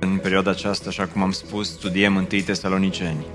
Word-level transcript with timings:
În 0.00 0.18
perioada 0.18 0.50
aceasta, 0.50 0.88
așa 0.88 1.06
cum 1.06 1.22
am 1.22 1.30
spus, 1.30 1.68
studiem 1.68 2.16
întâi 2.16 2.42
Tesaloniceni. 2.42 3.26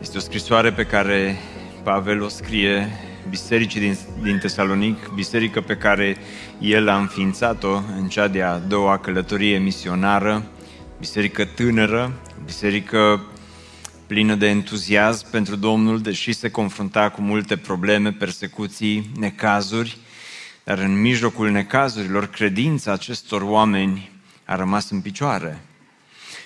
Este 0.00 0.16
o 0.16 0.20
scrisoare 0.20 0.72
pe 0.72 0.84
care 0.84 1.36
Pavel 1.82 2.22
o 2.22 2.28
scrie 2.28 2.88
bisericii 3.28 3.80
din, 3.80 3.98
din 4.22 4.38
Tesalonic, 4.38 5.08
biserică 5.14 5.60
pe 5.60 5.76
care 5.76 6.16
el 6.60 6.88
a 6.88 6.96
înființat-o 6.96 7.82
în 7.96 8.08
cea 8.08 8.28
de-a 8.28 8.58
doua 8.58 8.98
călătorie 8.98 9.58
misionară, 9.58 10.46
biserică 10.98 11.44
tânără, 11.44 12.12
biserică 12.44 13.26
plină 14.06 14.34
de 14.34 14.46
entuziasm 14.46 15.30
pentru 15.30 15.56
Domnul, 15.56 16.00
deși 16.00 16.32
se 16.32 16.50
confrunta 16.50 17.10
cu 17.10 17.20
multe 17.20 17.56
probleme, 17.56 18.12
persecuții, 18.12 19.10
necazuri, 19.18 19.96
dar 20.64 20.78
în 20.78 21.00
mijlocul 21.00 21.50
necazurilor, 21.50 22.26
credința 22.26 22.92
acestor 22.92 23.42
oameni 23.42 24.16
a 24.48 24.56
rămas 24.56 24.90
în 24.90 25.00
picioare. 25.00 25.60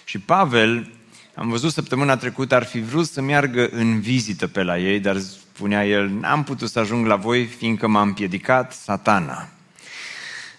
Și 0.04 0.18
Pavel, 0.18 0.92
am 1.34 1.48
văzut 1.48 1.72
săptămâna 1.72 2.16
trecută, 2.16 2.54
ar 2.54 2.64
fi 2.64 2.80
vrut 2.80 3.06
să 3.06 3.20
meargă 3.20 3.68
în 3.68 4.00
vizită 4.00 4.46
pe 4.46 4.62
la 4.62 4.78
ei, 4.78 5.00
dar 5.00 5.18
spunea 5.18 5.86
el, 5.86 6.08
n-am 6.08 6.44
putut 6.44 6.70
să 6.70 6.78
ajung 6.78 7.06
la 7.06 7.16
voi, 7.16 7.44
fiindcă 7.44 7.86
m-a 7.88 8.02
împiedicat 8.02 8.72
satana. 8.72 9.48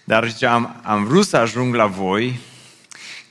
Dar 0.04 0.28
zicea, 0.28 0.52
am, 0.52 0.80
am 0.82 1.04
vrut 1.04 1.26
să 1.26 1.36
ajung 1.36 1.74
la 1.74 1.86
voi 1.86 2.38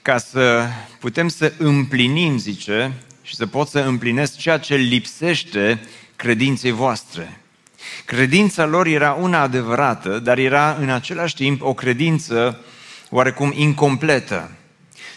ca 0.01 0.17
să 0.17 0.67
putem 0.99 1.27
să 1.27 1.53
împlinim, 1.57 2.37
zice, 2.37 2.93
și 3.21 3.35
să 3.35 3.47
pot 3.47 3.67
să 3.67 3.79
împlinesc 3.79 4.37
ceea 4.37 4.57
ce 4.57 4.75
lipsește 4.75 5.79
credinței 6.15 6.71
voastre. 6.71 7.41
Credința 8.05 8.65
lor 8.65 8.87
era 8.87 9.11
una 9.11 9.41
adevărată, 9.41 10.19
dar 10.19 10.37
era 10.37 10.77
în 10.79 10.89
același 10.89 11.35
timp 11.35 11.61
o 11.61 11.73
credință 11.73 12.59
oarecum 13.13 13.51
incompletă. 13.55 14.51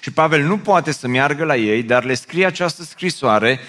Și 0.00 0.10
Pavel 0.10 0.42
nu 0.42 0.58
poate 0.58 0.92
să 0.92 1.08
meargă 1.08 1.44
la 1.44 1.56
ei, 1.56 1.82
dar 1.82 2.04
le 2.04 2.14
scrie 2.14 2.46
această 2.46 2.82
scrisoare 2.82 3.60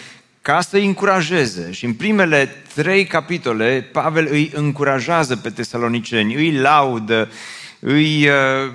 ca 0.42 0.62
să 0.62 0.78
îi 0.78 0.86
încurajeze. 0.86 1.72
Și 1.72 1.86
în 1.86 1.94
primele 1.94 2.46
trei 2.76 3.06
capitole, 3.06 3.90
Pavel 3.92 4.28
îi 4.32 4.52
încurajează 4.54 5.36
pe 5.36 5.50
tesaloniceni, 5.50 6.36
îi 6.36 6.52
laudă, 6.52 7.32
îi 7.80 8.28
uh, 8.28 8.72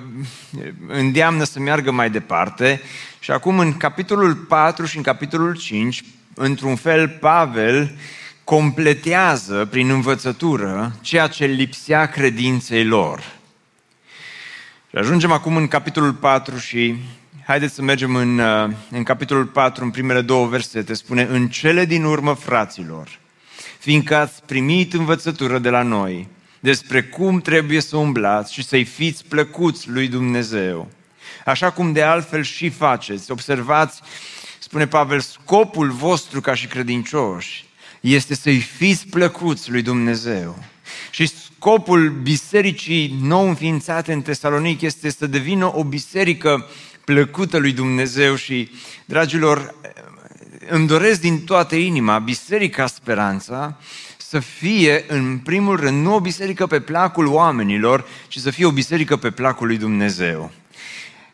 îndeamnă 0.87 1.43
să 1.43 1.59
meargă 1.59 1.91
mai 1.91 2.09
departe. 2.09 2.81
Și 3.19 3.31
acum 3.31 3.59
în 3.59 3.77
capitolul 3.77 4.35
4 4.35 4.85
și 4.85 4.97
în 4.97 5.03
capitolul 5.03 5.57
5, 5.57 6.03
într-un 6.33 6.75
fel, 6.75 7.07
Pavel 7.07 7.95
completează 8.43 9.67
prin 9.71 9.89
învățătură 9.89 10.95
ceea 11.01 11.27
ce 11.27 11.45
lipsea 11.45 12.05
credinței 12.05 12.85
lor. 12.85 13.41
Și 14.93 14.99
ajungem 14.99 15.31
acum 15.31 15.55
în 15.55 15.67
capitolul 15.67 16.13
4 16.13 16.57
și 16.57 16.95
haideți 17.45 17.73
să 17.73 17.81
mergem 17.81 18.15
în, 18.15 18.39
uh, 18.39 18.69
în 18.91 19.03
capitolul 19.03 19.45
4, 19.45 19.83
în 19.83 19.91
primele 19.91 20.21
două 20.21 20.47
versete. 20.47 20.93
Spune, 20.93 21.27
în 21.31 21.47
cele 21.47 21.85
din 21.85 22.03
urmă, 22.03 22.33
fraților, 22.33 23.19
fiindcă 23.79 24.15
ați 24.15 24.43
primit 24.45 24.93
învățătură 24.93 25.59
de 25.59 25.69
la 25.69 25.81
noi 25.81 26.27
despre 26.59 27.03
cum 27.03 27.41
trebuie 27.41 27.81
să 27.81 27.97
umblați 27.97 28.53
și 28.53 28.63
să-i 28.63 28.83
fiți 28.83 29.25
plăcuți 29.25 29.89
lui 29.89 30.07
Dumnezeu. 30.07 30.91
Așa 31.45 31.71
cum 31.71 31.91
de 31.91 32.01
altfel 32.01 32.43
și 32.43 32.69
faceți. 32.69 33.31
Observați, 33.31 34.01
spune 34.59 34.87
Pavel, 34.87 35.19
scopul 35.19 35.89
vostru 35.89 36.41
ca 36.41 36.53
și 36.53 36.67
credincioși 36.67 37.65
este 37.99 38.35
să-i 38.35 38.59
fiți 38.59 39.07
plăcuți 39.07 39.71
lui 39.71 39.81
Dumnezeu. 39.81 40.63
Și 41.11 41.31
scopul 41.63 42.09
bisericii 42.09 43.15
nou 43.21 43.47
înființate 43.47 44.13
în 44.13 44.21
Tesalonic 44.21 44.81
este 44.81 45.09
să 45.09 45.27
devină 45.27 45.75
o 45.77 45.83
biserică 45.83 46.65
plăcută 47.05 47.57
lui 47.57 47.71
Dumnezeu 47.71 48.35
și, 48.35 48.71
dragilor, 49.05 49.75
îmi 50.69 50.87
doresc 50.87 51.21
din 51.21 51.43
toată 51.43 51.75
inima 51.75 52.19
Biserica 52.19 52.87
Speranța 52.87 53.77
să 54.17 54.39
fie, 54.39 55.05
în 55.07 55.37
primul 55.37 55.75
rând, 55.75 56.05
nu 56.05 56.15
o 56.15 56.19
biserică 56.19 56.67
pe 56.67 56.79
placul 56.79 57.27
oamenilor, 57.27 58.05
ci 58.27 58.37
să 58.37 58.49
fie 58.49 58.65
o 58.65 58.71
biserică 58.71 59.15
pe 59.15 59.31
placul 59.31 59.67
lui 59.67 59.77
Dumnezeu. 59.77 60.51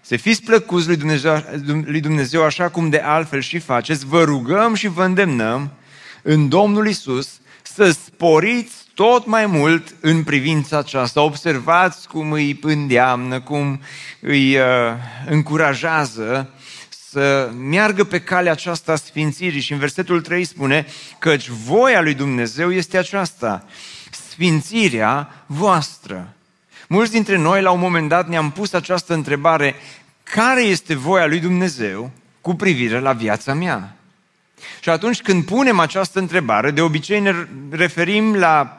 Să 0.02 0.16
fiți 0.16 0.44
plăcuți 0.44 0.88
lui 0.88 0.98
Dumnezeu, 0.98 1.44
lui 1.86 2.00
Dumnezeu 2.00 2.44
așa 2.44 2.70
cum 2.70 2.90
de 2.90 3.00
altfel 3.00 3.42
și 3.42 3.60
faceți, 3.60 4.06
vă 4.06 4.24
rugăm 4.24 4.74
și 4.74 4.88
vă 4.88 5.04
îndemnăm 5.04 5.72
în 6.22 6.50
Domnul 6.50 6.88
Isus 6.88 7.40
să 7.62 7.92
sporiți 7.92 8.79
tot 9.00 9.26
mai 9.26 9.46
mult 9.46 9.96
în 10.00 10.24
privința 10.24 10.78
aceasta. 10.78 11.22
Observați 11.22 12.08
cum 12.08 12.32
îi 12.32 12.60
îndeamnă, 12.62 13.40
cum 13.40 13.82
îi 14.20 14.56
uh, 14.56 14.64
încurajează 15.26 16.50
să 17.10 17.50
meargă 17.70 18.04
pe 18.04 18.22
calea 18.22 18.52
aceasta 18.52 18.92
a 18.92 18.96
sfințirii. 18.96 19.62
Și 19.62 19.72
în 19.72 19.78
versetul 19.78 20.22
3 20.22 20.44
spune 20.44 20.86
căci 21.20 21.50
voia 21.50 22.02
lui 22.02 22.14
Dumnezeu 22.14 22.72
este 22.72 22.98
aceasta, 22.98 23.66
sfințirea 24.12 25.44
voastră. 25.46 26.34
Mulți 26.88 27.12
dintre 27.12 27.38
noi 27.38 27.62
la 27.62 27.72
un 27.72 27.80
moment 27.80 28.10
dat 28.10 28.28
ne-am 28.28 28.52
pus 28.52 28.74
această 28.74 29.14
întrebare, 29.14 29.76
care 30.24 30.62
este 30.62 30.96
voia 30.96 31.28
lui 31.28 31.40
Dumnezeu 31.40 32.12
cu 32.42 32.56
privire 32.56 33.00
la 33.00 33.14
viața 33.14 33.54
mea? 33.54 33.96
Și 34.82 34.90
atunci 34.90 35.22
când 35.22 35.46
punem 35.46 35.80
această 35.80 36.20
întrebare, 36.20 36.72
de 36.72 36.82
obicei 36.82 37.20
ne 37.20 37.34
referim 37.70 38.36
la 38.36 38.74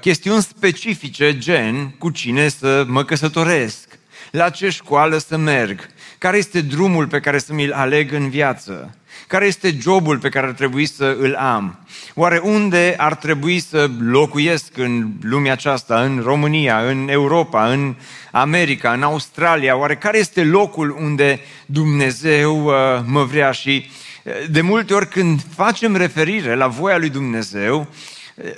chestiuni 0.00 0.42
specifice, 0.42 1.38
gen 1.38 1.94
cu 1.98 2.10
cine 2.10 2.48
să 2.48 2.84
mă 2.88 3.04
căsătoresc, 3.04 3.98
la 4.30 4.50
ce 4.50 4.68
școală 4.68 5.18
să 5.18 5.36
merg, 5.36 5.86
care 6.18 6.36
este 6.36 6.60
drumul 6.60 7.06
pe 7.06 7.20
care 7.20 7.38
să 7.38 7.52
mi-l 7.52 7.72
aleg 7.72 8.12
în 8.12 8.28
viață, 8.28 8.94
care 9.26 9.46
este 9.46 9.76
jobul 9.80 10.18
pe 10.18 10.28
care 10.28 10.46
ar 10.46 10.52
trebui 10.52 10.86
să 10.86 11.16
îl 11.18 11.34
am, 11.34 11.86
oare 12.14 12.40
unde 12.44 12.94
ar 12.96 13.14
trebui 13.14 13.60
să 13.60 13.90
locuiesc 14.00 14.76
în 14.76 15.12
lumea 15.22 15.52
aceasta, 15.52 16.02
în 16.02 16.20
România, 16.24 16.78
în 16.88 17.08
Europa, 17.08 17.70
în 17.72 17.94
America, 18.30 18.92
în 18.92 19.02
Australia, 19.02 19.76
oare 19.76 19.96
care 19.96 20.18
este 20.18 20.44
locul 20.44 20.96
unde 21.00 21.40
Dumnezeu 21.66 22.64
uh, 22.64 22.72
mă 23.04 23.24
vrea? 23.24 23.50
Și 23.50 23.90
uh, 24.24 24.32
de 24.50 24.60
multe 24.60 24.94
ori 24.94 25.08
când 25.08 25.40
facem 25.54 25.96
referire 25.96 26.54
la 26.54 26.66
voia 26.66 26.98
lui 26.98 27.10
Dumnezeu, 27.10 27.88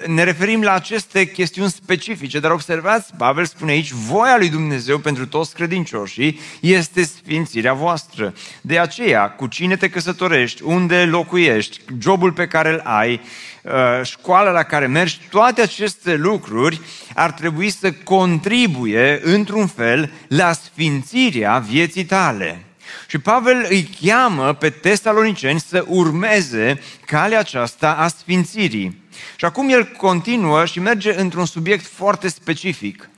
ne 0.07 0.23
referim 0.23 0.63
la 0.63 0.73
aceste 0.73 1.27
chestiuni 1.27 1.71
specifice, 1.71 2.41
dar 2.41 2.51
observați, 2.51 3.15
Pavel 3.17 3.45
spune 3.45 3.71
aici, 3.71 3.93
voia 3.93 4.37
lui 4.39 4.49
Dumnezeu 4.49 4.99
pentru 4.99 5.27
toți 5.27 5.55
credincioșii 5.55 6.41
este 6.61 7.03
sfințirea 7.03 7.73
voastră. 7.73 8.35
De 8.61 8.79
aceea, 8.79 9.31
cu 9.31 9.47
cine 9.47 9.77
te 9.77 9.89
căsătorești, 9.89 10.63
unde 10.63 11.05
locuiești, 11.05 11.81
jobul 11.99 12.33
pe 12.33 12.47
care 12.47 12.73
îl 12.73 12.81
ai, 12.85 13.21
uh, 13.63 13.73
școala 14.03 14.51
la 14.51 14.63
care 14.63 14.87
mergi, 14.87 15.21
toate 15.31 15.61
aceste 15.61 16.15
lucruri 16.15 16.81
ar 17.15 17.33
trebui 17.33 17.71
să 17.71 17.93
contribuie, 17.93 19.21
într-un 19.23 19.67
fel, 19.67 20.13
la 20.29 20.53
sfințirea 20.53 21.59
vieții 21.59 22.05
tale. 22.05 22.65
Și 23.07 23.19
Pavel 23.19 23.67
îi 23.69 23.91
cheamă 24.01 24.55
pe 24.55 24.71
tesaloniceni 24.71 25.61
să 25.61 25.85
urmeze 25.89 26.81
calea 27.07 27.39
aceasta 27.39 27.93
a 27.93 28.09
sfințirii. 28.09 29.00
Și 29.37 29.45
acum 29.45 29.69
el 29.69 29.85
continuă 29.85 30.65
și 30.65 30.81
merge 30.81 31.21
într-un 31.21 31.47
subiect 31.47 31.87
foarte 31.87 32.29
specific. 32.29 33.11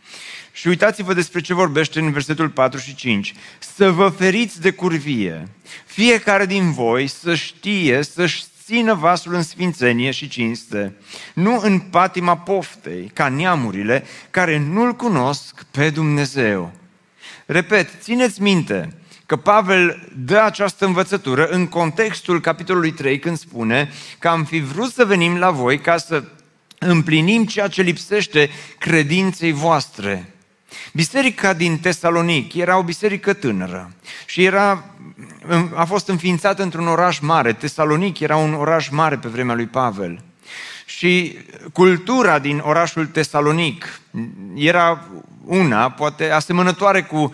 Și 0.52 0.68
uitați-vă 0.68 1.14
despre 1.14 1.40
ce 1.40 1.54
vorbește 1.54 2.00
în 2.00 2.12
versetul 2.12 2.48
4 2.48 2.78
și 2.78 2.94
5. 2.94 3.34
Să 3.74 3.90
vă 3.90 4.08
feriți 4.08 4.60
de 4.60 4.70
curvie. 4.70 5.48
Fiecare 5.86 6.46
din 6.46 6.72
voi 6.72 7.06
să 7.06 7.34
știe, 7.34 8.02
să-și 8.02 8.44
țină 8.64 8.94
vasul 8.94 9.34
în 9.34 9.42
sfințenie 9.42 10.10
și 10.10 10.28
cinste, 10.28 10.94
nu 11.34 11.60
în 11.62 11.78
patima 11.80 12.36
poftei, 12.36 13.10
ca 13.14 13.28
neamurile 13.28 14.04
care 14.30 14.58
nu-L 14.58 14.92
cunosc 14.92 15.66
pe 15.70 15.90
Dumnezeu. 15.90 16.72
Repet, 17.46 17.88
țineți 18.00 18.42
minte, 18.42 19.01
că 19.32 19.38
Pavel 19.38 20.08
dă 20.16 20.38
această 20.38 20.84
învățătură 20.84 21.46
în 21.46 21.66
contextul 21.66 22.40
capitolului 22.40 22.92
3 22.92 23.18
când 23.18 23.38
spune 23.38 23.90
că 24.18 24.28
am 24.28 24.44
fi 24.44 24.60
vrut 24.60 24.92
să 24.92 25.04
venim 25.04 25.36
la 25.36 25.50
voi 25.50 25.78
ca 25.78 25.96
să 25.96 26.24
împlinim 26.78 27.44
ceea 27.44 27.68
ce 27.68 27.82
lipsește 27.82 28.50
credinței 28.78 29.52
voastre. 29.52 30.34
Biserica 30.92 31.52
din 31.52 31.78
Tesalonic 31.78 32.54
era 32.54 32.78
o 32.78 32.82
biserică 32.82 33.32
tânără 33.32 33.92
și 34.26 34.44
era 34.44 34.84
a 35.74 35.84
fost 35.84 36.08
înființat 36.08 36.58
într-un 36.58 36.88
oraș 36.88 37.18
mare. 37.18 37.52
Tesalonic 37.52 38.20
era 38.20 38.36
un 38.36 38.54
oraș 38.54 38.88
mare 38.88 39.16
pe 39.16 39.28
vremea 39.28 39.54
lui 39.54 39.66
Pavel. 39.66 40.22
Și 40.84 41.38
cultura 41.72 42.38
din 42.38 42.62
orașul 42.64 43.06
Tesalonic 43.06 44.00
era 44.54 45.08
una, 45.44 45.90
poate 45.90 46.30
asemănătoare 46.30 47.02
cu 47.02 47.16
uh, 47.16 47.30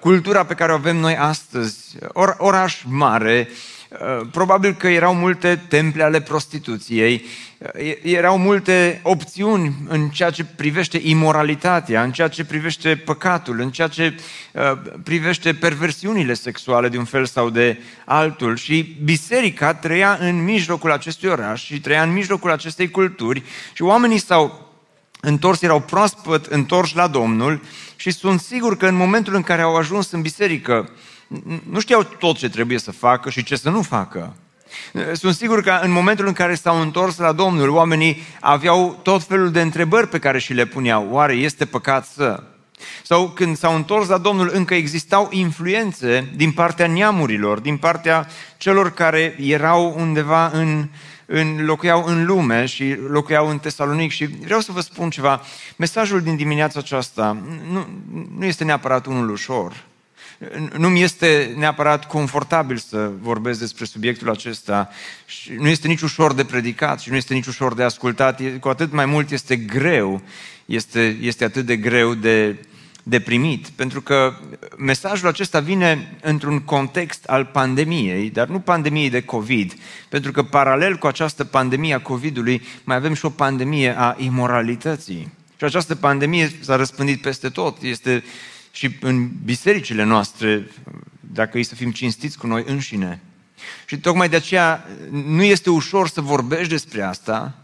cultura 0.00 0.44
pe 0.44 0.54
care 0.54 0.72
o 0.72 0.74
avem 0.74 0.96
noi 0.96 1.16
astăzi. 1.16 1.96
Or, 2.12 2.34
oraș 2.38 2.82
mare, 2.86 3.48
uh, 3.88 4.26
probabil 4.30 4.74
că 4.74 4.88
erau 4.88 5.14
multe 5.14 5.62
temple 5.68 6.02
ale 6.02 6.20
prostituției, 6.20 7.24
erau 8.02 8.38
multe 8.38 9.00
opțiuni 9.02 9.74
în 9.88 10.08
ceea 10.08 10.30
ce 10.30 10.44
privește 10.44 11.00
imoralitatea, 11.02 12.02
în 12.02 12.12
ceea 12.12 12.28
ce 12.28 12.44
privește 12.44 12.96
păcatul, 12.96 13.60
în 13.60 13.70
ceea 13.70 13.88
ce 13.88 14.14
uh, 14.52 14.62
privește 15.02 15.54
perversiunile 15.54 16.34
sexuale 16.34 16.88
de 16.88 16.98
un 16.98 17.04
fel 17.04 17.26
sau 17.26 17.50
de 17.50 17.78
altul. 18.04 18.56
Și 18.56 18.96
biserica 19.04 19.74
trăia 19.74 20.16
în 20.20 20.44
mijlocul 20.44 20.92
acestui 20.92 21.28
oraș 21.28 21.64
și 21.64 21.80
trăia 21.80 22.02
în 22.02 22.12
mijlocul 22.12 22.50
acestei 22.50 22.90
culturi 22.90 23.42
și 23.72 23.82
oamenii 23.82 24.18
s-au 24.18 24.70
întors, 25.20 25.62
erau 25.62 25.80
proaspăt 25.80 26.46
întorși 26.46 26.96
la 26.96 27.06
Domnul 27.06 27.60
și 28.02 28.10
sunt 28.10 28.40
sigur 28.40 28.76
că 28.76 28.86
în 28.86 28.94
momentul 28.94 29.34
în 29.34 29.42
care 29.42 29.62
au 29.62 29.76
ajuns 29.76 30.10
în 30.10 30.20
biserică, 30.20 30.90
nu 31.70 31.80
știau 31.80 32.02
tot 32.02 32.36
ce 32.36 32.48
trebuie 32.48 32.78
să 32.78 32.90
facă 32.90 33.30
și 33.30 33.42
ce 33.42 33.56
să 33.56 33.70
nu 33.70 33.82
facă. 33.82 34.36
Sunt 35.12 35.34
sigur 35.34 35.62
că 35.62 35.78
în 35.82 35.90
momentul 35.90 36.26
în 36.26 36.32
care 36.32 36.54
s-au 36.54 36.80
întors 36.80 37.18
la 37.18 37.32
Domnul, 37.32 37.68
oamenii 37.68 38.22
aveau 38.40 39.00
tot 39.02 39.22
felul 39.22 39.50
de 39.50 39.60
întrebări 39.60 40.08
pe 40.08 40.18
care 40.18 40.38
și 40.38 40.52
le 40.52 40.64
puneau. 40.64 41.08
Oare 41.10 41.34
este 41.34 41.64
păcat 41.64 42.06
să? 42.06 42.42
Sau 43.02 43.28
când 43.28 43.56
s-au 43.56 43.74
întors 43.74 44.08
la 44.08 44.18
Domnul, 44.18 44.50
încă 44.52 44.74
existau 44.74 45.28
influențe 45.30 46.32
din 46.36 46.52
partea 46.52 46.86
neamurilor, 46.86 47.58
din 47.58 47.76
partea 47.76 48.26
celor 48.56 48.90
care 48.90 49.36
erau 49.40 49.94
undeva 49.98 50.50
în, 50.52 50.88
în, 51.32 51.64
locuiau 51.64 52.04
în 52.04 52.24
lume 52.24 52.66
și 52.66 52.96
locuiau 53.08 53.48
în 53.48 53.58
Tesalonic. 53.58 54.10
Și 54.10 54.26
vreau 54.26 54.60
să 54.60 54.72
vă 54.72 54.80
spun 54.80 55.10
ceva. 55.10 55.42
Mesajul 55.76 56.20
din 56.20 56.36
dimineața 56.36 56.78
aceasta 56.78 57.36
nu, 57.70 57.86
nu 58.38 58.44
este 58.44 58.64
neapărat 58.64 59.06
unul 59.06 59.30
ușor 59.30 59.84
nu 60.76 60.88
mi 60.88 61.02
este 61.02 61.54
neapărat 61.56 62.06
confortabil 62.06 62.76
să 62.76 63.10
vorbesc 63.20 63.58
despre 63.58 63.84
subiectul 63.84 64.30
acesta 64.30 64.88
și 65.26 65.52
nu 65.52 65.68
este 65.68 65.88
nici 65.88 66.00
ușor 66.00 66.34
de 66.34 66.44
predicat 66.44 67.00
și 67.00 67.10
nu 67.10 67.16
este 67.16 67.34
nici 67.34 67.46
ușor 67.46 67.74
de 67.74 67.82
ascultat, 67.82 68.40
cu 68.60 68.68
atât 68.68 68.92
mai 68.92 69.06
mult 69.06 69.30
este 69.30 69.56
greu, 69.56 70.20
este, 70.64 71.16
este 71.20 71.44
atât 71.44 71.66
de 71.66 71.76
greu 71.76 72.14
de, 72.14 72.56
de 73.02 73.20
primit, 73.20 73.68
pentru 73.68 74.00
că 74.00 74.34
mesajul 74.76 75.28
acesta 75.28 75.60
vine 75.60 76.16
într-un 76.22 76.60
context 76.60 77.24
al 77.24 77.44
pandemiei, 77.44 78.30
dar 78.30 78.48
nu 78.48 78.60
pandemiei 78.60 79.10
de 79.10 79.22
COVID, 79.22 79.74
pentru 80.08 80.32
că 80.32 80.42
paralel 80.42 80.96
cu 80.96 81.06
această 81.06 81.44
pandemie 81.44 81.94
a 81.94 82.00
COVID-ului 82.00 82.62
mai 82.84 82.96
avem 82.96 83.14
și 83.14 83.24
o 83.24 83.30
pandemie 83.30 83.98
a 83.98 84.16
imoralității. 84.18 85.32
Și 85.56 85.64
această 85.64 85.94
pandemie 85.94 86.52
s-a 86.60 86.76
răspândit 86.76 87.20
peste 87.20 87.48
tot, 87.48 87.82
este 87.82 88.24
și 88.72 88.96
în 89.00 89.30
bisericile 89.44 90.04
noastre, 90.04 90.70
dacă 91.20 91.58
e 91.58 91.62
să 91.62 91.74
fim 91.74 91.90
cinstiți 91.90 92.38
cu 92.38 92.46
noi 92.46 92.64
înșine. 92.66 93.20
Și 93.86 93.98
tocmai 93.98 94.28
de 94.28 94.36
aceea 94.36 94.86
nu 95.10 95.42
este 95.42 95.70
ușor 95.70 96.08
să 96.08 96.20
vorbești 96.20 96.68
despre 96.68 97.02
asta, 97.02 97.61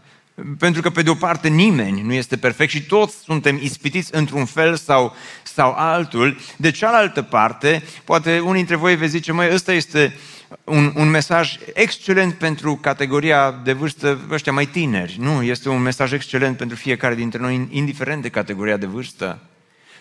pentru 0.57 0.81
că, 0.81 0.89
pe 0.89 1.01
de 1.01 1.09
o 1.09 1.13
parte, 1.13 1.47
nimeni 1.47 2.01
nu 2.01 2.13
este 2.13 2.37
perfect 2.37 2.71
și 2.71 2.85
toți 2.85 3.15
suntem 3.23 3.59
ispitiți 3.61 4.15
într-un 4.15 4.45
fel 4.45 4.75
sau, 4.75 5.15
sau 5.43 5.73
altul. 5.77 6.37
De 6.57 6.71
cealaltă 6.71 7.21
parte, 7.21 7.83
poate 8.03 8.39
unii 8.39 8.53
dintre 8.53 8.75
voi 8.75 8.95
veți 8.95 9.11
zice, 9.11 9.31
măi, 9.31 9.53
ăsta 9.53 9.73
este 9.73 10.15
un, 10.63 10.93
un 10.95 11.09
mesaj 11.09 11.57
excelent 11.73 12.33
pentru 12.33 12.75
categoria 12.75 13.61
de 13.63 13.73
vârstă 13.73 14.19
ăștia 14.31 14.51
mai 14.51 14.65
tineri. 14.65 15.17
Nu, 15.19 15.43
este 15.43 15.69
un 15.69 15.81
mesaj 15.81 16.11
excelent 16.11 16.57
pentru 16.57 16.77
fiecare 16.77 17.15
dintre 17.15 17.39
noi, 17.39 17.67
indiferent 17.69 18.21
de 18.21 18.29
categoria 18.29 18.77
de 18.77 18.85
vârstă. 18.85 19.39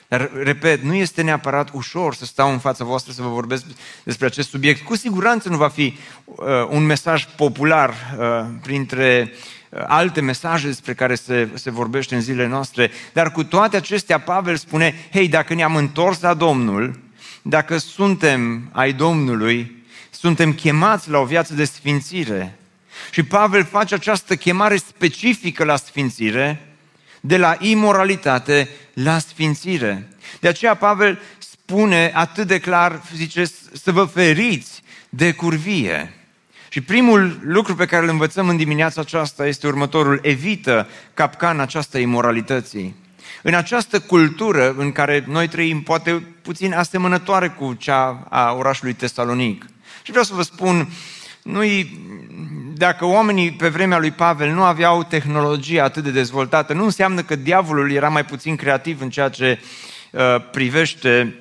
Dar, 0.09 0.31
repet, 0.43 0.83
nu 0.83 0.95
este 0.95 1.23
neapărat 1.23 1.71
ușor 1.73 2.15
să 2.15 2.25
stau 2.25 2.51
în 2.53 2.59
fața 2.59 2.85
voastră 2.85 3.13
să 3.13 3.23
vă 3.23 3.29
vorbesc 3.29 3.65
despre 4.03 4.27
acest 4.27 4.49
subiect. 4.49 4.85
Cu 4.85 4.97
siguranță 4.97 5.49
nu 5.49 5.57
va 5.57 5.69
fi 5.69 5.97
uh, 6.25 6.47
un 6.69 6.87
mesaj 6.87 7.27
popular 7.37 7.95
uh, 8.19 8.47
printre 8.63 9.33
uh, 9.33 9.58
alte 9.87 10.21
mesaje 10.21 10.67
despre 10.67 10.95
care 10.95 11.15
se, 11.15 11.49
se 11.55 11.71
vorbește 11.71 12.15
în 12.15 12.21
zilele 12.21 12.49
noastre, 12.49 12.91
dar 13.13 13.33
cu 13.33 13.45
toate 13.45 13.77
acestea 13.77 14.19
Pavel 14.19 14.57
spune, 14.57 14.95
hei, 15.13 15.29
dacă 15.29 15.55
ne-am 15.55 15.77
întors 15.77 16.21
la 16.21 16.35
Domnul, 16.35 16.99
dacă 17.43 17.79
suntem 17.79 18.69
ai 18.73 18.93
Domnului, 18.93 19.85
suntem 20.11 20.53
chemați 20.53 21.11
la 21.11 21.19
o 21.19 21.25
viață 21.25 21.55
de 21.55 21.65
sfințire. 21.65 22.59
Și 23.11 23.23
Pavel 23.23 23.65
face 23.65 23.95
această 23.95 24.37
chemare 24.37 24.77
specifică 24.77 25.65
la 25.65 25.77
sfințire, 25.77 26.69
de 27.21 27.37
la 27.37 27.57
imoralitate 27.61 28.69
la 28.93 29.19
sfințire. 29.19 30.09
De 30.41 30.49
aceea 30.49 30.75
Pavel 30.75 31.21
spune 31.39 32.11
atât 32.15 32.47
de 32.47 32.59
clar, 32.59 33.03
zice, 33.15 33.45
să 33.73 33.93
vă 33.93 34.05
feriți 34.05 34.83
de 35.09 35.33
curvie. 35.33 36.18
Și 36.69 36.81
primul 36.81 37.39
lucru 37.43 37.75
pe 37.75 37.87
care 37.87 38.03
îl 38.05 38.11
învățăm 38.11 38.49
în 38.49 38.57
dimineața 38.57 39.01
aceasta 39.01 39.47
este 39.47 39.67
următorul. 39.67 40.19
Evită 40.23 40.89
capcana 41.15 41.63
aceasta 41.63 41.99
imoralității. 41.99 42.95
În 43.43 43.55
această 43.55 44.01
cultură 44.01 44.75
în 44.79 44.93
care 44.93 45.25
noi 45.29 45.49
trăim, 45.49 45.83
poate 45.83 46.23
puțin 46.43 46.75
asemănătoare 46.75 47.49
cu 47.49 47.75
cea 47.75 48.27
a 48.31 48.53
orașului 48.53 48.93
Tesalonic. 48.93 49.65
Și 50.03 50.11
vreau 50.11 50.25
să 50.25 50.35
vă 50.35 50.43
spun, 50.43 50.89
nu 51.43 51.63
dacă 52.75 53.05
oamenii 53.05 53.53
pe 53.53 53.69
vremea 53.69 53.99
lui 53.99 54.11
Pavel 54.11 54.51
nu 54.51 54.63
aveau 54.63 55.03
tehnologie 55.03 55.81
atât 55.81 56.03
de 56.03 56.11
dezvoltată, 56.11 56.73
nu 56.73 56.85
înseamnă 56.85 57.23
că 57.23 57.37
diavolul 57.37 57.93
era 57.93 58.09
mai 58.09 58.25
puțin 58.25 58.57
creativ 58.57 59.01
în 59.01 59.11
ceea 59.11 59.29
ce 59.29 59.61
uh, 60.11 60.21
privește 60.51 61.35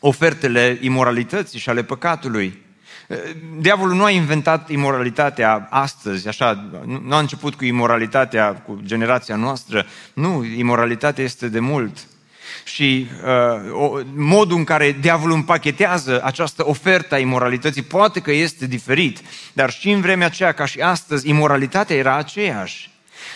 ofertele 0.00 0.78
imoralității 0.80 1.58
și 1.58 1.68
ale 1.68 1.82
păcatului. 1.82 2.68
Uh, 3.10 3.16
diavolul 3.58 3.96
nu 3.96 4.04
a 4.04 4.10
inventat 4.10 4.70
imoralitatea 4.70 5.66
astăzi, 5.70 6.28
așa, 6.28 6.70
nu 6.84 7.14
a 7.14 7.18
început 7.18 7.54
cu 7.54 7.64
imoralitatea 7.64 8.52
cu 8.52 8.80
generația 8.84 9.36
noastră. 9.36 9.86
Nu, 10.12 10.44
imoralitatea 10.44 11.24
este 11.24 11.48
de 11.48 11.60
mult 11.60 11.98
și 12.64 13.06
uh, 13.24 14.04
modul 14.14 14.56
în 14.56 14.64
care 14.64 14.96
diavolul 15.00 15.36
împachetează 15.36 16.20
această 16.24 16.68
ofertă 16.68 17.14
a 17.14 17.18
imoralității 17.18 17.82
poate 17.82 18.20
că 18.20 18.32
este 18.32 18.66
diferit, 18.66 19.20
dar 19.52 19.70
și 19.70 19.90
în 19.90 20.00
vremea 20.00 20.26
aceea, 20.26 20.52
ca 20.52 20.64
și 20.64 20.80
astăzi, 20.80 21.28
imoralitatea 21.28 21.96
era 21.96 22.16
aceeași. 22.16 22.90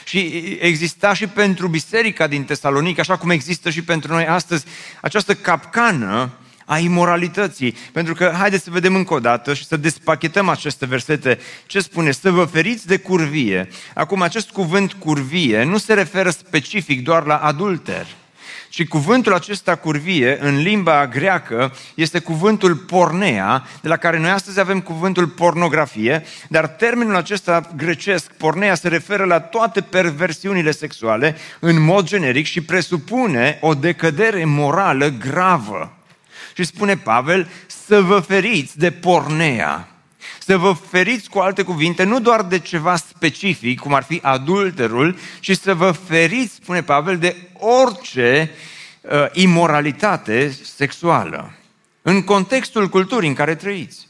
Și 0.04 0.19
exista 0.61 1.14
și 1.14 1.26
pentru 1.26 1.69
biserica 1.69 2.26
din 2.26 2.45
Tesalonic, 2.45 2.99
așa 2.99 3.16
cum 3.16 3.31
există 3.31 3.71
și 3.71 3.83
pentru 3.83 4.12
noi 4.12 4.26
astăzi, 4.26 4.64
această 5.00 5.35
capcană 5.35 6.33
a 6.64 6.78
imoralității. 6.78 7.76
Pentru 7.92 8.14
că, 8.14 8.33
haideți 8.38 8.64
să 8.64 8.71
vedem 8.71 8.94
încă 8.94 9.14
o 9.14 9.21
dată 9.21 9.54
și 9.54 9.66
să 9.66 9.76
despachetăm 9.76 10.49
aceste 10.49 10.87
versete. 10.87 11.38
Ce 11.66 11.80
spune? 11.80 12.11
Să 12.11 12.30
vă 12.30 12.44
feriți 12.44 12.87
de 12.87 12.97
curvie. 12.97 13.68
Acum, 13.94 14.23
acest 14.23 14.50
cuvânt 14.50 14.92
curvie 14.92 15.62
nu 15.62 15.78
se 15.78 15.94
referă 15.94 16.30
specific 16.30 17.04
doar 17.04 17.25
la 17.25 17.37
adulter. 17.37 18.06
Și 18.75 18.85
cuvântul 18.85 19.35
acesta 19.35 19.75
curvie, 19.75 20.38
în 20.40 20.56
limba 20.56 21.06
greacă, 21.06 21.73
este 21.94 22.18
cuvântul 22.18 22.76
pornea, 22.76 23.66
de 23.80 23.88
la 23.88 23.97
care 23.97 24.18
noi 24.18 24.30
astăzi 24.30 24.61
avem 24.61 24.80
cuvântul 24.80 25.26
pornografie, 25.26 26.25
dar 26.49 26.66
termenul 26.66 27.16
acesta 27.16 27.71
grecesc, 27.76 28.33
pornea, 28.33 28.75
se 28.75 28.88
referă 28.88 29.25
la 29.25 29.40
toate 29.40 29.80
perversiunile 29.80 30.71
sexuale 30.71 31.37
în 31.59 31.83
mod 31.83 32.06
generic 32.06 32.47
și 32.47 32.61
presupune 32.61 33.59
o 33.61 33.75
decădere 33.75 34.44
morală 34.44 35.09
gravă. 35.09 35.93
Și 36.54 36.64
spune 36.64 36.96
Pavel, 36.96 37.49
să 37.87 38.00
vă 38.00 38.20
feriți 38.20 38.78
de 38.78 38.90
pornea. 38.90 39.88
Să 40.38 40.56
vă 40.56 40.73
feriți 40.73 41.30
cu 41.30 41.38
alte 41.38 41.62
cuvinte, 41.62 42.02
nu 42.02 42.20
doar 42.20 42.42
de 42.42 42.58
ceva 42.58 42.96
specific, 42.96 43.80
cum 43.80 43.94
ar 43.94 44.02
fi 44.02 44.18
adulterul, 44.23 45.16
ci 45.40 45.56
să 45.56 45.75
vă 45.75 45.90
feriți, 45.90 46.54
spune 46.54 46.82
Pavel, 46.82 47.18
de 47.18 47.37
orice 47.52 48.50
uh, 49.00 49.26
imoralitate 49.32 50.56
sexuală. 50.76 51.52
În 52.02 52.23
contextul 52.23 52.88
culturii 52.88 53.28
în 53.28 53.34
care 53.34 53.54
trăiți. 53.54 54.08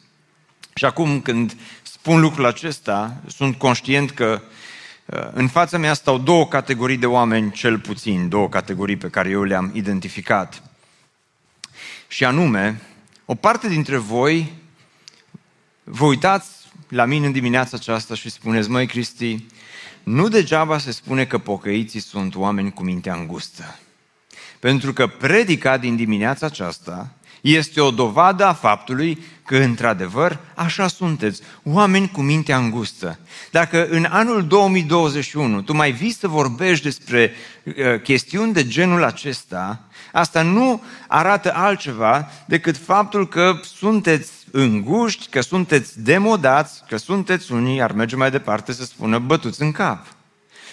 Și 0.74 0.84
acum 0.84 1.20
când 1.20 1.56
spun 1.82 2.20
lucrul 2.20 2.46
acesta, 2.46 3.16
sunt 3.26 3.56
conștient 3.56 4.10
că 4.10 4.40
uh, 5.06 5.28
în 5.32 5.48
fața 5.48 5.78
mea 5.78 5.94
stau 5.94 6.18
două 6.18 6.46
categorii 6.46 6.96
de 6.96 7.06
oameni, 7.06 7.52
cel 7.52 7.78
puțin, 7.78 8.28
două 8.28 8.48
categorii 8.48 8.96
pe 8.96 9.08
care 9.08 9.28
eu 9.28 9.42
le-am 9.42 9.70
identificat. 9.74 10.62
Și 12.14 12.24
anume, 12.24 12.80
o 13.24 13.34
parte 13.34 13.68
dintre 13.68 13.96
voi 13.96 14.52
vă 15.84 16.04
uitați 16.04 16.48
la 16.88 17.04
mine 17.04 17.26
în 17.26 17.32
dimineața 17.32 17.76
aceasta 17.76 18.14
și 18.14 18.30
spuneți, 18.30 18.70
măi 18.70 18.86
Cristi, 18.86 19.46
nu 20.02 20.28
degeaba 20.28 20.78
se 20.78 20.90
spune 20.90 21.24
că 21.24 21.38
pocăiții 21.38 22.00
sunt 22.00 22.34
oameni 22.34 22.72
cu 22.72 22.82
mintea 22.82 23.14
îngustă. 23.14 23.78
Pentru 24.58 24.92
că 24.92 25.06
predica 25.06 25.76
din 25.76 25.96
dimineața 25.96 26.46
aceasta 26.46 27.14
Este 27.44 27.80
o 27.80 27.90
dovadă 27.90 28.44
a 28.44 28.52
faptului 28.52 29.24
că, 29.44 29.56
într-adevăr, 29.56 30.38
așa 30.54 30.88
sunteți, 30.88 31.42
oameni 31.62 32.10
cu 32.10 32.20
mintea 32.20 32.56
îngustă. 32.56 33.18
Dacă 33.50 33.86
în 33.86 34.06
anul 34.10 34.46
2021 34.46 35.62
tu 35.62 35.74
mai 35.74 35.92
vii 35.92 36.12
să 36.12 36.28
vorbești 36.28 36.84
despre 36.84 37.32
uh, 37.64 37.74
chestiuni 38.02 38.52
de 38.52 38.66
genul 38.66 39.04
acesta, 39.04 39.80
asta 40.12 40.42
nu 40.42 40.82
arată 41.08 41.54
altceva 41.54 42.30
decât 42.46 42.76
faptul 42.76 43.28
că 43.28 43.60
sunteți 43.76 44.30
înguști, 44.50 45.26
că 45.30 45.40
sunteți 45.40 46.02
demodați, 46.02 46.82
că 46.88 46.96
sunteți 46.96 47.52
unii, 47.52 47.82
ar 47.82 47.92
merge 47.92 48.16
mai 48.16 48.30
departe 48.30 48.72
să 48.72 48.84
spună, 48.84 49.18
bătuți 49.18 49.62
în 49.62 49.72
cap. 49.72 50.06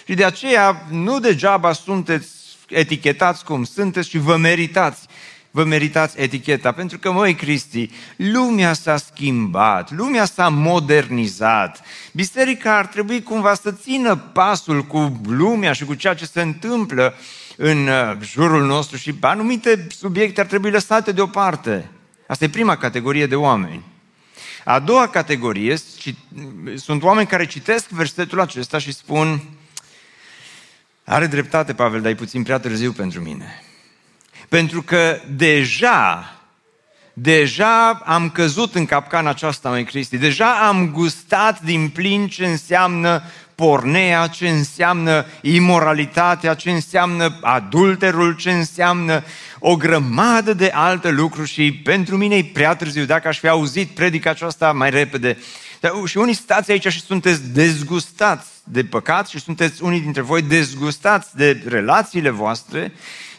Și 0.06 0.14
de 0.14 0.24
aceea, 0.24 0.86
nu 0.90 1.20
degeaba 1.20 1.72
sunteți 1.72 2.28
etichetați 2.68 3.44
cum 3.44 3.64
sunteți 3.64 4.08
și 4.08 4.18
vă 4.18 4.36
meritați 4.36 5.06
vă 5.54 5.64
meritați 5.64 6.20
eticheta, 6.20 6.72
pentru 6.72 6.98
că, 6.98 7.12
măi, 7.12 7.34
Cristi, 7.34 7.90
lumea 8.16 8.72
s-a 8.72 8.96
schimbat, 8.96 9.90
lumea 9.90 10.24
s-a 10.24 10.48
modernizat. 10.48 11.80
Biserica 12.12 12.76
ar 12.76 12.86
trebui 12.86 13.22
cumva 13.22 13.54
să 13.54 13.72
țină 13.72 14.16
pasul 14.16 14.84
cu 14.84 15.20
lumea 15.26 15.72
și 15.72 15.84
cu 15.84 15.94
ceea 15.94 16.14
ce 16.14 16.26
se 16.26 16.40
întâmplă 16.40 17.14
în 17.56 17.86
uh, 17.86 18.16
jurul 18.22 18.66
nostru 18.66 18.96
și 18.96 19.14
anumite 19.20 19.86
subiecte 19.90 20.40
ar 20.40 20.46
trebui 20.46 20.70
lăsate 20.70 21.12
deoparte. 21.12 21.90
Asta 22.26 22.44
e 22.44 22.48
prima 22.48 22.76
categorie 22.76 23.26
de 23.26 23.36
oameni. 23.36 23.84
A 24.64 24.78
doua 24.78 25.08
categorie 25.08 25.76
sunt 26.74 27.02
oameni 27.02 27.26
care 27.26 27.46
citesc 27.46 27.88
versetul 27.88 28.40
acesta 28.40 28.78
și 28.78 28.92
spun 28.92 29.42
are 31.04 31.26
dreptate, 31.26 31.74
Pavel, 31.74 32.00
dar 32.00 32.10
e 32.10 32.14
puțin 32.14 32.42
prea 32.42 32.58
târziu 32.58 32.92
pentru 32.92 33.20
mine. 33.20 33.62
Pentru 34.52 34.82
că 34.82 35.20
deja, 35.36 36.32
deja 37.12 38.02
am 38.04 38.30
căzut 38.30 38.74
în 38.74 38.86
capcana 38.86 39.30
aceasta, 39.30 39.68
mai 39.68 39.84
Cristi. 39.84 40.16
Deja 40.16 40.66
am 40.66 40.90
gustat 40.90 41.60
din 41.60 41.88
plin 41.88 42.28
ce 42.28 42.46
înseamnă 42.46 43.22
pornea, 43.54 44.26
ce 44.26 44.48
înseamnă 44.48 45.26
imoralitatea, 45.40 46.54
ce 46.54 46.70
înseamnă 46.70 47.38
adulterul, 47.40 48.36
ce 48.36 48.50
înseamnă 48.50 49.24
o 49.58 49.76
grămadă 49.76 50.52
de 50.54 50.70
alte 50.74 51.10
lucruri 51.10 51.48
și 51.48 51.72
pentru 51.72 52.16
mine 52.16 52.36
e 52.36 52.50
prea 52.52 52.74
târziu. 52.74 53.04
Dacă 53.04 53.28
aș 53.28 53.38
fi 53.38 53.48
auzit 53.48 53.88
predica 53.88 54.30
aceasta 54.30 54.72
mai 54.72 54.90
repede, 54.90 55.38
dar, 55.80 55.92
și 56.04 56.16
unii 56.18 56.34
stați 56.34 56.70
aici 56.70 56.88
și 56.88 57.00
sunteți 57.00 57.52
dezgustați 57.52 58.46
de 58.64 58.84
păcat 58.84 59.28
și 59.28 59.40
sunteți 59.40 59.82
unii 59.82 60.00
dintre 60.00 60.20
voi 60.20 60.42
dezgustați 60.42 61.36
de 61.36 61.62
relațiile 61.66 62.30
voastre 62.30 62.92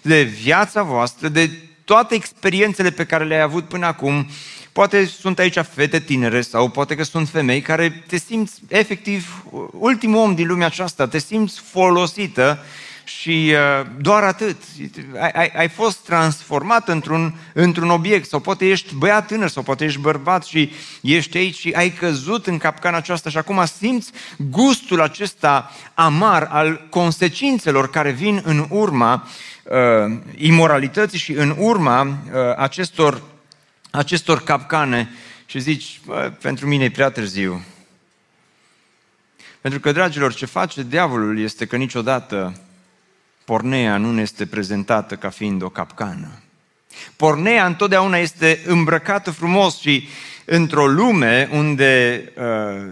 de 0.04 0.22
viața 0.22 0.84
voastră, 0.84 1.28
de 1.28 1.50
toate 1.86 2.16
experiențele 2.16 2.90
pe 2.90 3.06
care 3.06 3.24
le-ai 3.24 3.42
avut 3.42 3.68
până 3.68 3.86
acum. 3.86 4.28
Poate 4.72 5.06
sunt 5.06 5.40
aici 5.40 5.58
fete 5.74 6.00
tinere 6.00 6.42
sau 6.42 6.70
poate 6.70 6.96
că 6.96 7.04
sunt 7.04 7.30
femei 7.30 7.62
care 7.62 8.04
te 8.08 8.18
simți 8.18 8.62
efectiv 8.68 9.44
ultimul 9.72 10.22
om 10.22 10.36
din 10.36 10.48
lumea 10.48 10.66
aceasta, 10.66 11.08
te 11.08 11.20
simți 11.20 11.62
folosită 11.72 12.60
și 13.04 13.54
uh, 13.54 13.86
doar 13.98 14.24
atât. 14.24 14.58
Ai, 15.22 15.30
ai, 15.30 15.52
ai 15.56 15.70
fost 15.70 15.98
transformat 15.98 16.90
într-un, 16.90 17.36
într-un 17.54 17.90
obiect 17.90 18.30
sau 18.30 18.40
poate 18.40 18.66
ești 18.66 18.96
băiat 18.96 19.28
tânăr 19.28 19.50
sau 19.50 19.64
poate 19.64 19.86
ești 19.86 20.00
bărbat 20.00 20.46
și 20.46 20.72
ești 21.02 21.38
aici 21.38 21.56
și 21.56 21.72
ai 21.72 21.90
căzut 21.90 22.48
în 22.48 22.58
capcana 22.58 22.98
aceasta 22.98 23.30
și 23.30 23.38
acum 23.38 23.66
simți 23.80 24.12
gustul 24.38 25.02
acesta 25.02 25.72
amar 25.94 26.48
al 26.52 26.88
consecințelor 26.90 27.90
care 27.90 28.12
vin 28.12 28.42
în 28.44 28.66
urma 28.70 29.28
uh, 29.64 30.18
imoralității 30.36 31.20
și 31.20 31.32
în 31.32 31.56
urma 31.58 32.02
uh, 32.02 32.18
acestor, 32.56 33.22
acestor 33.92 34.44
capcane 34.44 35.10
și 35.46 35.60
zici, 35.60 36.02
pentru 36.42 36.68
mine 36.68 36.84
e 36.84 36.90
prea 36.90 37.10
târziu. 37.10 37.64
Pentru 39.62 39.80
că, 39.80 39.92
dragilor, 39.92 40.34
ce 40.34 40.46
face 40.46 40.84
diavolul 40.84 41.40
este 41.40 41.66
că 41.66 41.76
niciodată 41.76 42.62
pornea 43.46 43.98
nu 43.98 44.12
ne 44.12 44.22
este 44.22 44.46
prezentată 44.46 45.16
ca 45.16 45.30
fiind 45.30 45.62
o 45.62 45.70
capcană. 45.70 46.42
Pornea 47.16 47.66
întotdeauna 47.66 48.18
este 48.18 48.60
îmbrăcată 48.66 49.32
frumos 49.32 49.80
și 49.80 50.08
într-o 50.46 50.88
lume 50.88 51.50
unde 51.52 52.24
uh, 52.38 52.92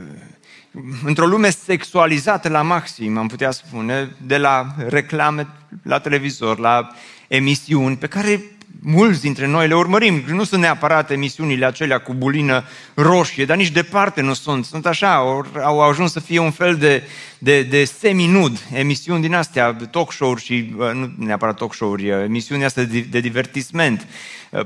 într-o 1.06 1.26
lume 1.26 1.50
sexualizată 1.50 2.50
la 2.50 2.62
maxim, 2.62 3.18
am 3.18 3.28
putea 3.28 3.52
spune, 3.52 4.16
de 4.26 4.38
la 4.38 4.66
reclame 4.88 5.48
la 5.84 6.00
televizor, 6.00 6.60
la 6.60 6.90
emisiuni 7.28 7.98
pe 7.98 8.08
care 8.08 8.42
mulți 8.80 9.22
dintre 9.22 9.48
noi 9.48 9.68
le 9.68 9.76
urmărim. 9.76 10.24
Nu 10.28 10.44
sunt 10.44 10.62
neapărat 10.62 11.12
emisiunile 11.12 11.66
acelea 11.66 11.98
cu 11.98 12.14
bulină 12.14 12.64
roșie, 12.94 13.46
dar 13.46 13.58
nici 13.58 13.72
departe 13.72 14.22
nu 14.22 14.34
sunt. 14.34 14.66
Sunt 14.66 14.86
așa, 14.86 15.16
au 15.64 15.82
ajuns 15.82 16.12
să 16.12 16.20
fie 16.20 16.40
un 16.40 16.52
fel 16.52 16.76
de, 16.76 17.04
de, 17.38 17.64
de 17.64 17.84
semi-nud, 17.84 18.68
emisiuni 18.74 19.22
din 19.22 19.34
astea, 19.34 19.74
talk 19.74 20.12
show-uri 20.12 20.44
și, 20.44 20.76
nu 20.78 21.14
neapărat 21.18 21.58
talk 21.58 21.74
show-uri, 21.74 22.08
emisiuni 22.08 22.64
astea 22.64 22.84
de, 22.84 23.00
de 23.00 23.20
divertisment 23.20 24.08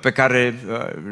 pe 0.01 0.11
care 0.11 0.55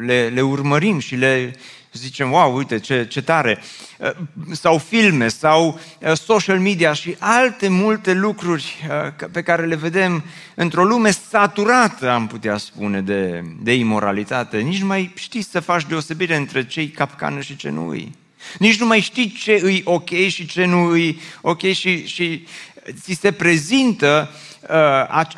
le, 0.06 0.30
le 0.34 0.40
urmărim 0.40 0.98
și 0.98 1.14
le, 1.14 1.54
zicem, 1.98 2.30
wow, 2.32 2.56
uite 2.56 2.78
ce, 2.78 3.06
ce 3.06 3.22
tare, 3.22 3.62
uh, 3.98 4.10
sau 4.52 4.78
filme, 4.78 5.28
sau 5.28 5.80
uh, 6.00 6.12
social 6.16 6.58
media 6.58 6.92
și 6.92 7.16
alte 7.18 7.68
multe 7.68 8.12
lucruri 8.12 8.86
uh, 8.88 9.28
pe 9.32 9.42
care 9.42 9.66
le 9.66 9.74
vedem 9.74 10.24
într-o 10.54 10.84
lume 10.84 11.10
saturată, 11.10 12.10
am 12.10 12.26
putea 12.26 12.56
spune, 12.56 13.00
de, 13.00 13.44
de 13.62 13.74
imoralitate. 13.74 14.58
Nici 14.58 14.80
nu 14.80 14.86
mai 14.86 15.12
știi 15.14 15.42
să 15.42 15.60
faci 15.60 15.86
deosebire 15.86 16.36
între 16.36 16.66
cei 16.66 16.88
capcană 16.88 17.40
și 17.40 17.56
ce 17.56 17.70
nu 17.70 17.88
îi. 17.88 18.12
Nici 18.58 18.78
nu 18.80 18.86
mai 18.86 19.00
știi 19.00 19.32
ce 19.42 19.60
îi 19.62 19.80
ok 19.84 20.08
și 20.08 20.46
ce 20.46 20.64
nu 20.64 20.84
îi 20.84 21.20
ok 21.40 21.62
și, 21.62 22.06
și 22.06 22.46
ți 23.00 23.18
se 23.20 23.32
prezintă 23.32 24.30
uh, 24.30 24.52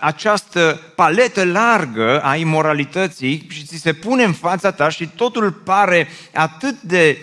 această 0.00 0.80
paletă 0.94 1.44
largă 1.44 2.20
a 2.20 2.36
imoralității 2.36 3.46
și 3.50 3.64
ți 3.64 3.76
se 3.76 3.92
pune 3.92 4.22
în 4.22 4.32
fața 4.32 4.70
ta 4.70 4.88
și 4.88 5.08
totul 5.14 5.52
pare 5.52 6.08
atât 6.34 6.80
de 6.80 7.18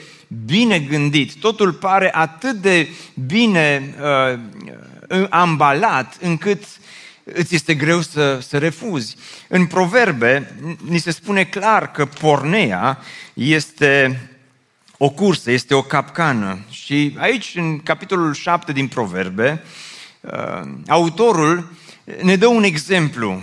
bine 0.45 0.79
gândit, 0.79 1.35
totul 1.35 1.73
pare 1.73 2.15
atât 2.15 2.55
de 2.55 2.87
bine 3.25 3.95
uh, 4.01 5.27
ambalat 5.29 6.17
încât 6.21 6.63
îți 7.23 7.55
este 7.55 7.75
greu 7.75 8.01
să, 8.01 8.39
să 8.39 8.57
refuzi. 8.57 9.15
În 9.47 9.65
proverbe 9.65 10.55
ni 10.87 10.97
se 10.97 11.11
spune 11.11 11.43
clar 11.43 11.91
că 11.91 12.05
pornea 12.05 12.99
este 13.33 14.21
o 14.97 15.09
cursă, 15.09 15.51
este 15.51 15.73
o 15.73 15.81
capcană. 15.81 16.59
Și 16.69 17.15
aici, 17.17 17.53
în 17.55 17.79
capitolul 17.79 18.33
7 18.33 18.71
din 18.71 18.87
proverbe, 18.87 19.63
uh, 20.21 20.61
autorul 20.87 21.71
ne 22.21 22.35
dă 22.35 22.47
un 22.47 22.63
exemplu. 22.63 23.41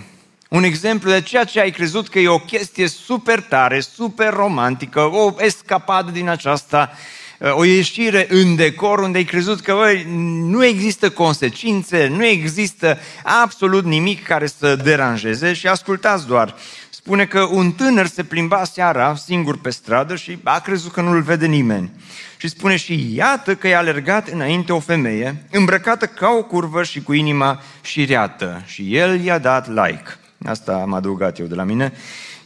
Un 0.49 0.63
exemplu 0.63 1.11
de 1.11 1.21
ceea 1.21 1.45
ce 1.45 1.61
ai 1.61 1.71
crezut 1.71 2.09
că 2.09 2.19
e 2.19 2.29
o 2.29 2.39
chestie 2.39 2.89
super 2.89 3.41
tare, 3.41 3.81
super 3.81 4.33
romantică, 4.33 5.01
o 5.01 5.35
escapadă 5.39 6.11
din 6.11 6.29
aceasta, 6.29 6.93
uh, 7.39 7.55
o 7.55 7.65
ieșire 7.65 8.27
în 8.31 8.57
decor 8.57 8.99
unde 8.99 9.19
ai 9.19 9.25
crezut 9.25 9.61
că 9.61 9.75
băi, 9.75 10.07
nu 10.49 10.65
există 10.65 11.11
consecințe, 11.11 12.07
nu 12.07 12.25
există 12.25 12.99
absolut 13.23 13.85
nimic 13.85 14.25
care 14.25 14.47
să 14.47 14.77
deranjeze 14.77 15.53
și 15.53 15.67
ascultați 15.67 16.27
doar. 16.27 16.55
Spune 17.03 17.27
că 17.27 17.41
un 17.41 17.73
tânăr 17.73 18.07
se 18.07 18.25
plimba 18.25 18.65
seara 18.65 19.15
singur 19.15 19.59
pe 19.59 19.71
stradă 19.71 20.17
și 20.17 20.39
a 20.45 20.59
crezut 20.59 20.93
că 20.93 21.01
nu-l 21.01 21.23
vede 21.23 21.47
nimeni. 21.47 21.91
Și 22.37 22.49
spune 22.49 22.77
și 22.77 23.15
iată 23.15 23.55
că 23.55 23.69
i-a 23.69 23.79
alergat 23.79 24.29
înainte 24.29 24.73
o 24.73 24.81
femeie, 24.81 25.47
îmbrăcată 25.51 26.07
ca 26.07 26.29
o 26.29 26.43
curvă 26.43 26.83
și 26.83 27.03
cu 27.03 27.13
inima 27.13 27.63
șireată. 27.83 28.63
Și 28.67 28.97
el 28.97 29.21
i-a 29.21 29.39
dat 29.39 29.69
like. 29.69 30.19
Asta 30.45 30.73
am 30.73 30.93
adăugat 30.93 31.39
eu 31.39 31.47
de 31.47 31.55
la 31.55 31.63
mine. 31.63 31.93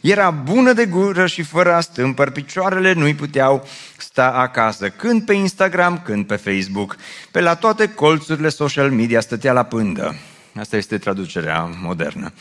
Era 0.01 0.29
bună 0.29 0.73
de 0.73 0.85
gură 0.85 1.25
și 1.25 1.41
fără 1.41 1.73
astâmpăr, 1.73 2.29
picioarele 2.29 2.93
nu-i 2.93 3.15
puteau 3.15 3.67
sta 3.97 4.31
acasă, 4.31 4.89
când 4.89 5.25
pe 5.25 5.33
Instagram, 5.33 6.01
când 6.05 6.25
pe 6.25 6.35
Facebook. 6.35 6.95
Pe 7.31 7.41
la 7.41 7.55
toate 7.55 7.87
colțurile 7.87 8.49
social 8.49 8.91
media 8.91 9.19
stătea 9.19 9.53
la 9.53 9.63
pândă. 9.63 10.15
Asta 10.59 10.77
este 10.77 10.97
traducerea 10.97 11.69
modernă. 11.81 12.33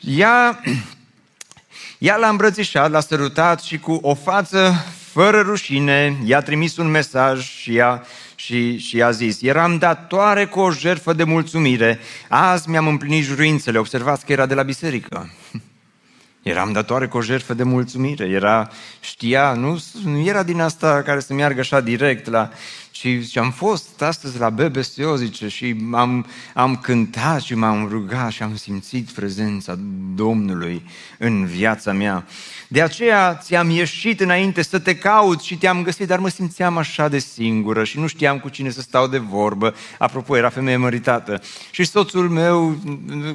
Ea, 0.00 0.60
ea 2.02 2.16
l-a 2.16 2.28
îmbrățișat, 2.28 2.90
l-a 2.90 3.00
sărutat 3.00 3.60
și 3.60 3.78
cu 3.78 3.98
o 4.02 4.14
față 4.14 4.74
fără 5.12 5.40
rușine, 5.40 6.16
i-a 6.24 6.40
trimis 6.40 6.76
un 6.76 6.90
mesaj 6.90 7.48
și 7.48 7.72
i-a, 7.72 8.02
și, 8.34 8.78
și 8.78 8.96
i-a 8.96 9.10
zis, 9.10 9.42
eram 9.42 9.78
datoare 9.78 10.46
cu 10.46 10.60
o 10.60 10.70
jertfă 10.70 11.12
de 11.12 11.24
mulțumire, 11.24 11.98
azi 12.28 12.70
mi-am 12.70 12.86
împlinit 12.86 13.24
juruințele, 13.24 13.78
observați 13.78 14.24
că 14.24 14.32
era 14.32 14.46
de 14.46 14.54
la 14.54 14.62
biserică. 14.62 15.30
Eram 16.42 16.72
datoare 16.72 17.06
cu 17.06 17.16
o 17.16 17.22
jertfă 17.22 17.54
de 17.54 17.62
mulțumire, 17.62 18.24
era, 18.24 18.68
știa, 19.00 19.52
nu, 19.52 19.82
nu 20.04 20.20
era 20.20 20.42
din 20.42 20.60
asta 20.60 21.02
care 21.02 21.20
să 21.20 21.34
meargă 21.34 21.60
așa 21.60 21.80
direct 21.80 22.30
la, 22.30 22.50
ci 22.50 22.81
Și, 23.02 23.28
și 23.28 23.38
am 23.38 23.50
fost 23.50 24.02
astăzi 24.02 24.38
la 24.38 24.50
BBSO, 24.50 25.16
zice, 25.16 25.48
și 25.48 25.76
am, 25.92 26.26
am 26.54 26.76
cântat 26.76 27.40
și 27.40 27.54
m-am 27.54 27.88
rugat 27.90 28.30
și 28.30 28.42
am 28.42 28.56
simțit 28.56 29.10
prezența 29.10 29.78
Domnului 30.14 30.82
în 31.18 31.44
viața 31.44 31.92
mea. 31.92 32.26
De 32.68 32.82
aceea 32.82 33.34
ți-am 33.34 33.70
ieșit 33.70 34.20
înainte 34.20 34.62
să 34.62 34.78
te 34.78 34.96
caut 34.96 35.40
și 35.40 35.56
te-am 35.56 35.82
găsit, 35.82 36.06
dar 36.06 36.18
mă 36.18 36.28
simțeam 36.28 36.76
așa 36.76 37.08
de 37.08 37.18
singură 37.18 37.84
și 37.84 37.98
nu 37.98 38.06
știam 38.06 38.38
cu 38.38 38.48
cine 38.48 38.70
să 38.70 38.80
stau 38.80 39.06
de 39.06 39.18
vorbă. 39.18 39.74
Apropo, 39.98 40.36
era 40.36 40.48
femeie 40.48 40.76
măritată. 40.76 41.42
Și 41.70 41.84
soțul 41.84 42.28
meu, 42.28 42.76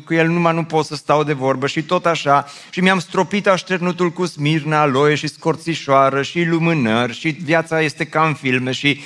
cu 0.06 0.14
el 0.14 0.28
numai 0.28 0.54
nu 0.54 0.64
pot 0.64 0.86
să 0.86 0.96
stau 0.96 1.24
de 1.24 1.34
vorbă 1.34 1.68
și 1.68 1.84
tot 1.84 2.06
așa. 2.06 2.46
Și 2.70 2.80
mi-am 2.80 3.00
stropit 3.00 3.48
așternutul 3.48 4.12
cu 4.12 4.26
smirna, 4.26 4.82
aloe 4.82 5.16
și 5.16 5.28
scorțișoară 5.28 6.22
și 6.22 6.44
lumânări 6.44 7.20
și 7.20 7.30
viața 7.30 7.82
este 7.82 8.06
ca 8.06 8.26
în 8.26 8.34
filme 8.34 8.72
și 8.72 9.00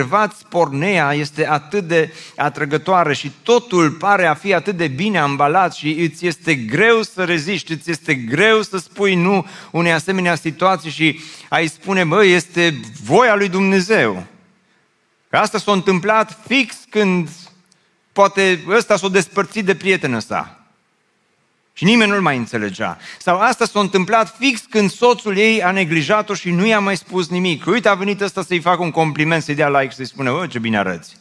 observați, 0.00 0.46
pornea 0.48 1.12
este 1.12 1.46
atât 1.48 1.84
de 1.84 2.12
atrăgătoare 2.36 3.14
și 3.14 3.32
totul 3.42 3.90
pare 3.90 4.26
a 4.26 4.34
fi 4.34 4.54
atât 4.54 4.76
de 4.76 4.86
bine 4.86 5.18
ambalat 5.18 5.74
și 5.74 5.90
îți 5.90 6.26
este 6.26 6.54
greu 6.54 7.02
să 7.02 7.24
reziști, 7.24 7.72
îți 7.72 7.90
este 7.90 8.14
greu 8.14 8.62
să 8.62 8.78
spui 8.78 9.14
nu 9.14 9.46
unei 9.70 9.92
asemenea 9.92 10.34
situații 10.34 10.90
și 10.90 11.20
ai 11.48 11.66
spune, 11.66 12.04
bă, 12.04 12.24
este 12.24 12.80
voia 13.04 13.34
lui 13.34 13.48
Dumnezeu. 13.48 14.26
Că 15.30 15.36
asta 15.36 15.58
s-a 15.58 15.72
întâmplat 15.72 16.38
fix 16.46 16.76
când 16.90 17.28
poate 18.12 18.64
ăsta 18.68 18.96
s-a 18.96 19.08
despărțit 19.08 19.64
de 19.64 19.74
prietenă 19.74 20.18
sa. 20.18 20.63
Și 21.76 21.84
nimeni 21.84 22.10
nu-l 22.10 22.20
mai 22.20 22.36
înțelegea. 22.36 22.98
Sau 23.18 23.38
asta 23.38 23.64
s-a 23.64 23.80
întâmplat 23.80 24.36
fix 24.38 24.64
când 24.70 24.90
soțul 24.90 25.36
ei 25.36 25.62
a 25.62 25.70
neglijat-o 25.70 26.34
și 26.34 26.50
nu 26.50 26.66
i-a 26.66 26.80
mai 26.80 26.96
spus 26.96 27.28
nimic. 27.28 27.66
Uite, 27.66 27.88
a 27.88 27.94
venit 27.94 28.20
ăsta 28.20 28.42
să-i 28.42 28.60
facă 28.60 28.82
un 28.82 28.90
compliment, 28.90 29.42
să-i 29.42 29.54
dea 29.54 29.80
like, 29.80 29.94
să-i 29.94 30.06
spună, 30.06 30.30
oh, 30.30 30.50
ce 30.50 30.58
bine 30.58 30.78
arăți. 30.78 31.16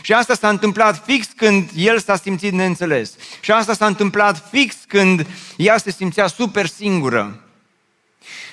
Și 0.00 0.12
asta 0.12 0.34
s-a 0.34 0.48
întâmplat 0.48 1.04
fix 1.04 1.28
când 1.36 1.70
el 1.74 1.98
s-a 1.98 2.16
simțit 2.16 2.52
neînțeles. 2.52 3.14
Și 3.40 3.52
asta 3.52 3.74
s-a 3.74 3.86
întâmplat 3.86 4.48
fix 4.50 4.76
când 4.86 5.26
ea 5.56 5.78
se 5.78 5.90
simțea 5.90 6.26
super 6.26 6.66
singură. 6.66 7.44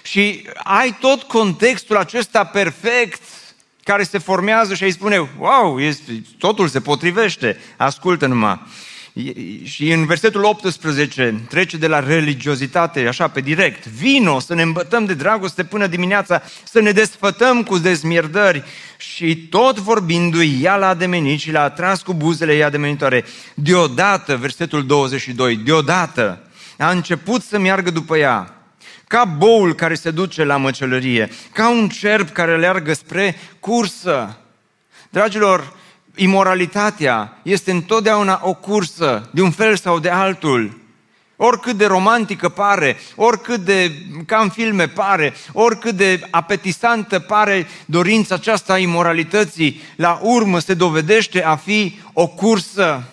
Și 0.03 0.47
ai 0.63 0.97
tot 0.99 1.23
contextul 1.23 1.97
acesta 1.97 2.43
perfect 2.43 3.21
care 3.83 4.03
se 4.03 4.17
formează 4.17 4.73
și 4.73 4.83
îi 4.83 4.91
spune, 4.91 5.29
wow, 5.37 5.79
este, 5.79 6.23
totul 6.37 6.67
se 6.67 6.81
potrivește, 6.81 7.59
ascultă 7.77 8.25
numai. 8.25 8.61
Și 9.63 9.91
în 9.91 10.05
versetul 10.05 10.43
18 10.43 11.41
trece 11.49 11.77
de 11.77 11.87
la 11.87 11.99
religiozitate, 11.99 13.07
așa 13.07 13.27
pe 13.27 13.41
direct, 13.41 13.85
vino 13.85 14.39
să 14.39 14.53
ne 14.53 14.61
îmbătăm 14.61 15.05
de 15.05 15.13
dragoste 15.13 15.63
până 15.63 15.87
dimineața, 15.87 16.41
să 16.63 16.79
ne 16.79 16.91
desfătăm 16.91 17.63
cu 17.63 17.77
dezmierdări. 17.77 18.63
Și 18.97 19.35
tot 19.35 19.79
vorbindu-i, 19.79 20.59
ea 20.61 20.75
l-a 20.75 20.87
ademenit 20.87 21.39
și 21.39 21.51
l-a 21.51 21.63
atras 21.63 22.01
cu 22.01 22.13
buzele 22.13 22.53
ei 22.53 22.63
ademenitoare. 22.63 23.25
Deodată, 23.53 24.35
versetul 24.35 24.85
22, 24.85 25.55
deodată 25.55 26.41
a 26.77 26.89
început 26.89 27.41
să 27.41 27.59
meargă 27.59 27.91
după 27.91 28.17
ea 28.17 28.51
ca 29.07 29.25
boul 29.25 29.73
care 29.75 29.93
se 29.93 30.11
duce 30.11 30.43
la 30.43 30.57
măcelărie, 30.57 31.29
ca 31.51 31.69
un 31.69 31.89
cerb 31.89 32.29
care 32.29 32.57
leargă 32.57 32.93
spre 32.93 33.35
cursă. 33.59 34.37
Dragilor, 35.09 35.73
imoralitatea 36.17 37.37
este 37.43 37.71
întotdeauna 37.71 38.39
o 38.43 38.53
cursă, 38.53 39.29
de 39.33 39.41
un 39.41 39.51
fel 39.51 39.75
sau 39.75 39.99
de 39.99 40.09
altul. 40.09 40.79
Oricât 41.35 41.77
de 41.77 41.85
romantică 41.85 42.49
pare, 42.49 42.97
oricât 43.15 43.59
de 43.59 43.91
ca 44.25 44.37
în 44.37 44.49
filme 44.49 44.87
pare, 44.87 45.33
oricât 45.53 45.95
de 45.95 46.27
apetisantă 46.29 47.19
pare 47.19 47.67
dorința 47.85 48.35
aceasta 48.35 48.73
a 48.73 48.77
imoralității, 48.77 49.81
la 49.95 50.19
urmă 50.21 50.59
se 50.59 50.73
dovedește 50.73 51.43
a 51.43 51.55
fi 51.55 51.99
o 52.13 52.27
cursă. 52.27 53.03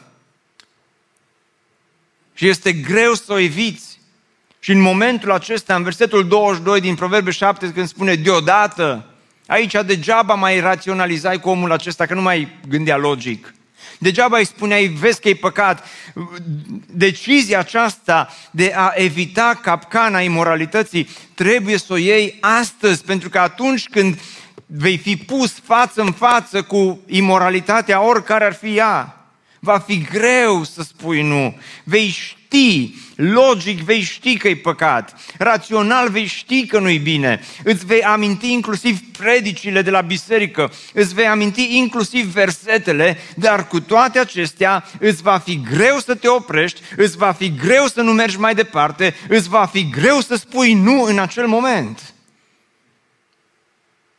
Și 2.35 2.49
este 2.49 2.73
greu 2.73 3.15
să 3.15 3.33
o 3.33 3.39
eviți. 3.39 3.99
Și 4.59 4.71
în 4.71 4.81
momentul 4.81 5.33
acesta, 5.33 5.75
în 5.75 5.83
versetul 5.83 6.29
22 6.29 6.81
din 6.81 6.95
Proverbe 6.95 7.31
7, 7.31 7.73
când 7.73 7.89
spune 7.89 8.15
deodată, 8.15 9.14
aici 9.47 9.75
degeaba 9.87 10.35
mai 10.35 10.61
raționalizai 10.61 11.41
cu 11.41 11.49
omul 11.49 11.73
acesta, 11.73 12.07
că 12.07 12.15
nu 12.15 12.23
mai 12.23 12.49
gândea 12.69 12.97
logic. 12.97 13.55
Degeaba 13.99 14.39
îi 14.39 14.47
spuneai, 14.47 14.87
vezi 14.87 15.21
că 15.21 15.29
e 15.29 15.35
păcat. 15.35 15.87
Decizia 16.87 17.59
aceasta 17.59 18.35
de 18.51 18.73
a 18.77 18.93
evita 18.95 19.59
capcana 19.63 20.21
imoralității 20.21 21.09
trebuie 21.35 21.79
să 21.79 21.93
o 21.93 21.97
iei 21.97 22.39
astăzi, 22.41 23.05
pentru 23.05 23.29
că 23.29 23.39
atunci 23.39 23.89
când 23.89 24.19
vei 24.67 24.99
fi 24.99 25.17
pus 25.17 25.53
față 25.65 26.01
în 26.01 26.13
față 26.13 26.63
cu 26.63 27.01
imoralitatea, 27.07 28.03
oricare 28.03 28.45
ar 28.45 28.55
fi 28.55 28.77
ea, 28.77 29.27
va 29.61 29.79
fi 29.79 30.03
greu 30.03 30.65
să 30.65 30.83
spui 30.83 31.23
nu. 31.23 31.59
Vei 31.85 32.09
ști, 32.09 32.44
logic 33.17 33.81
vei 33.81 34.01
ști 34.01 34.37
că 34.37 34.49
e 34.49 34.57
păcat, 34.57 35.17
rațional 35.39 36.09
vei 36.09 36.27
ști 36.27 36.67
că 36.67 36.79
nu-i 36.79 36.99
bine, 36.99 37.41
îți 37.65 37.87
vei 37.87 38.03
aminti 38.03 38.53
inclusiv 38.53 39.01
predicile 39.19 39.83
de 39.83 39.91
la 39.91 40.01
biserică, 40.01 40.73
îți 40.93 41.15
vei 41.15 41.27
aminti 41.27 41.77
inclusiv 41.77 42.25
versetele, 42.25 43.19
dar 43.37 43.67
cu 43.67 43.81
toate 43.81 44.19
acestea 44.19 44.85
îți 44.99 45.23
va 45.23 45.39
fi 45.39 45.61
greu 45.61 45.99
să 45.99 46.15
te 46.15 46.29
oprești, 46.29 46.81
îți 46.97 47.17
va 47.17 47.33
fi 47.33 47.55
greu 47.55 47.87
să 47.87 48.01
nu 48.01 48.13
mergi 48.13 48.39
mai 48.39 48.55
departe, 48.55 49.15
îți 49.29 49.49
va 49.49 49.67
fi 49.67 49.89
greu 49.91 50.21
să 50.21 50.35
spui 50.37 50.73
nu 50.73 51.03
în 51.03 51.19
acel 51.19 51.47
moment. 51.47 52.15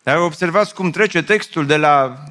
Dar 0.04 0.18
observați 0.18 0.74
cum 0.74 0.92
trece 0.92 1.24
textul 1.24 1.66
de 1.66 1.76
la 1.76 2.24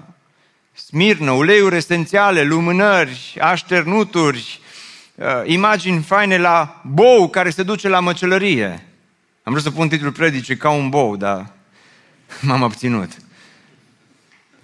smirnă, 0.73 1.31
uleiuri 1.31 1.77
esențiale, 1.77 2.43
lumânări, 2.43 3.37
așternuturi, 3.41 4.61
uh, 5.15 5.27
imagini 5.45 6.03
faine 6.03 6.39
la 6.39 6.81
bou 6.85 7.29
care 7.29 7.51
se 7.51 7.63
duce 7.63 7.89
la 7.89 8.01
măcelărie. 8.01 8.87
Am 9.43 9.53
vrut 9.53 9.65
să 9.65 9.71
pun 9.71 9.89
titlul 9.89 10.13
predicii 10.13 10.57
ca 10.57 10.71
un 10.71 10.89
bou, 10.89 11.17
dar 11.17 11.53
m-am 12.41 12.63
obținut. 12.63 13.11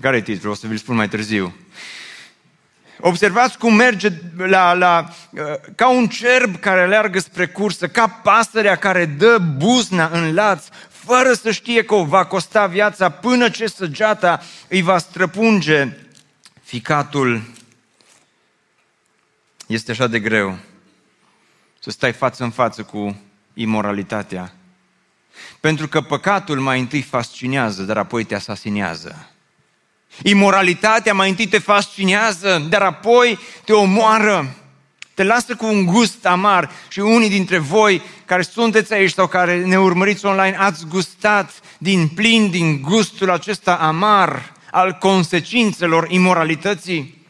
Care 0.01 0.17
e 0.17 0.21
titlul? 0.21 0.53
O 0.53 0.55
să 0.55 0.67
vi-l 0.67 0.77
spun 0.77 0.97
mai 0.97 1.09
târziu. 1.09 1.55
Observați 3.01 3.59
cum 3.59 3.75
merge 3.75 4.09
la, 4.37 4.73
la, 4.73 5.09
uh, 5.31 5.41
ca 5.75 5.91
un 5.91 6.09
cerb 6.09 6.57
care 6.57 6.87
leargă 6.87 7.19
spre 7.19 7.47
cursă, 7.47 7.89
ca 7.89 8.09
pasărea 8.09 8.77
care 8.77 9.05
dă 9.05 9.39
buzna 9.39 10.11
în 10.13 10.35
laț, 10.35 10.65
fără 10.89 11.33
să 11.33 11.51
știe 11.51 11.85
că 11.85 11.95
o 11.95 12.05
va 12.05 12.25
costa 12.25 12.67
viața 12.67 13.09
până 13.09 13.49
ce 13.49 13.67
săgeata 13.67 14.41
îi 14.69 14.83
va 14.83 14.99
străpunge 14.99 15.89
ficatul. 16.63 17.43
Este 19.71 19.91
așa 19.91 20.07
de 20.07 20.21
greu 20.21 20.59
să 21.79 21.91
stai 21.91 22.13
față 22.13 22.45
în 22.45 22.51
față 22.51 22.83
cu 22.83 23.21
imoralitatea. 23.55 24.55
Pentru 25.61 25.89
că 25.89 26.01
păcatul 26.01 26.61
mai 26.61 26.81
întâi 26.81 27.03
fascinează, 27.03 27.83
dar 27.83 27.97
apoi 27.97 28.25
te 28.25 28.35
asasinează. 28.35 29.31
Imoralitatea 30.23 31.15
mai 31.15 31.29
întâi 31.29 31.47
te 31.47 31.59
fascinează, 31.59 32.67
dar 32.69 32.83
apoi 32.83 33.39
te 33.65 33.73
omoară 33.73 34.55
te 35.15 35.23
lasă 35.23 35.55
cu 35.55 35.67
un 35.67 35.85
gust 35.85 36.27
amar 36.27 36.71
și 36.89 37.01
unii 37.01 37.29
dintre 37.29 37.59
voi 37.59 38.03
care 38.25 38.43
sunteți 38.43 38.93
aici 38.93 39.13
sau 39.13 39.27
care 39.27 39.65
ne 39.65 39.79
urmăriți 39.79 40.27
online 40.27 40.57
ați 40.59 40.87
gustat 40.87 41.61
din 41.79 42.09
plin 42.09 42.51
din 42.51 42.81
gustul 42.83 43.31
acesta 43.31 43.75
amar 43.75 44.53
al 44.71 44.93
consecințelor 44.93 46.11
imoralității. 46.11 47.27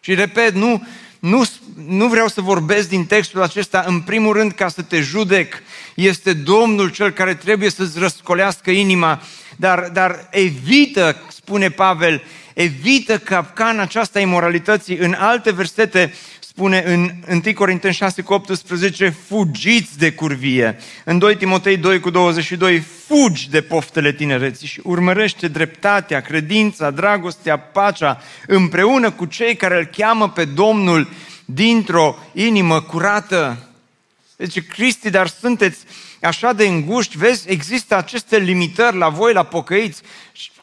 Și 0.00 0.14
repet, 0.14 0.54
nu, 0.54 0.86
nu, 1.24 1.44
nu 1.86 2.08
vreau 2.08 2.28
să 2.28 2.40
vorbesc 2.40 2.88
din 2.88 3.04
textul 3.04 3.42
acesta 3.42 3.84
în 3.86 4.00
primul 4.00 4.32
rând 4.32 4.52
ca 4.52 4.68
să 4.68 4.82
te 4.82 5.00
judec. 5.00 5.54
Este 5.94 6.32
Domnul 6.32 6.90
cel 6.90 7.10
care 7.10 7.34
trebuie 7.34 7.70
să-ți 7.70 7.98
răscolească 7.98 8.70
inima, 8.70 9.22
dar, 9.56 9.88
dar 9.92 10.28
evită, 10.30 11.16
spune 11.28 11.68
Pavel, 11.68 12.22
evită 12.54 13.18
capcana 13.18 13.82
aceasta 13.82 14.20
imoralității. 14.20 14.96
În 14.96 15.12
alte 15.18 15.52
versete 15.52 16.14
spune 16.56 16.82
în 16.86 17.10
1 17.44 17.54
Corinteni 17.54 17.94
6 17.94 18.22
cu 18.22 18.32
18, 18.32 19.08
fugiți 19.26 19.98
de 19.98 20.12
curvie. 20.12 20.78
În 21.04 21.18
2 21.18 21.36
Timotei 21.36 21.76
2 21.76 22.00
cu 22.00 22.10
22, 22.10 22.78
fugi 22.78 23.50
de 23.50 23.62
poftele 23.62 24.12
tinereții 24.12 24.66
și 24.66 24.80
urmărește 24.82 25.48
dreptatea, 25.48 26.20
credința, 26.20 26.90
dragostea, 26.90 27.58
pacea, 27.58 28.22
împreună 28.46 29.10
cu 29.10 29.24
cei 29.24 29.56
care 29.56 29.78
îl 29.78 29.84
cheamă 29.84 30.30
pe 30.30 30.44
Domnul 30.44 31.08
dintr-o 31.44 32.18
inimă 32.32 32.80
curată. 32.80 33.68
Deci, 34.36 34.66
Cristi, 34.66 35.10
dar 35.10 35.26
sunteți 35.26 35.78
așa 36.24 36.52
de 36.52 36.66
înguști, 36.66 37.16
vezi, 37.16 37.50
există 37.50 37.96
aceste 37.96 38.38
limitări 38.38 38.96
la 38.96 39.08
voi, 39.08 39.32
la 39.32 39.42
pocăiți, 39.42 40.02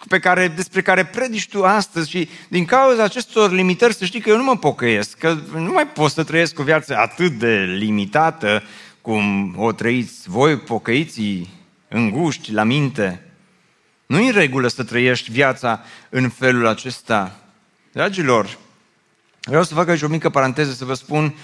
pe 0.08 0.20
care, 0.20 0.48
despre 0.48 0.82
care 0.82 1.06
predici 1.06 1.48
tu 1.48 1.66
astăzi 1.66 2.10
și 2.10 2.30
din 2.48 2.66
cauza 2.66 3.04
acestor 3.04 3.52
limitări 3.52 3.94
să 3.94 4.06
știi 4.06 4.20
că 4.20 4.30
eu 4.30 4.38
nu 4.38 4.44
mă 4.44 4.58
pocăiesc, 4.58 5.18
că 5.18 5.38
nu 5.54 5.72
mai 5.72 5.88
pot 5.88 6.12
să 6.12 6.24
trăiesc 6.24 6.60
o 6.60 6.64
viață 6.64 6.98
atât 6.98 7.32
de 7.32 7.56
limitată 7.78 8.64
cum 9.02 9.54
o 9.58 9.72
trăiți 9.72 10.30
voi, 10.30 10.58
pocăiții, 10.58 11.50
înguști 11.88 12.52
la 12.52 12.64
minte. 12.64 13.26
Nu 14.06 14.20
e 14.20 14.26
în 14.26 14.32
regulă 14.32 14.68
să 14.68 14.84
trăiești 14.84 15.32
viața 15.32 15.84
în 16.10 16.30
felul 16.30 16.68
acesta. 16.68 17.40
Dragilor, 17.92 18.58
vreau 19.42 19.64
să 19.64 19.74
fac 19.74 19.88
aici 19.88 20.02
o 20.02 20.08
mică 20.08 20.30
paranteză 20.30 20.72
să 20.72 20.86
vă 20.86 20.94
spun 20.94 21.36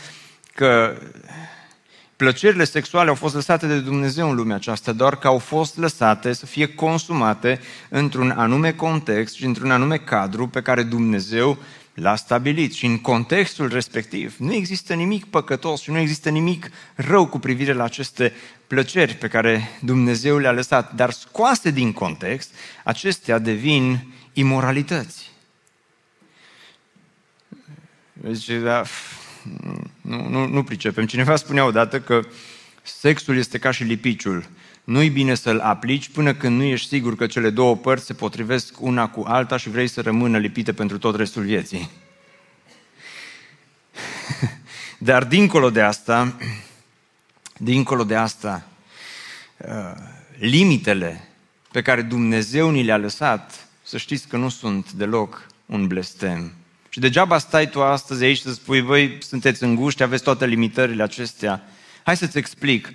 că 0.53 0.97
plăcerile 2.17 2.63
sexuale 2.63 3.09
au 3.09 3.15
fost 3.15 3.33
lăsate 3.33 3.67
de 3.67 3.79
Dumnezeu 3.79 4.29
în 4.29 4.35
lumea 4.35 4.55
aceasta, 4.55 4.91
doar 4.91 5.17
că 5.17 5.27
au 5.27 5.37
fost 5.37 5.77
lăsate 5.77 6.33
să 6.33 6.45
fie 6.45 6.73
consumate 6.73 7.59
într-un 7.89 8.29
anume 8.29 8.73
context 8.73 9.35
și 9.35 9.45
într-un 9.45 9.71
anume 9.71 9.97
cadru 9.97 10.47
pe 10.47 10.61
care 10.61 10.83
Dumnezeu 10.83 11.57
l-a 11.93 12.15
stabilit. 12.15 12.73
Și 12.73 12.85
în 12.85 12.97
contextul 12.97 13.67
respectiv 13.67 14.35
nu 14.37 14.53
există 14.53 14.93
nimic 14.93 15.25
păcătos 15.25 15.81
și 15.81 15.91
nu 15.91 15.97
există 15.97 16.29
nimic 16.29 16.69
rău 16.95 17.27
cu 17.27 17.39
privire 17.39 17.73
la 17.73 17.83
aceste 17.83 18.33
plăceri 18.67 19.13
pe 19.13 19.27
care 19.27 19.69
Dumnezeu 19.81 20.37
le-a 20.37 20.51
lăsat. 20.51 20.93
Dar 20.93 21.11
scoase 21.11 21.71
din 21.71 21.93
context, 21.93 22.49
acestea 22.83 23.39
devin 23.39 24.13
imoralități. 24.33 25.31
Deci, 28.13 28.49
da, 28.49 28.83
nu, 30.01 30.29
nu, 30.29 30.47
nu 30.47 30.63
pricepem. 30.63 31.05
Cineva 31.05 31.35
spunea 31.35 31.65
odată 31.65 31.99
că 31.99 32.21
sexul 32.83 33.37
este 33.37 33.57
ca 33.57 33.71
și 33.71 33.83
lipiciul. 33.83 34.45
Nu-i 34.83 35.09
bine 35.09 35.35
să-l 35.35 35.59
aplici 35.59 36.09
până 36.09 36.33
când 36.33 36.57
nu 36.57 36.63
ești 36.63 36.87
sigur 36.87 37.15
că 37.15 37.27
cele 37.27 37.49
două 37.49 37.75
părți 37.75 38.05
se 38.05 38.13
potrivesc 38.13 38.81
una 38.81 39.09
cu 39.09 39.23
alta 39.27 39.57
și 39.57 39.69
vrei 39.69 39.87
să 39.87 40.01
rămână 40.01 40.37
lipite 40.37 40.73
pentru 40.73 40.97
tot 40.97 41.15
restul 41.15 41.43
vieții. 41.43 41.89
Dar 44.97 45.23
dincolo 45.23 45.69
de 45.69 45.81
asta, 45.81 46.35
dincolo 47.57 48.03
de 48.03 48.15
asta, 48.15 48.67
uh, 49.57 49.91
limitele 50.39 51.27
pe 51.71 51.81
care 51.81 52.01
Dumnezeu 52.01 52.69
ni 52.69 52.83
le-a 52.83 52.97
lăsat, 52.97 53.67
să 53.83 53.97
știți 53.97 54.27
că 54.27 54.37
nu 54.37 54.49
sunt 54.49 54.91
deloc 54.91 55.47
un 55.65 55.87
blestem. 55.87 56.53
Și 56.97 57.03
degeaba 57.03 57.37
stai 57.37 57.69
tu 57.69 57.83
astăzi 57.83 58.23
aici 58.23 58.39
să 58.39 58.53
spui, 58.53 58.81
voi 58.81 59.17
sunteți 59.19 59.63
înguști, 59.63 60.03
aveți 60.03 60.23
toate 60.23 60.45
limitările 60.45 61.03
acestea. 61.03 61.61
Hai 62.03 62.17
să-ți 62.17 62.37
explic. 62.37 62.93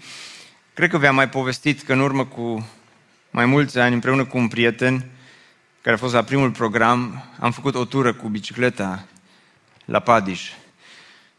Cred 0.75 0.91
că 0.91 0.99
v-am 0.99 1.15
mai 1.15 1.29
povestit 1.29 1.83
că 1.83 1.93
în 1.93 2.01
urmă 2.01 2.25
cu 2.25 2.69
mai 3.31 3.47
mulți 3.47 3.79
ani, 3.79 3.95
împreună 3.95 4.25
cu 4.25 4.39
un 4.39 4.49
prieten, 4.49 5.05
care 5.81 5.95
a 5.95 5.99
fost 5.99 6.15
la 6.15 6.23
primul 6.23 6.51
program, 6.51 7.25
am 7.39 7.51
făcut 7.53 7.75
o 7.75 7.85
tură 7.85 8.13
cu 8.13 8.29
bicicleta 8.29 9.05
la 9.85 10.01
Padiș. 10.01 10.51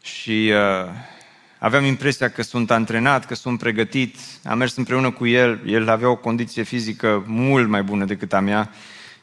Și 0.02 0.52
uh, 0.52 0.90
aveam 1.58 1.84
impresia 1.84 2.30
că 2.30 2.42
sunt 2.42 2.70
antrenat, 2.70 3.26
că 3.26 3.34
sunt 3.34 3.58
pregătit. 3.58 4.16
Am 4.44 4.58
mers 4.58 4.76
împreună 4.76 5.10
cu 5.10 5.26
el. 5.26 5.60
El 5.66 5.88
avea 5.88 6.08
o 6.08 6.16
condiție 6.16 6.62
fizică 6.62 7.24
mult 7.26 7.68
mai 7.68 7.82
bună 7.82 8.04
decât 8.04 8.32
a 8.32 8.40
mea 8.40 8.70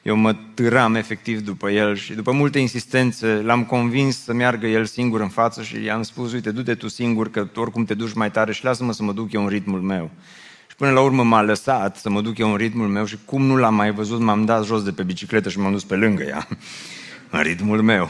eu 0.01 0.15
mă 0.15 0.35
târam 0.53 0.95
efectiv 0.95 1.39
după 1.39 1.69
el 1.69 1.95
și 1.95 2.13
după 2.13 2.31
multe 2.31 2.59
insistențe 2.59 3.41
l-am 3.43 3.63
convins 3.63 4.23
să 4.23 4.33
meargă 4.33 4.67
el 4.67 4.85
singur 4.85 5.21
în 5.21 5.29
față 5.29 5.63
și 5.63 5.83
i-am 5.83 6.03
spus, 6.03 6.33
uite, 6.33 6.51
du-te 6.51 6.75
tu 6.75 6.87
singur, 6.87 7.31
că 7.31 7.47
oricum 7.55 7.85
te 7.85 7.93
duci 7.93 8.13
mai 8.13 8.31
tare 8.31 8.53
și 8.53 8.63
lasă-mă 8.63 8.93
să 8.93 9.03
mă 9.03 9.13
duc 9.13 9.31
eu 9.31 9.41
în 9.41 9.49
ritmul 9.49 9.81
meu. 9.81 10.11
Și 10.69 10.75
până 10.75 10.91
la 10.91 11.01
urmă 11.01 11.23
m-a 11.23 11.41
lăsat 11.41 11.97
să 11.97 12.09
mă 12.09 12.21
duc 12.21 12.37
eu 12.37 12.51
în 12.51 12.57
ritmul 12.57 12.87
meu 12.87 13.05
și 13.05 13.17
cum 13.25 13.45
nu 13.45 13.55
l-am 13.55 13.75
mai 13.75 13.91
văzut, 13.91 14.19
m-am 14.19 14.45
dat 14.45 14.65
jos 14.65 14.83
de 14.83 14.91
pe 14.91 15.03
bicicletă 15.03 15.49
și 15.49 15.59
m-am 15.59 15.71
dus 15.71 15.83
pe 15.83 15.95
lângă 15.95 16.23
ea, 16.23 16.47
în 17.29 17.41
ritmul 17.41 17.81
meu. 17.81 18.09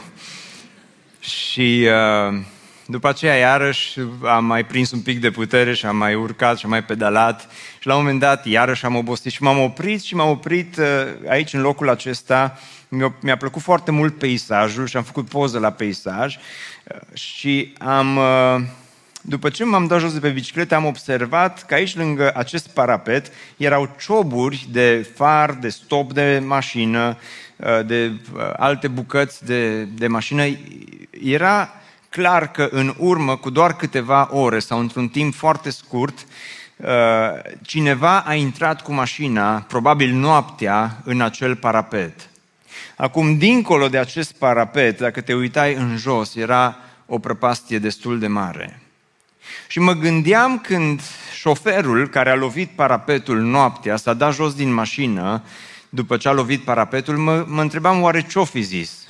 Și 1.20 1.86
uh, 2.28 2.40
după 2.86 3.08
aceea, 3.08 3.34
iarăși, 3.34 3.98
am 4.24 4.44
mai 4.44 4.64
prins 4.64 4.90
un 4.90 5.00
pic 5.00 5.20
de 5.20 5.30
putere 5.30 5.74
și 5.74 5.86
am 5.86 5.96
mai 5.96 6.14
urcat 6.14 6.58
și 6.58 6.64
am 6.64 6.70
mai 6.70 6.84
pedalat 6.84 7.48
și 7.78 7.86
la 7.86 7.94
un 7.94 8.00
moment 8.02 8.20
dat, 8.20 8.46
iarăși 8.46 8.84
am 8.84 8.96
obosit 8.96 9.32
și 9.32 9.42
m-am 9.42 9.58
oprit 9.58 10.02
și 10.02 10.14
m-am 10.14 10.30
oprit 10.30 10.76
uh, 10.76 10.84
aici, 11.28 11.52
în 11.52 11.60
locul 11.60 11.88
acesta. 11.88 12.58
Mi-a 13.20 13.36
plăcut 13.36 13.62
foarte 13.62 13.90
mult 13.90 14.18
peisajul 14.18 14.86
și 14.86 14.96
am 14.96 15.02
făcut 15.02 15.28
poză 15.28 15.58
la 15.58 15.70
peisaj 15.70 16.36
uh, 16.36 17.16
și 17.18 17.72
am... 17.78 18.16
Uh, 18.16 18.60
după 19.24 19.48
ce 19.48 19.64
m-am 19.64 19.86
dat 19.86 20.00
jos 20.00 20.12
de 20.12 20.18
pe 20.18 20.28
bicicletă, 20.28 20.74
am 20.74 20.84
observat 20.84 21.66
că 21.66 21.74
aici, 21.74 21.96
lângă 21.96 22.32
acest 22.34 22.68
parapet, 22.68 23.32
erau 23.56 23.96
cioburi 24.00 24.66
de 24.70 25.10
far, 25.14 25.52
de 25.52 25.68
stop 25.68 26.12
de 26.12 26.42
mașină, 26.46 27.18
de 27.86 28.12
alte 28.56 28.88
bucăți 28.88 29.44
de, 29.44 29.82
de 29.82 30.06
mașină. 30.06 30.44
Era 31.10 31.81
clar 32.12 32.50
că 32.50 32.68
în 32.70 32.94
urmă, 32.98 33.36
cu 33.36 33.50
doar 33.50 33.76
câteva 33.76 34.28
ore 34.30 34.58
sau 34.58 34.78
într-un 34.78 35.08
timp 35.08 35.34
foarte 35.34 35.70
scurt, 35.70 36.26
uh, 36.76 36.88
cineva 37.62 38.20
a 38.20 38.34
intrat 38.34 38.82
cu 38.82 38.92
mașina, 38.92 39.60
probabil 39.60 40.12
noaptea, 40.12 40.96
în 41.04 41.20
acel 41.20 41.56
parapet. 41.56 42.28
Acum, 42.96 43.38
dincolo 43.38 43.88
de 43.88 43.98
acest 43.98 44.32
parapet, 44.32 44.98
dacă 44.98 45.20
te 45.20 45.34
uitai 45.34 45.74
în 45.74 45.96
jos, 45.96 46.34
era 46.34 46.76
o 47.06 47.18
prăpastie 47.18 47.78
destul 47.78 48.18
de 48.18 48.26
mare. 48.26 48.82
Și 49.68 49.78
mă 49.78 49.92
gândeam 49.92 50.58
când 50.58 51.00
șoferul 51.34 52.08
care 52.08 52.30
a 52.30 52.34
lovit 52.34 52.70
parapetul 52.70 53.40
noaptea 53.40 53.96
s-a 53.96 54.14
dat 54.14 54.34
jos 54.34 54.54
din 54.54 54.72
mașină, 54.72 55.42
după 55.88 56.16
ce 56.16 56.28
a 56.28 56.32
lovit 56.32 56.60
parapetul, 56.60 57.16
mă, 57.16 57.44
mă 57.48 57.60
întrebam 57.60 58.02
oare 58.02 58.26
ce-o 58.26 58.44
fi 58.44 58.60
zis. 58.60 59.01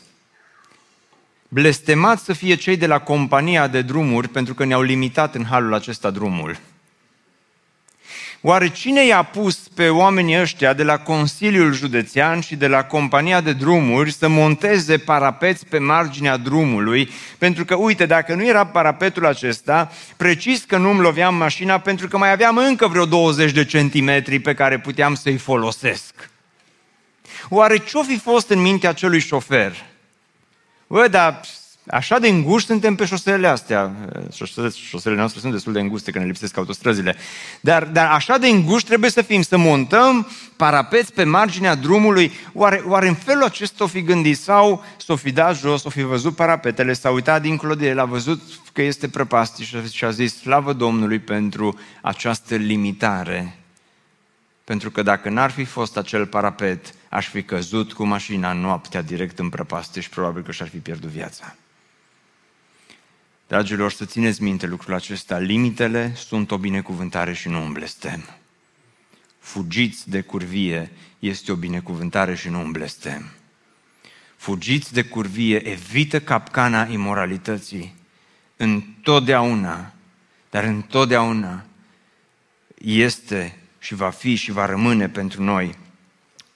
Blestemați 1.55 2.25
să 2.25 2.33
fie 2.33 2.55
cei 2.55 2.77
de 2.77 2.87
la 2.87 2.99
compania 2.99 3.67
de 3.67 3.83
drumuri 3.83 4.29
pentru 4.29 4.55
că 4.55 4.65
ne-au 4.65 4.83
limitat 4.83 5.35
în 5.35 5.45
halul 5.45 5.75
acesta 5.75 6.11
drumul. 6.11 6.57
Oare 8.41 8.69
cine 8.71 9.07
i-a 9.07 9.23
pus 9.23 9.57
pe 9.57 9.89
oamenii 9.89 10.41
ăștia 10.41 10.73
de 10.73 10.83
la 10.83 10.99
Consiliul 10.99 11.73
Județean 11.73 12.41
și 12.41 12.57
de 12.57 12.67
la 12.67 12.85
compania 12.85 13.41
de 13.41 13.53
drumuri 13.53 14.13
să 14.13 14.29
monteze 14.29 14.99
parapeți 14.99 15.67
pe 15.67 15.79
marginea 15.79 16.37
drumului? 16.37 17.11
Pentru 17.39 17.65
că, 17.65 17.75
uite, 17.75 18.07
dacă 18.07 18.35
nu 18.35 18.47
era 18.47 18.67
parapetul 18.67 19.27
acesta, 19.27 19.93
precis 20.17 20.65
că 20.65 20.77
nu-mi 20.77 21.01
loveam 21.01 21.35
mașina 21.35 21.79
pentru 21.79 22.09
că 22.09 22.19
mai 22.19 22.33
aveam 22.33 22.57
încă 22.57 22.87
vreo 22.87 23.07
20 23.07 23.53
de 23.53 23.65
centimetri 23.65 24.39
pe 24.39 24.55
care 24.55 24.79
puteam 24.79 25.15
să-i 25.15 25.37
folosesc. 25.37 26.31
Oare 27.49 27.77
ce-o 27.77 28.03
fi 28.03 28.19
fost 28.19 28.51
în 28.51 28.61
mintea 28.61 28.91
acelui 28.91 29.21
șofer? 29.21 29.92
Bă, 30.93 31.09
dar 31.09 31.41
așa 31.87 32.19
de 32.19 32.29
înguști 32.29 32.69
suntem 32.69 32.95
pe 32.95 33.05
șoselele 33.05 33.47
astea. 33.47 33.93
Șoselele 34.73 35.21
noastre 35.21 35.41
sunt 35.41 35.53
destul 35.53 35.73
de 35.73 35.81
înguste 35.81 36.11
că 36.11 36.19
ne 36.19 36.25
lipsesc 36.25 36.57
autostrăzile. 36.57 37.17
Dar, 37.61 37.85
dar 37.85 38.11
așa 38.11 38.39
de 38.39 38.49
înguști 38.49 38.89
trebuie 38.89 39.11
să 39.11 39.23
fim, 39.23 39.43
să 39.43 39.57
montăm 39.57 40.29
parapeți 40.57 41.13
pe 41.13 41.25
marginea 41.25 41.75
drumului. 41.75 42.33
Oare, 42.53 42.83
oare 42.87 43.09
în 43.09 43.15
felul 43.15 43.43
acesta 43.43 43.85
o 43.85 43.87
fi 43.87 44.03
gândit? 44.03 44.39
Sau 44.39 44.85
s-o 44.97 45.17
fi 45.17 45.33
dat 45.33 45.59
jos, 45.59 45.85
o 45.85 45.91
fi 45.91 46.03
văzut 46.03 46.37
parapetele, 46.37 46.93
s-a 46.93 47.11
uitat 47.11 47.43
dincolo 47.43 47.75
de 47.75 47.89
el, 47.89 47.99
a 47.99 48.05
văzut 48.05 48.41
că 48.73 48.83
este 48.83 49.09
prăpastie 49.09 49.65
și 49.91 50.05
a 50.05 50.11
zis, 50.11 50.41
slavă 50.41 50.73
Domnului 50.73 51.19
pentru 51.19 51.79
această 52.03 52.55
limitare. 52.55 53.59
Pentru 54.65 54.91
că 54.91 55.03
dacă 55.03 55.29
n-ar 55.29 55.51
fi 55.51 55.65
fost 55.65 55.97
acel 55.97 56.27
parapet, 56.27 56.95
aș 57.13 57.29
fi 57.29 57.43
căzut 57.43 57.93
cu 57.93 58.05
mașina 58.05 58.53
noaptea 58.53 59.03
direct 59.03 59.39
în 59.39 59.49
prăpastie 59.49 60.01
și 60.01 60.09
probabil 60.09 60.43
că 60.43 60.53
și-ar 60.53 60.69
fi 60.69 60.79
pierdut 60.79 61.11
viața. 61.11 61.57
Dragilor, 63.47 63.93
să 63.93 64.05
țineți 64.05 64.43
minte 64.43 64.67
lucrul 64.67 64.95
acesta. 64.95 65.39
Limitele 65.39 66.15
sunt 66.15 66.51
o 66.51 66.59
binecuvântare 66.59 67.33
și 67.33 67.49
nu 67.49 67.63
un 67.63 67.73
blestem. 67.73 68.25
Fugiți 69.39 70.11
de 70.11 70.21
curvie 70.21 70.91
este 71.19 71.53
o 71.53 71.55
binecuvântare 71.55 72.35
și 72.35 72.49
nu 72.49 72.61
un 72.61 72.71
blestem. 72.71 73.31
Fugiți 74.37 74.93
de 74.93 75.03
curvie, 75.03 75.69
evită 75.69 76.21
capcana 76.21 76.87
imoralității. 76.87 77.95
Întotdeauna, 78.57 79.93
dar 80.51 80.65
întotdeauna 80.65 81.65
este 82.79 83.59
și 83.79 83.95
va 83.95 84.11
fi 84.11 84.35
și 84.35 84.53
va 84.53 84.67
rămâne 84.67 85.09
pentru 85.09 85.43
noi 85.43 85.81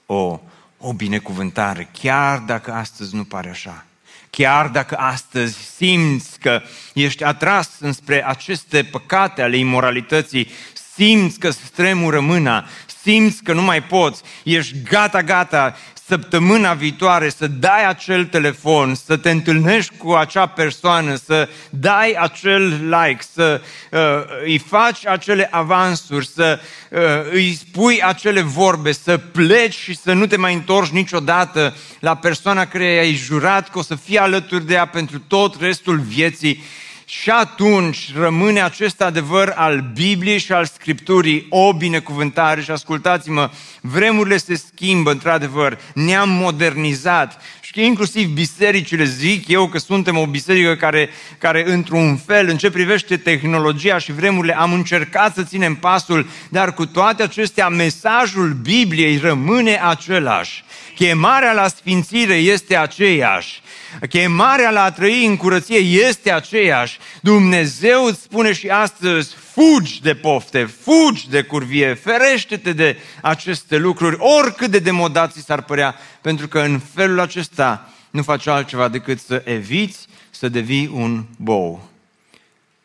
o, 0.09 0.39
o 0.77 0.93
binecuvântare, 0.93 1.89
chiar 1.91 2.37
dacă 2.37 2.73
astăzi 2.73 3.15
nu 3.15 3.23
pare 3.23 3.49
așa. 3.49 3.85
Chiar 4.29 4.67
dacă 4.67 4.95
astăzi 4.97 5.57
simți 5.75 6.39
că 6.39 6.61
ești 6.93 7.23
atras 7.23 7.69
înspre 7.79 8.27
aceste 8.27 8.83
păcate 8.83 9.41
ale 9.41 9.57
imoralității, 9.57 10.47
simți 10.93 11.39
că 11.39 11.49
stremură 11.49 12.19
mâna, 12.19 12.65
simți 13.01 13.43
că 13.43 13.53
nu 13.53 13.61
mai 13.61 13.83
poți, 13.83 14.21
ești 14.43 14.81
gata, 14.81 15.23
gata, 15.23 15.75
săptămâna 16.07 16.73
viitoare 16.73 17.29
să 17.29 17.47
dai 17.47 17.87
acel 17.87 18.25
telefon, 18.25 18.95
să 18.95 19.17
te 19.17 19.29
întâlnești 19.29 19.97
cu 19.97 20.11
acea 20.11 20.45
persoană, 20.45 21.15
să 21.15 21.49
dai 21.69 22.15
acel 22.19 22.89
like, 22.89 23.23
să 23.33 23.61
uh, 23.91 23.99
îi 24.43 24.57
faci 24.57 25.05
acele 25.05 25.47
avansuri, 25.51 26.27
să 26.27 26.59
uh, 26.91 26.99
îi 27.31 27.53
spui 27.53 28.03
acele 28.03 28.41
vorbe, 28.41 28.91
să 28.91 29.17
pleci 29.17 29.75
și 29.75 29.95
să 29.95 30.13
nu 30.13 30.25
te 30.25 30.37
mai 30.37 30.53
întorci 30.53 30.89
niciodată 30.89 31.75
la 31.99 32.15
persoana 32.15 32.65
care 32.65 32.99
ai 32.99 33.13
jurat 33.13 33.69
că 33.69 33.77
o 33.77 33.81
să 33.81 33.95
fie 33.95 34.19
alături 34.19 34.65
de 34.65 34.73
ea 34.73 34.85
pentru 34.85 35.19
tot 35.19 35.61
restul 35.61 35.99
vieții 35.99 36.63
și 37.09 37.29
atunci 37.29 38.11
rămâne 38.15 38.61
acest 38.61 39.01
adevăr 39.01 39.53
al 39.55 39.91
Bibliei 39.93 40.39
și 40.39 40.51
al 40.51 40.65
Scripturii, 40.65 41.45
o 41.49 41.73
binecuvântare 41.73 42.61
și 42.61 42.71
ascultați-mă, 42.71 43.49
vremurile 43.81 44.37
se 44.37 44.55
schimbă 44.55 45.11
într-adevăr, 45.11 45.79
ne-am 45.93 46.29
modernizat 46.29 47.41
și 47.61 47.85
inclusiv 47.85 48.27
bisericile 48.27 49.03
zic 49.03 49.47
eu 49.47 49.67
că 49.67 49.77
suntem 49.77 50.17
o 50.17 50.25
biserică 50.25 50.75
care, 50.75 51.09
care 51.37 51.71
într-un 51.71 52.17
fel, 52.17 52.47
în 52.49 52.57
ce 52.57 52.69
privește 52.69 53.17
tehnologia 53.17 53.97
și 53.97 54.11
vremurile, 54.11 54.57
am 54.57 54.73
încercat 54.73 55.33
să 55.33 55.43
ținem 55.43 55.75
pasul, 55.75 56.27
dar 56.49 56.73
cu 56.73 56.85
toate 56.85 57.23
acestea 57.23 57.67
mesajul 57.67 58.53
Bibliei 58.53 59.17
rămâne 59.17 59.81
același. 59.83 60.63
Chemarea 60.95 61.53
la 61.53 61.67
sfințire 61.67 62.33
este 62.33 62.77
aceeași. 62.77 63.61
Chemarea 64.09 64.69
la 64.69 64.83
a 64.83 64.91
trăi 64.91 65.25
în 65.25 65.37
curăție 65.37 65.77
este 65.77 66.31
aceeași. 66.31 66.99
Dumnezeu 67.21 68.05
îți 68.05 68.21
spune 68.21 68.53
și 68.53 68.69
astăzi, 68.69 69.35
fugi 69.35 70.01
de 70.01 70.15
pofte, 70.15 70.63
fugi 70.65 71.29
de 71.29 71.41
curvie, 71.41 71.93
ferește-te 71.93 72.73
de 72.73 72.97
aceste 73.21 73.77
lucruri, 73.77 74.17
oricât 74.19 74.71
de 74.71 74.79
demodații 74.79 75.41
s-ar 75.41 75.61
părea, 75.61 75.95
pentru 76.21 76.47
că 76.47 76.59
în 76.59 76.79
felul 76.93 77.19
acesta 77.19 77.89
nu 78.11 78.21
faci 78.21 78.47
altceva 78.47 78.87
decât 78.87 79.19
să 79.19 79.41
eviți 79.45 80.07
să 80.29 80.49
devii 80.49 80.89
un 80.93 81.25
bou 81.37 81.89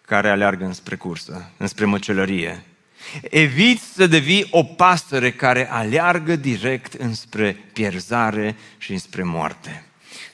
care 0.06 0.28
aleargă 0.28 0.64
înspre 0.64 0.96
cursă, 0.96 1.50
înspre 1.56 1.84
măcelărie. 1.84 2.64
Eviți 3.22 3.84
să 3.94 4.06
devii 4.06 4.46
o 4.50 4.62
pasăre 4.62 5.32
care 5.32 5.70
aleargă 5.70 6.36
direct 6.36 6.92
înspre 6.92 7.56
pierzare 7.72 8.56
și 8.78 8.92
înspre 8.92 9.22
moarte. 9.22 9.84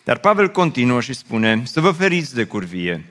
Dar 0.09 0.19
Pavel 0.19 0.49
continuă 0.49 1.01
și 1.01 1.13
spune, 1.13 1.63
să 1.65 1.81
vă 1.81 1.91
feriți 1.91 2.35
de 2.35 2.45
curvie, 2.45 3.05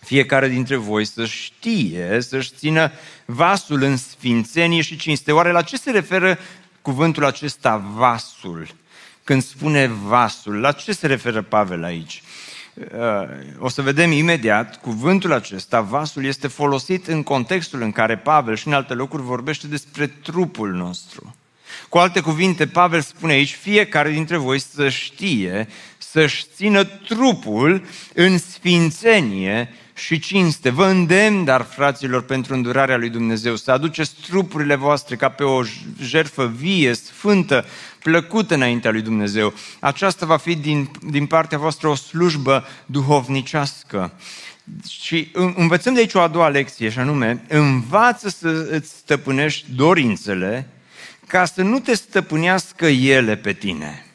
fiecare 0.00 0.48
dintre 0.48 0.76
voi 0.76 1.04
să 1.04 1.26
știe, 1.26 2.18
să-și 2.20 2.50
țină 2.56 2.90
vasul 3.24 3.82
în 3.82 3.96
sfințenie 3.96 4.80
și 4.80 4.96
cinste. 4.96 5.32
Oare 5.32 5.50
la 5.50 5.62
ce 5.62 5.76
se 5.76 5.90
referă 5.90 6.38
cuvântul 6.82 7.24
acesta, 7.24 7.76
vasul? 7.94 8.66
Când 9.24 9.42
spune 9.42 9.86
vasul, 9.86 10.60
la 10.60 10.72
ce 10.72 10.92
se 10.92 11.06
referă 11.06 11.42
Pavel 11.42 11.84
aici? 11.84 12.22
Uh, 12.74 13.28
o 13.58 13.68
să 13.68 13.82
vedem 13.82 14.12
imediat, 14.12 14.80
cuvântul 14.80 15.32
acesta, 15.32 15.80
vasul, 15.80 16.24
este 16.24 16.48
folosit 16.48 17.06
în 17.06 17.22
contextul 17.22 17.82
în 17.82 17.92
care 17.92 18.16
Pavel 18.16 18.56
și 18.56 18.66
în 18.66 18.72
alte 18.72 18.94
locuri 18.94 19.22
vorbește 19.22 19.66
despre 19.66 20.06
trupul 20.06 20.72
nostru. 20.72 21.34
Cu 21.88 21.98
alte 21.98 22.20
cuvinte, 22.20 22.66
Pavel 22.66 23.00
spune 23.00 23.32
aici, 23.32 23.54
fiecare 23.54 24.10
dintre 24.10 24.36
voi 24.36 24.58
să 24.58 24.88
știe, 24.88 25.68
să-și 26.16 26.44
țină 26.54 26.84
trupul 26.84 27.82
în 28.14 28.38
sfințenie 28.38 29.74
și 29.94 30.18
cinste. 30.18 30.70
Vă 30.70 30.86
îndemn, 30.86 31.44
dar, 31.44 31.62
fraților, 31.62 32.22
pentru 32.22 32.54
îndurarea 32.54 32.96
lui 32.96 33.08
Dumnezeu, 33.08 33.56
să 33.56 33.70
aduceți 33.70 34.14
trupurile 34.28 34.74
voastre 34.74 35.16
ca 35.16 35.28
pe 35.28 35.42
o 35.42 35.62
jerfă 36.02 36.52
vie, 36.56 36.94
sfântă, 36.94 37.64
plăcută 38.02 38.54
înaintea 38.54 38.90
lui 38.90 39.02
Dumnezeu. 39.02 39.54
Aceasta 39.80 40.26
va 40.26 40.36
fi 40.36 40.54
din, 40.54 40.90
din 41.10 41.26
partea 41.26 41.58
voastră 41.58 41.88
o 41.88 41.94
slujbă 41.94 42.64
duhovnicească. 42.86 44.12
Și 44.88 45.30
învățăm 45.32 45.94
de 45.94 46.00
aici 46.00 46.14
o 46.14 46.20
a 46.20 46.28
doua 46.28 46.48
lecție, 46.48 46.88
și 46.88 46.98
anume, 46.98 47.44
învață 47.48 48.28
să 48.28 48.68
îți 48.70 48.88
stăpânești 48.88 49.66
dorințele 49.74 50.68
ca 51.26 51.44
să 51.44 51.62
nu 51.62 51.78
te 51.78 51.94
stăpânească 51.94 52.86
ele 52.86 53.36
pe 53.36 53.52
tine. 53.52 54.05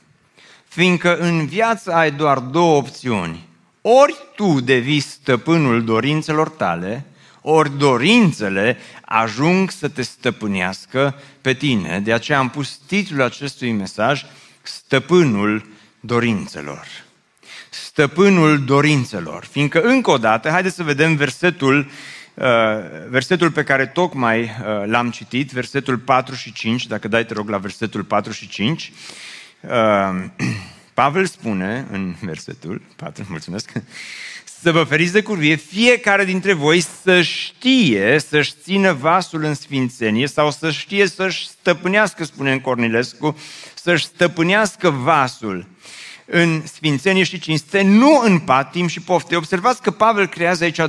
Fiindcă 0.73 1.17
în 1.17 1.45
viață 1.45 1.93
ai 1.93 2.12
doar 2.12 2.39
două 2.39 2.77
opțiuni. 2.77 3.47
Ori 3.81 4.15
tu 4.36 4.60
devii 4.60 4.99
stăpânul 4.99 5.84
dorințelor 5.84 6.49
tale, 6.49 7.05
ori 7.41 7.77
dorințele 7.77 8.77
ajung 9.05 9.71
să 9.71 9.88
te 9.88 10.01
stăpânească 10.01 11.15
pe 11.41 11.53
tine. 11.53 11.99
De 11.99 12.13
aceea 12.13 12.38
am 12.38 12.49
pus 12.49 12.79
titlul 12.88 13.21
acestui 13.21 13.71
mesaj, 13.71 14.25
Stăpânul 14.62 15.65
dorințelor. 15.99 16.88
Stăpânul 17.69 18.63
dorințelor. 18.65 19.45
Fiindcă, 19.45 19.81
încă 19.81 20.12
o 20.12 20.17
dată, 20.17 20.49
haideți 20.49 20.75
să 20.75 20.84
vedem 20.84 21.15
versetul, 21.15 21.89
uh, 22.34 22.45
versetul 23.10 23.51
pe 23.51 23.63
care 23.63 23.86
tocmai 23.86 24.41
uh, 24.41 24.49
l-am 24.86 25.10
citit, 25.10 25.51
versetul 25.51 25.97
4 25.97 26.36
și 26.36 26.53
5, 26.53 26.88
dacă 26.88 27.07
dai 27.07 27.25
te 27.25 27.34
rog 27.34 27.49
la 27.49 27.57
versetul 27.57 28.03
4 28.03 28.31
și 28.31 28.47
5. 28.47 28.91
Uh, 29.62 30.26
Pavel 30.93 31.26
spune 31.26 31.88
în 31.91 32.15
versetul 32.21 32.82
4, 32.95 33.26
mulțumesc, 33.30 33.71
să 34.62 34.71
vă 34.71 34.84
feriți 34.84 35.12
de 35.13 35.21
curvie, 35.21 35.56
fiecare 35.56 36.26
dintre 36.26 36.54
voi 36.54 36.80
să 37.04 37.21
știe 37.21 38.19
să-și 38.19 38.54
țină 38.63 38.93
vasul 38.93 39.43
în 39.43 39.54
sfințenie 39.54 40.28
sau 40.28 40.52
să 40.52 40.71
știe 40.71 41.08
să-și 41.08 41.47
stăpânească, 41.47 42.24
spune 42.24 42.52
în 42.52 42.60
Cornilescu, 42.60 43.38
să-și 43.74 44.06
stăpânească 44.06 44.89
vasul 44.89 45.67
în 46.26 46.62
sfințenie 46.65 47.24
și 47.24 47.39
cinste, 47.39 47.82
nu 47.82 48.21
în 48.24 48.39
patim 48.39 48.88
și 48.88 49.02
pofte. 49.02 49.36
Observați 49.36 49.82
că 49.82 49.91
Pavel 49.91 50.28
creează 50.28 50.63
aici 50.63 50.80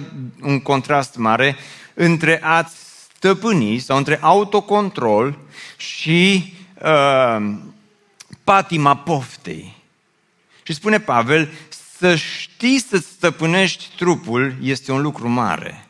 un 0.43 0.61
contrast 0.61 1.17
mare 1.17 1.57
între 1.95 2.41
a 2.43 2.71
stăpâni 3.15 3.79
sau 3.79 3.97
între 3.97 4.19
autocontrol 4.21 5.39
și 5.77 6.53
uh, 6.83 7.53
patima 8.45 8.97
poftei. 8.97 9.77
Și 10.63 10.75
spune 10.75 11.01
Pavel, 11.01 11.49
să 11.99 12.17
știi 12.17 12.79
să-ți 12.79 13.07
stăpânești 13.07 13.85
trupul 13.97 14.55
este 14.63 14.93
un 14.93 15.03
lucru 15.03 15.29
mare. 15.29 15.87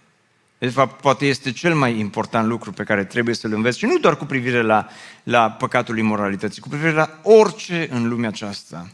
De 0.59 0.69
fapt, 0.69 1.01
poate 1.01 1.27
este 1.27 1.53
cel 1.53 1.75
mai 1.75 1.99
important 1.99 2.49
lucru 2.49 2.73
pe 2.73 2.83
care 2.83 3.05
trebuie 3.05 3.35
să-l 3.35 3.53
înveți 3.53 3.79
și 3.79 3.85
nu 3.85 3.99
doar 3.99 4.17
cu 4.17 4.25
privire 4.25 4.63
la, 4.63 4.89
la 5.23 5.51
păcatul 5.51 5.99
imoralității, 5.99 6.63
cu 6.63 6.69
privire 6.69 6.93
la 6.93 7.21
orice 7.23 7.89
în 7.91 8.09
lumea 8.09 8.29
aceasta. 8.29 8.91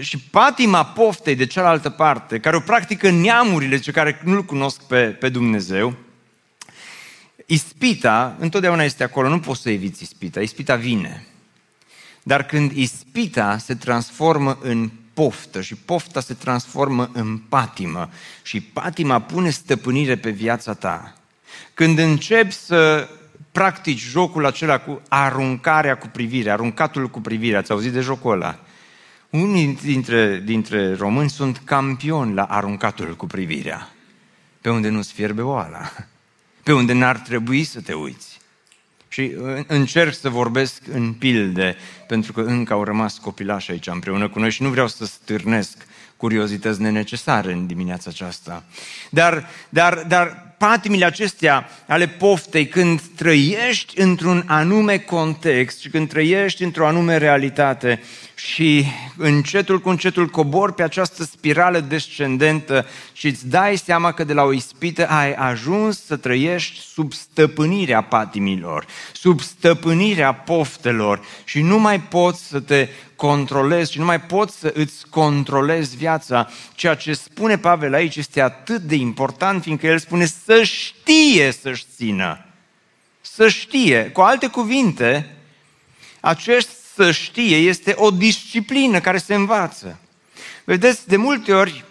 Și 0.00 0.18
patima 0.18 0.84
poftei 0.84 1.34
de 1.34 1.46
cealaltă 1.46 1.90
parte, 1.90 2.40
care 2.40 2.56
o 2.56 2.60
practică 2.60 3.10
neamurile, 3.10 3.78
cei 3.78 3.92
care 3.92 4.20
nu-L 4.24 4.44
cunosc 4.44 4.82
pe, 4.82 5.04
pe 5.04 5.28
Dumnezeu, 5.28 5.96
ispita, 7.46 8.36
întotdeauna 8.38 8.82
este 8.82 9.02
acolo, 9.02 9.28
nu 9.28 9.40
poți 9.40 9.62
să 9.62 9.70
eviți 9.70 10.02
ispita, 10.02 10.40
ispita 10.40 10.76
vine. 10.76 11.26
Dar 12.22 12.42
când 12.42 12.72
ispita 12.72 13.58
se 13.58 13.74
transformă 13.74 14.58
în 14.60 14.90
poftă 15.14 15.60
și 15.60 15.74
pofta 15.74 16.20
se 16.20 16.34
transformă 16.34 17.10
în 17.12 17.38
patimă 17.38 18.08
și 18.42 18.60
patima 18.60 19.20
pune 19.20 19.50
stăpânire 19.50 20.16
pe 20.16 20.30
viața 20.30 20.74
ta. 20.74 21.14
Când 21.74 21.98
începi 21.98 22.52
să 22.52 23.08
practici 23.52 24.00
jocul 24.00 24.46
acela 24.46 24.78
cu 24.78 25.02
aruncarea 25.08 25.96
cu 25.96 26.06
privire, 26.06 26.50
aruncatul 26.50 27.08
cu 27.08 27.20
privire, 27.20 27.56
ați 27.56 27.70
auzit 27.70 27.92
de 27.92 28.00
jocul 28.00 28.32
ăla? 28.32 28.58
Unii 29.30 29.78
dintre, 29.82 30.40
dintre 30.44 30.94
români 30.94 31.30
sunt 31.30 31.60
campioni 31.64 32.34
la 32.34 32.44
aruncatul 32.44 33.16
cu 33.16 33.26
privirea, 33.26 33.88
pe 34.60 34.70
unde 34.70 34.88
nu-ți 34.88 35.12
fierbe 35.12 35.42
oala, 35.42 35.92
pe 36.62 36.72
unde 36.72 36.92
n-ar 36.92 37.18
trebui 37.18 37.64
să 37.64 37.80
te 37.80 37.92
uiți. 37.92 38.31
Și 39.12 39.36
încerc 39.66 40.14
să 40.14 40.28
vorbesc 40.28 40.82
în 40.92 41.12
pilde, 41.12 41.76
pentru 42.06 42.32
că 42.32 42.40
încă 42.40 42.72
au 42.72 42.84
rămas 42.84 43.18
copilași 43.18 43.70
aici 43.70 43.86
împreună 43.86 44.28
cu 44.28 44.38
noi 44.38 44.50
și 44.50 44.62
nu 44.62 44.68
vreau 44.68 44.88
să 44.88 45.04
stârnesc 45.04 45.76
curiozități 46.16 46.80
nenecesare 46.80 47.52
în 47.52 47.66
dimineața 47.66 48.10
aceasta. 48.10 48.64
Dar, 49.10 49.48
dar, 49.68 50.04
dar 50.08 50.54
patimile 50.58 51.04
acestea 51.04 51.68
ale 51.86 52.06
poftei, 52.06 52.66
când 52.66 53.00
trăiești 53.00 54.00
într-un 54.00 54.44
anume 54.46 54.98
context 54.98 55.80
și 55.80 55.88
când 55.88 56.08
trăiești 56.08 56.62
într-o 56.62 56.86
anume 56.86 57.16
realitate, 57.16 58.02
și 58.44 58.84
încetul 59.16 59.80
cu 59.80 59.88
încetul 59.88 60.26
cobor 60.26 60.72
pe 60.72 60.82
această 60.82 61.24
spirală 61.24 61.80
descendentă 61.80 62.86
și 63.12 63.26
îți 63.26 63.48
dai 63.48 63.76
seama 63.76 64.12
că 64.12 64.24
de 64.24 64.32
la 64.32 64.42
o 64.42 64.52
ispită 64.52 65.08
ai 65.08 65.32
ajuns 65.32 66.04
să 66.04 66.16
trăiești 66.16 66.80
sub 66.80 67.12
stăpânirea 67.12 68.00
patimilor, 68.00 68.86
sub 69.12 69.40
stăpânirea 69.40 70.34
poftelor 70.34 71.24
și 71.44 71.60
nu 71.60 71.78
mai 71.78 72.00
poți 72.00 72.46
să 72.46 72.60
te 72.60 72.88
controlezi 73.16 73.92
și 73.92 73.98
nu 73.98 74.04
mai 74.04 74.20
poți 74.20 74.58
să 74.58 74.72
îți 74.74 75.06
controlezi 75.10 75.96
viața. 75.96 76.48
Ceea 76.74 76.94
ce 76.94 77.12
spune 77.12 77.58
Pavel 77.58 77.94
aici 77.94 78.16
este 78.16 78.40
atât 78.40 78.80
de 78.80 78.94
important, 78.94 79.62
fiindcă 79.62 79.86
el 79.86 79.98
spune 79.98 80.26
să 80.44 80.62
știe 80.62 81.50
să-și 81.50 81.84
țină. 81.96 82.44
Să 83.20 83.48
știe. 83.48 84.10
Cu 84.12 84.20
alte 84.20 84.46
cuvinte, 84.46 85.36
acest 86.20 86.81
să 87.02 87.10
știe 87.10 87.56
este 87.56 87.94
o 87.96 88.10
disciplină 88.10 89.00
care 89.00 89.18
se 89.18 89.34
învață. 89.34 89.98
Vedeți, 90.64 91.08
de 91.08 91.16
multe 91.16 91.52
ori, 91.52 91.84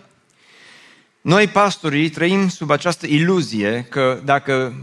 noi 1.21 1.47
pastorii 1.47 2.09
trăim 2.09 2.49
sub 2.49 2.69
această 2.69 3.07
iluzie 3.07 3.85
că 3.89 4.21
dacă 4.23 4.73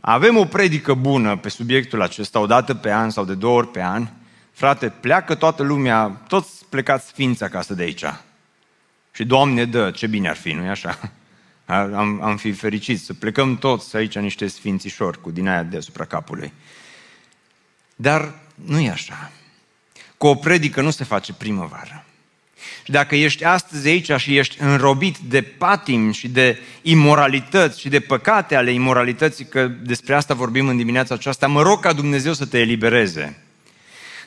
avem 0.00 0.36
o 0.36 0.44
predică 0.44 0.94
bună 0.94 1.36
pe 1.36 1.48
subiectul 1.48 2.02
acesta, 2.02 2.38
o 2.38 2.46
dată 2.46 2.74
pe 2.74 2.92
an 2.92 3.10
sau 3.10 3.24
de 3.24 3.34
două 3.34 3.56
ori 3.56 3.68
pe 3.68 3.82
an, 3.82 4.08
frate, 4.52 4.88
pleacă 4.88 5.34
toată 5.34 5.62
lumea, 5.62 6.22
toți 6.28 6.64
plecați 6.68 7.12
ființa 7.12 7.44
acasă 7.44 7.74
de 7.74 7.82
aici. 7.82 8.04
Și 9.12 9.24
Doamne 9.24 9.64
dă, 9.64 9.90
ce 9.90 10.06
bine 10.06 10.28
ar 10.28 10.36
fi, 10.36 10.52
nu-i 10.52 10.68
așa? 10.68 10.98
Am, 11.64 12.22
am 12.22 12.36
fi 12.36 12.52
fericiți 12.52 13.04
să 13.04 13.14
plecăm 13.14 13.56
toți 13.56 13.96
aici 13.96 14.18
niște 14.18 14.46
sfințișori 14.46 15.20
cu 15.20 15.30
din 15.30 15.48
aia 15.48 15.62
deasupra 15.62 16.04
capului. 16.04 16.52
Dar 17.96 18.41
nu 18.54 18.80
e 18.80 18.90
așa. 18.90 19.30
Cu 20.16 20.26
o 20.26 20.34
predică 20.34 20.80
nu 20.80 20.90
se 20.90 21.04
face 21.04 21.32
primăvară. 21.32 22.04
Și 22.84 22.90
dacă 22.90 23.16
ești 23.16 23.44
astăzi 23.44 23.88
aici 23.88 24.10
și 24.16 24.36
ești 24.36 24.56
înrobit 24.60 25.18
de 25.18 25.42
patim 25.42 26.12
și 26.12 26.28
de 26.28 26.58
imoralități 26.82 27.80
și 27.80 27.88
de 27.88 28.00
păcate 28.00 28.54
ale 28.54 28.70
imoralității, 28.70 29.44
că 29.44 29.66
despre 29.66 30.14
asta 30.14 30.34
vorbim 30.34 30.68
în 30.68 30.76
dimineața 30.76 31.14
aceasta, 31.14 31.46
mă 31.46 31.62
rog 31.62 31.80
ca 31.80 31.92
Dumnezeu 31.92 32.32
să 32.32 32.46
te 32.46 32.58
elibereze. 32.58 33.36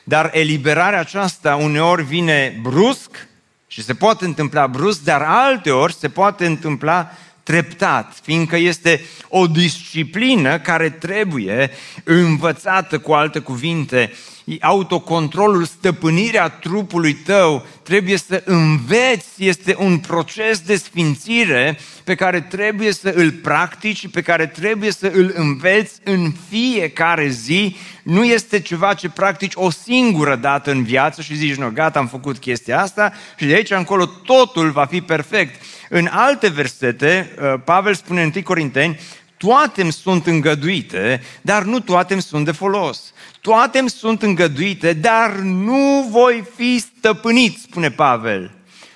Dar 0.04 0.30
eliberarea 0.34 1.00
aceasta 1.00 1.56
uneori 1.56 2.04
vine 2.04 2.60
brusc 2.62 3.28
și 3.68 3.84
se 3.84 3.94
poate 3.94 4.26
întâmpla 4.26 4.68
brusc, 4.68 5.04
dar 5.04 5.22
alteori 5.22 5.94
se 5.94 6.10
poate 6.10 6.46
întâmpla 6.46 7.12
treptat, 7.46 8.20
fiindcă 8.24 8.58
este 8.58 9.02
o 9.30 9.48
disciplină 9.48 10.60
care 10.60 10.90
trebuie 10.90 11.72
învățată 12.04 13.00
cu 13.00 13.14
alte 13.14 13.40
cuvinte 13.40 14.12
autocontrolul, 14.62 15.66
stăpânirea 15.66 16.50
trupului 16.50 17.14
tău, 17.14 17.66
trebuie 17.84 18.18
să 18.18 18.44
înveți, 18.46 19.28
este 19.38 19.76
un 19.80 19.98
proces 19.98 20.60
de 20.60 20.76
sfințire 20.76 21.80
pe 22.04 22.16
care 22.16 22.42
trebuie 22.42 22.92
să 22.92 23.10
îl 23.16 23.32
practici, 23.32 24.08
pe 24.08 24.22
care 24.22 24.46
trebuie 24.48 24.92
să 24.92 25.12
îl 25.14 25.34
înveți 25.36 26.00
în 26.04 26.34
fiecare 26.50 27.28
zi. 27.28 27.76
Nu 28.04 28.24
este 28.24 28.60
ceva 28.60 28.94
ce 28.94 29.10
practici 29.10 29.54
o 29.56 29.70
singură 29.70 30.36
dată 30.36 30.72
în 30.72 30.84
viață 30.84 31.22
și 31.22 31.36
zici, 31.36 31.56
nu, 31.56 31.72
gata, 31.74 32.00
am 32.00 32.08
făcut 32.08 32.38
chestia 32.38 32.82
asta 32.82 33.14
și 33.38 33.46
de 33.46 33.54
aici 33.54 33.72
încolo 33.72 34.06
totul 34.06 34.72
va 34.72 34.86
fi 34.86 35.02
perfect. 35.02 35.62
În 35.98 36.08
alte 36.12 36.48
versete, 36.48 37.36
uh, 37.42 37.62
Pavel 37.66 37.96
spune 37.96 38.22
în 38.22 38.32
1 38.36 38.44
Corinteni, 38.44 39.00
toate 39.38 39.82
îmi 39.82 39.92
sunt 39.92 40.28
îngăduite, 40.28 41.22
dar 41.42 41.64
nu 41.64 41.80
toate 41.80 42.14
îmi 42.14 42.22
sunt 42.22 42.46
de 42.46 42.52
folos 42.52 43.14
toate 43.46 43.80
îmi 43.80 43.90
sunt 43.90 44.22
îngăduite, 44.22 44.94
dar 44.94 45.32
nu 45.40 46.08
voi 46.10 46.44
fi 46.56 46.80
stăpânit, 46.80 47.58
spune 47.60 47.92
Pavel. 47.92 48.52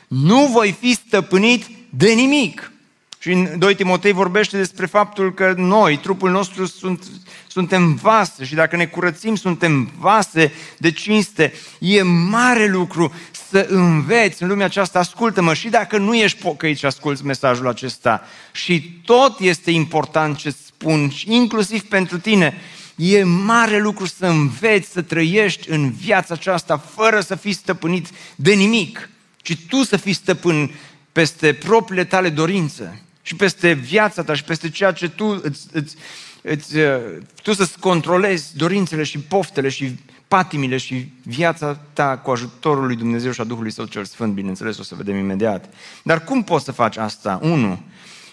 Nu 0.08 0.46
voi 0.46 0.76
fi 0.80 0.94
stăpânit 0.94 1.66
de 1.90 2.12
nimic. 2.12 2.72
Și 3.20 3.32
în 3.32 3.60
2 3.60 3.76
Timotei 3.76 4.12
vorbește 4.12 4.58
despre 4.58 4.86
faptul 4.86 5.34
că 5.34 5.54
noi, 5.58 5.98
trupul 5.98 6.30
nostru, 6.32 6.66
sunt, 6.66 7.04
suntem 7.48 7.94
vase 7.94 8.46
și 8.46 8.56
dacă 8.56 8.76
ne 8.76 8.86
curățim, 8.86 9.36
suntem 9.36 9.92
vase 10.00 10.52
de 10.78 10.92
cinste. 10.92 11.54
E 11.80 12.02
mare 12.02 12.68
lucru 12.68 13.14
să 13.50 13.66
înveți 13.70 14.44
în 14.44 14.50
lumea 14.50 14.66
aceasta, 14.66 15.00
ascultă-mă, 15.00 15.54
și 15.54 15.70
dacă 15.70 15.98
nu 15.98 16.16
ești 16.16 16.42
pocăit 16.42 16.78
și 16.78 16.86
asculți 16.86 17.26
mesajul 17.26 17.68
acesta. 17.68 18.22
Și 18.52 19.02
tot 19.06 19.40
este 19.40 19.72
important 19.72 20.38
ce 20.38 20.50
spun, 20.66 21.12
inclusiv 21.26 21.82
pentru 21.82 22.20
tine. 22.20 22.62
E 22.96 23.24
mare 23.24 23.80
lucru 23.80 24.06
să 24.06 24.26
înveți 24.26 24.92
să 24.92 25.02
trăiești 25.02 25.70
în 25.70 25.92
viața 25.92 26.34
aceasta 26.34 26.78
fără 26.78 27.20
să 27.20 27.36
fii 27.36 27.54
stăpânit 27.54 28.08
de 28.36 28.54
nimic, 28.54 29.10
ci 29.42 29.58
tu 29.70 29.84
să 29.84 29.98
fii 29.98 30.14
stăpân 30.14 30.72
peste 31.12 31.54
propriile 31.54 32.04
tale 32.04 32.30
dorințe 32.30 33.02
și 33.22 33.36
peste 33.36 33.72
viața 33.72 34.24
ta 34.24 34.34
și 34.34 34.44
peste 34.44 34.70
ceea 34.70 34.92
ce 34.92 35.10
tu 35.10 35.40
îți, 35.44 35.68
îți, 35.72 35.96
îți, 36.42 36.78
uh, 36.78 37.00
tu 37.44 37.54
să-ți 37.54 37.80
controlezi 37.80 38.58
dorințele 38.58 39.04
și 39.04 39.20
poftele 39.20 39.70
și 39.70 39.96
patimile 40.30 40.78
și 40.78 41.12
viața 41.24 41.80
ta 41.94 42.18
cu 42.18 42.32
ajutorul 42.32 42.86
lui 42.86 42.96
Dumnezeu 42.96 43.32
și 43.32 43.42
a 43.42 43.44
Duhului 43.44 43.72
Său 43.72 43.86
cel 43.86 44.06
Sfânt, 44.06 44.34
bineînțeles, 44.34 44.78
o 44.78 44.84
să 44.84 44.96
vedem 44.96 45.16
imediat. 45.16 45.74
Dar 46.04 46.24
cum 46.24 46.44
poți 46.44 46.66
să 46.66 46.72
faci 46.72 46.98
asta? 46.98 47.40
Unu, 47.42 47.80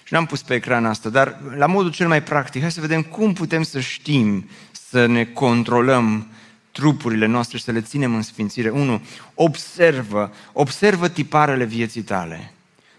și 0.05 0.13
n-am 0.13 0.27
pus 0.27 0.43
pe 0.43 0.55
ecran 0.55 0.87
asta, 0.87 1.09
dar 1.09 1.41
la 1.57 1.67
modul 1.67 1.91
cel 1.91 2.09
mai 2.09 2.23
practic, 2.23 2.61
hai 2.61 2.71
să 2.71 2.81
vedem 2.81 3.03
cum 3.03 3.33
putem 3.33 3.63
să 3.63 3.81
știm, 3.81 4.49
să 4.73 5.07
ne 5.07 5.25
controlăm 5.25 6.27
trupurile 6.73 7.27
noastre 7.27 7.59
și 7.59 7.65
să 7.65 7.73
le 7.73 7.81
ținem 7.81 8.15
în 8.15 8.23
sfințire. 8.23 8.69
Unu, 8.69 9.03
observă, 9.35 10.33
observă 10.53 11.09
tiparele 11.09 11.65
vieții 11.65 12.03
tale. 12.03 12.53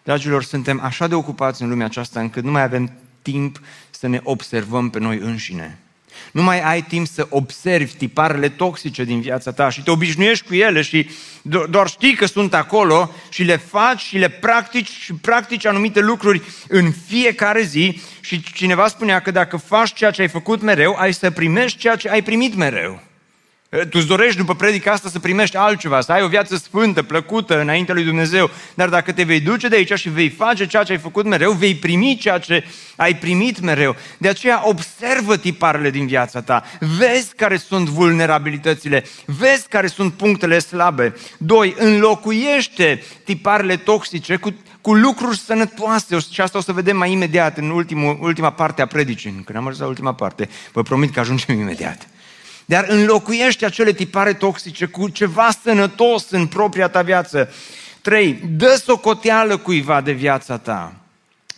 Dragilor, 0.03 0.43
suntem 0.43 0.79
așa 0.83 1.07
de 1.07 1.15
ocupați 1.15 1.61
în 1.61 1.69
lumea 1.69 1.85
aceasta 1.85 2.19
încât 2.19 2.43
nu 2.43 2.51
mai 2.51 2.63
avem 2.63 2.91
timp 3.21 3.61
să 3.89 4.07
ne 4.07 4.19
observăm 4.23 4.89
pe 4.89 4.99
noi 4.99 5.17
înșine. 5.17 5.79
Nu 6.31 6.43
mai 6.43 6.61
ai 6.61 6.81
timp 6.81 7.07
să 7.07 7.27
observi 7.29 7.93
tiparele 7.93 8.49
toxice 8.49 9.03
din 9.03 9.21
viața 9.21 9.51
ta 9.51 9.69
și 9.69 9.83
te 9.83 9.91
obișnuiești 9.91 10.45
cu 10.47 10.55
ele 10.55 10.81
și 10.81 11.09
doar 11.69 11.87
știi 11.87 12.15
că 12.15 12.25
sunt 12.25 12.53
acolo 12.53 13.11
și 13.29 13.43
le 13.43 13.55
faci 13.55 13.99
și 13.99 14.17
le 14.17 14.29
practici 14.29 14.89
și 14.89 15.13
practici 15.13 15.65
anumite 15.65 15.99
lucruri 15.99 16.41
în 16.67 16.91
fiecare 17.07 17.61
zi 17.61 18.01
și 18.19 18.43
cineva 18.53 18.87
spunea 18.87 19.19
că 19.19 19.31
dacă 19.31 19.57
faci 19.57 19.93
ceea 19.93 20.11
ce 20.11 20.21
ai 20.21 20.27
făcut 20.27 20.61
mereu, 20.61 20.95
ai 20.97 21.13
să 21.13 21.31
primești 21.31 21.77
ceea 21.77 21.95
ce 21.95 22.09
ai 22.09 22.21
primit 22.21 22.55
mereu. 22.55 23.01
Tu 23.69 23.89
îți 23.91 24.07
dorești 24.07 24.37
după 24.37 24.55
predica 24.55 24.91
asta 24.91 25.09
să 25.09 25.19
primești 25.19 25.57
altceva, 25.57 26.01
să 26.01 26.11
ai 26.11 26.23
o 26.23 26.27
viață 26.27 26.55
sfântă, 26.55 27.03
plăcută 27.03 27.61
înaintea 27.61 27.93
lui 27.93 28.03
Dumnezeu. 28.03 28.49
Dar 28.73 28.89
dacă 28.89 29.11
te 29.11 29.23
vei 29.23 29.39
duce 29.39 29.67
de 29.67 29.75
aici 29.75 29.93
și 29.93 30.09
vei 30.09 30.29
face 30.29 30.67
ceea 30.67 30.83
ce 30.83 30.91
ai 30.91 30.97
făcut 30.97 31.25
mereu, 31.25 31.51
vei 31.51 31.75
primi 31.75 32.17
ceea 32.21 32.37
ce 32.37 32.65
ai 32.95 33.15
primit 33.15 33.59
mereu. 33.59 33.95
De 34.17 34.27
aceea 34.27 34.61
observă 34.67 35.37
tiparele 35.37 35.89
din 35.89 36.07
viața 36.07 36.41
ta. 36.41 36.63
Vezi 36.97 37.35
care 37.35 37.57
sunt 37.57 37.87
vulnerabilitățile. 37.87 39.05
Vezi 39.25 39.67
care 39.67 39.87
sunt 39.87 40.13
punctele 40.13 40.59
slabe. 40.59 41.15
Doi, 41.37 41.75
înlocuiește 41.77 43.03
tiparele 43.23 43.77
toxice 43.77 44.35
cu, 44.35 44.55
cu 44.81 44.93
lucruri 44.93 45.37
sănătoase. 45.37 46.17
Și 46.31 46.41
asta 46.41 46.57
o 46.57 46.61
să 46.61 46.71
vedem 46.71 46.97
mai 46.97 47.11
imediat 47.11 47.57
în 47.57 47.69
ultimul, 47.69 48.17
ultima 48.21 48.51
parte 48.51 48.81
a 48.81 48.85
predicii. 48.85 49.41
Când 49.45 49.57
am 49.57 49.63
ajuns 49.63 49.79
la 49.79 49.87
ultima 49.87 50.13
parte, 50.13 50.49
vă 50.71 50.81
promit 50.81 51.13
că 51.13 51.19
ajungem 51.19 51.59
imediat 51.59 52.07
dar 52.69 52.85
înlocuiește 52.87 53.65
acele 53.65 53.91
tipare 53.93 54.33
toxice 54.33 54.85
cu 54.85 55.09
ceva 55.09 55.49
sănătos 55.63 56.29
în 56.29 56.47
propria 56.47 56.87
ta 56.87 57.01
viață. 57.01 57.49
3. 58.01 58.39
Dă 58.57 58.81
socoteală 58.85 59.57
cuiva 59.57 60.01
de 60.01 60.11
viața 60.11 60.57
ta. 60.57 60.95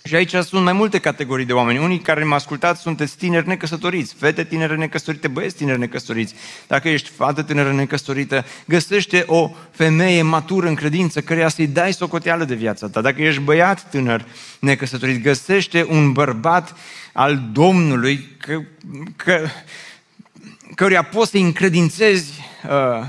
Și 0.04 0.16
aici 0.16 0.36
sunt 0.36 0.64
mai 0.64 0.74
multe 0.74 1.00
categorii 1.00 1.46
de 1.46 1.54
oameni. 1.54 1.80
Unii 1.80 2.00
care 2.00 2.24
mă 2.24 2.36
ascultați 2.36 2.82
sunteți 2.82 3.18
tineri 3.18 3.48
necăsătoriți, 3.48 4.16
fete 4.20 4.44
tinere 4.44 4.76
necăsătorite, 4.76 5.28
băieți 5.28 5.56
tineri 5.56 5.80
necăsătoriți. 5.80 6.34
Dacă 6.68 6.90
ești 6.90 7.10
fată 7.10 7.42
tânără 7.42 7.72
necăsătorită, 7.72 8.46
găsește 8.66 9.24
o 9.28 9.52
femeie 9.72 10.22
matură 10.22 10.68
în 10.68 10.76
credință 10.76 11.22
căreia 11.22 11.50
să-i 11.50 11.68
dai 11.68 11.94
socoteală 11.94 12.44
de 12.44 12.56
viața 12.56 12.88
ta. 12.88 13.02
Dacă 13.02 13.22
ești 13.22 13.42
băiat 13.42 13.90
tânăr 13.90 14.26
necăsătorit, 14.60 15.24
găsește 15.24 15.86
un 15.90 16.12
bărbat 16.12 16.76
al 17.14 17.42
Domnului 17.52 18.28
că, 18.38 18.62
că 19.16 19.48
căruia 20.76 21.04
poți 21.04 21.32
să 21.32 21.38
încredințezi 21.38 22.42
uh, 22.70 23.06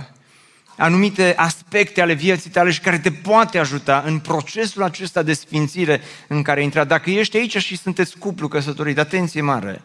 anumite 0.77 1.35
aspecte 1.37 2.01
ale 2.01 2.12
vieții 2.12 2.51
tale 2.51 2.70
și 2.70 2.81
care 2.81 2.99
te 2.99 3.12
poate 3.12 3.59
ajuta 3.59 4.03
în 4.07 4.18
procesul 4.18 4.83
acesta 4.83 5.23
de 5.23 5.33
sfințire 5.33 6.01
în 6.27 6.42
care 6.42 6.62
intrat. 6.62 6.87
Dacă 6.87 7.11
ești 7.11 7.37
aici 7.37 7.57
și 7.57 7.77
sunteți 7.77 8.18
cuplu 8.18 8.49
căsătorit, 8.49 8.99
atenție 8.99 9.40
mare, 9.40 9.83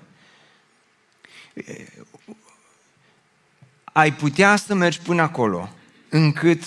ai 3.83 4.13
putea 4.13 4.55
să 4.55 4.73
mergi 4.73 4.99
până 4.99 5.21
acolo 5.21 5.69
încât 6.09 6.63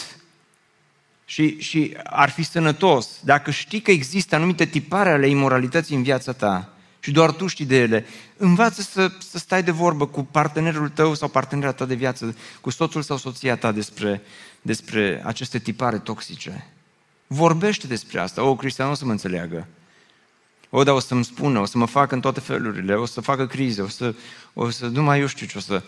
și, 1.25 1.61
și 1.61 1.97
ar 2.05 2.31
fi 2.31 2.43
sănătos 2.43 3.21
dacă 3.25 3.51
știi 3.51 3.81
că 3.81 3.91
există 3.91 4.35
anumite 4.35 4.65
tipare 4.65 5.11
ale 5.11 5.29
imoralității 5.29 5.97
în 5.97 6.03
viața 6.03 6.33
ta, 6.33 6.73
și 7.01 7.11
doar 7.11 7.33
tu 7.33 7.47
știi 7.47 7.65
de 7.65 7.79
ele. 7.79 8.07
Învață 8.37 8.83
să, 8.83 9.11
să 9.19 9.39
stai 9.39 9.63
de 9.63 9.71
vorbă 9.71 10.07
cu 10.07 10.25
partenerul 10.25 10.89
tău 10.89 11.15
sau 11.15 11.29
partenera 11.29 11.73
ta 11.73 11.85
de 11.85 11.95
viață, 11.95 12.37
cu 12.61 12.71
soțul 12.71 13.03
sau 13.03 13.17
soția 13.17 13.57
ta 13.57 13.73
despre, 13.73 14.23
despre 14.63 15.23
aceste 15.25 15.59
tipare 15.59 15.99
toxice. 15.99 16.67
Vorbește 17.27 17.87
despre 17.87 18.21
asta. 18.21 18.43
O, 18.43 18.57
Cristian 18.57 18.91
o 18.91 18.95
să 18.95 19.05
mă 19.05 19.11
înțeleagă. 19.11 19.67
O, 20.71 20.83
da, 20.83 20.93
o 20.93 20.99
să-mi 20.99 21.25
spună, 21.25 21.59
o 21.59 21.65
să 21.65 21.79
mă 21.79 21.87
facă 21.87 22.15
în 22.15 22.21
toate 22.21 22.41
felurile, 22.41 22.95
o 22.95 23.07
să 23.07 23.21
facă 23.21 23.47
crize, 23.47 23.83
o 23.83 23.89
să, 23.89 24.15
o 24.55 24.71
să 24.71 24.87
nu 24.87 25.03
mai 25.03 25.21
eu 25.21 25.27
știu 25.27 25.47
ce 25.47 25.59
o 25.59 25.61
să... 25.61 25.83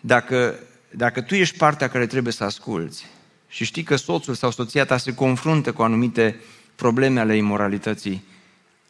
Dacă, 0.00 0.58
dacă 0.90 1.20
tu 1.20 1.34
ești 1.34 1.56
partea 1.56 1.88
care 1.88 2.06
trebuie 2.06 2.32
să 2.32 2.44
asculți 2.44 3.06
și 3.48 3.64
știi 3.64 3.82
că 3.82 3.96
soțul 3.96 4.34
sau 4.34 4.50
soția 4.50 4.84
ta 4.84 4.96
se 4.96 5.14
confruntă 5.14 5.72
cu 5.72 5.82
anumite 5.82 6.40
probleme 6.74 7.20
ale 7.20 7.36
imoralității, 7.36 8.24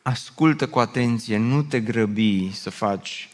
ascultă 0.02 0.66
cu 0.66 0.78
atenție, 0.78 1.36
nu 1.36 1.62
te 1.62 1.80
grăbi 1.80 2.52
să 2.52 2.70
faci, 2.70 3.28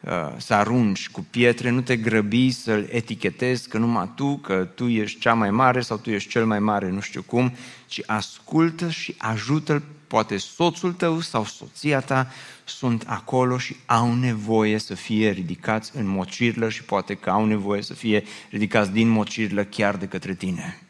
uh, 0.00 0.34
să 0.36 0.54
arunci 0.54 1.08
cu 1.10 1.26
pietre, 1.30 1.70
nu 1.70 1.80
te 1.80 1.96
grăbi 1.96 2.50
să-l 2.50 2.88
etichetezi 2.90 3.68
că 3.68 3.78
numai 3.78 4.12
tu, 4.14 4.36
că 4.36 4.68
tu 4.74 4.88
ești 4.88 5.20
cea 5.20 5.34
mai 5.34 5.50
mare 5.50 5.80
sau 5.80 5.96
tu 5.96 6.10
ești 6.10 6.30
cel 6.30 6.46
mai 6.46 6.58
mare, 6.58 6.90
nu 6.90 7.00
știu 7.00 7.22
cum, 7.22 7.52
ci 7.86 8.00
ascultă 8.06 8.90
și 8.90 9.14
ajută-l, 9.18 9.82
poate 10.06 10.36
soțul 10.36 10.92
tău 10.92 11.20
sau 11.20 11.44
soția 11.44 12.00
ta 12.00 12.28
sunt 12.64 13.04
acolo 13.06 13.58
și 13.58 13.76
au 13.86 14.14
nevoie 14.14 14.78
să 14.78 14.94
fie 14.94 15.30
ridicați 15.30 15.96
în 15.96 16.06
mocirlă 16.06 16.68
și 16.68 16.82
poate 16.82 17.14
că 17.14 17.30
au 17.30 17.44
nevoie 17.44 17.82
să 17.82 17.94
fie 17.94 18.24
ridicați 18.50 18.90
din 18.90 19.08
mocirlă 19.08 19.64
chiar 19.64 19.96
de 19.96 20.06
către 20.06 20.34
tine. 20.34 20.83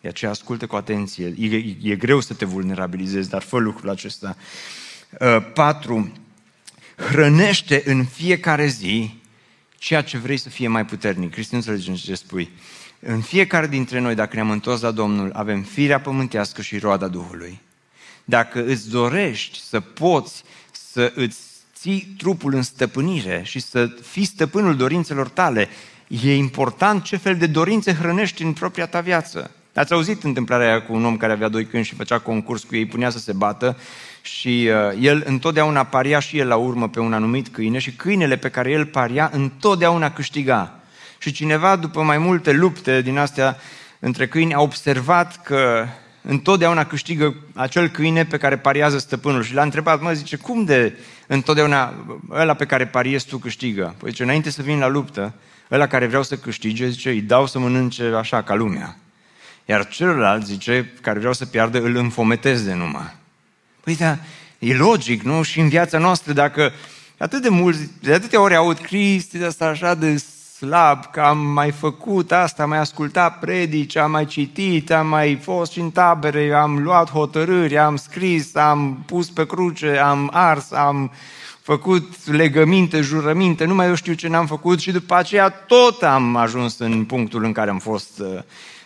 De 0.00 0.08
aceea 0.08 0.30
ascultă 0.30 0.66
cu 0.66 0.76
atenție. 0.76 1.34
E, 1.38 1.76
e 1.82 1.96
greu 1.96 2.20
să 2.20 2.34
te 2.34 2.44
vulnerabilizezi, 2.44 3.28
dar 3.28 3.42
fă 3.42 3.58
lucrul 3.58 3.90
acesta. 3.90 4.36
Uh, 5.20 5.36
patru, 5.54 6.12
hrănește 6.96 7.82
în 7.84 8.04
fiecare 8.04 8.66
zi 8.66 9.20
ceea 9.78 10.02
ce 10.02 10.18
vrei 10.18 10.36
să 10.36 10.48
fie 10.48 10.68
mai 10.68 10.84
puternic. 10.84 11.32
Cristi, 11.32 11.54
nu 11.54 11.58
înțelegi 11.58 12.04
ce 12.04 12.14
spui. 12.14 12.50
În 13.00 13.20
fiecare 13.20 13.66
dintre 13.66 13.98
noi, 13.98 14.14
dacă 14.14 14.34
ne-am 14.34 14.50
întors 14.50 14.80
la 14.80 14.90
Domnul, 14.90 15.30
avem 15.32 15.62
firea 15.62 16.00
pământească 16.00 16.62
și 16.62 16.78
roada 16.78 17.08
Duhului. 17.08 17.60
Dacă 18.24 18.64
îți 18.64 18.90
dorești 18.90 19.60
să 19.60 19.80
poți 19.80 20.42
să 20.70 21.12
îți 21.14 21.38
ții 21.74 22.14
trupul 22.18 22.54
în 22.54 22.62
stăpânire 22.62 23.42
și 23.44 23.60
să 23.60 23.86
fii 24.02 24.24
stăpânul 24.24 24.76
dorințelor 24.76 25.28
tale, 25.28 25.68
e 26.08 26.36
important 26.36 27.02
ce 27.02 27.16
fel 27.16 27.36
de 27.36 27.46
dorințe 27.46 27.92
hrănești 27.92 28.42
în 28.42 28.52
propria 28.52 28.86
ta 28.86 29.00
viață. 29.00 29.50
Ați 29.74 29.92
auzit 29.92 30.22
întâmplarea 30.22 30.66
aia 30.66 30.82
cu 30.82 30.94
un 30.94 31.04
om 31.04 31.16
care 31.16 31.32
avea 31.32 31.48
doi 31.48 31.66
câini 31.66 31.84
și 31.84 31.94
făcea 31.94 32.18
concurs 32.18 32.62
cu 32.62 32.76
ei, 32.76 32.86
punea 32.86 33.10
să 33.10 33.18
se 33.18 33.32
bată 33.32 33.76
și 34.22 34.68
uh, 34.70 34.98
el 35.00 35.22
întotdeauna 35.26 35.84
paria 35.84 36.18
și 36.18 36.38
el 36.38 36.48
la 36.48 36.56
urmă 36.56 36.88
pe 36.88 37.00
un 37.00 37.12
anumit 37.12 37.48
câine 37.48 37.78
și 37.78 37.92
câinele 37.92 38.36
pe 38.36 38.48
care 38.48 38.70
el 38.70 38.86
paria 38.86 39.30
întotdeauna 39.32 40.12
câștiga. 40.12 40.74
Și 41.18 41.32
cineva, 41.32 41.76
după 41.76 42.02
mai 42.02 42.18
multe 42.18 42.52
lupte 42.52 43.02
din 43.02 43.18
astea 43.18 43.56
între 43.98 44.26
câini, 44.26 44.54
a 44.54 44.60
observat 44.60 45.42
că 45.42 45.86
întotdeauna 46.22 46.84
câștigă 46.84 47.34
acel 47.54 47.88
câine 47.88 48.24
pe 48.24 48.36
care 48.36 48.58
pariază 48.58 48.98
stăpânul. 48.98 49.42
Și 49.42 49.54
l-a 49.54 49.62
întrebat, 49.62 50.00
mă, 50.00 50.12
zice, 50.12 50.36
cum 50.36 50.64
de 50.64 50.98
întotdeauna 51.26 51.94
ăla 52.30 52.54
pe 52.54 52.64
care 52.64 52.86
pariezi 52.86 53.26
tu 53.26 53.38
câștigă? 53.38 53.94
Păi 53.98 54.10
zice, 54.10 54.22
înainte 54.22 54.50
să 54.50 54.62
vin 54.62 54.78
la 54.78 54.88
luptă, 54.88 55.32
ăla 55.70 55.86
care 55.86 56.06
vreau 56.06 56.22
să 56.22 56.36
câștige, 56.36 56.88
zice, 56.88 57.08
îi 57.10 57.20
dau 57.20 57.46
să 57.46 57.58
mănânce 57.58 58.04
așa 58.04 58.42
ca 58.42 58.54
lumea. 58.54 58.96
Iar 59.70 59.88
celălalt, 59.88 60.44
zice, 60.44 60.92
care 61.00 61.18
vreau 61.18 61.32
să 61.32 61.46
piardă, 61.46 61.82
îl 61.82 61.96
înfometez 61.96 62.62
de 62.62 62.74
numai. 62.74 63.14
Păi 63.80 63.96
da, 63.96 64.16
e 64.58 64.74
logic, 64.74 65.22
nu? 65.22 65.42
Și 65.42 65.60
în 65.60 65.68
viața 65.68 65.98
noastră, 65.98 66.32
dacă 66.32 66.72
atât 67.18 67.42
de 67.42 67.48
mulți, 67.48 67.88
de 68.00 68.12
atâtea 68.12 68.40
ori 68.40 68.54
aud 68.54 68.78
Cristi 68.78 69.38
de 69.38 69.44
asta 69.44 69.66
așa 69.66 69.94
de 69.94 70.16
slab, 70.56 71.10
că 71.10 71.20
am 71.20 71.38
mai 71.38 71.70
făcut 71.70 72.32
asta, 72.32 72.62
am 72.62 72.68
mai 72.68 72.78
ascultat 72.78 73.38
predici, 73.38 73.96
am 73.96 74.10
mai 74.10 74.26
citit, 74.26 74.90
am 74.90 75.06
mai 75.06 75.38
fost 75.42 75.76
în 75.76 75.90
tabere, 75.90 76.52
am 76.52 76.82
luat 76.82 77.10
hotărâri, 77.10 77.78
am 77.78 77.96
scris, 77.96 78.54
am 78.54 79.02
pus 79.06 79.30
pe 79.30 79.46
cruce, 79.46 79.96
am 79.96 80.30
ars, 80.32 80.72
am 80.72 81.12
făcut 81.62 82.26
legăminte, 82.26 83.00
jurăminte, 83.00 83.64
nu 83.64 83.74
mai 83.74 83.86
eu 83.86 83.94
știu 83.94 84.12
ce 84.12 84.28
n-am 84.28 84.46
făcut 84.46 84.80
și 84.80 84.92
după 84.92 85.14
aceea 85.14 85.48
tot 85.48 86.02
am 86.02 86.36
ajuns 86.36 86.78
în 86.78 87.04
punctul 87.04 87.44
în 87.44 87.52
care 87.52 87.70
am 87.70 87.78
fost 87.78 88.18
uh, 88.18 88.38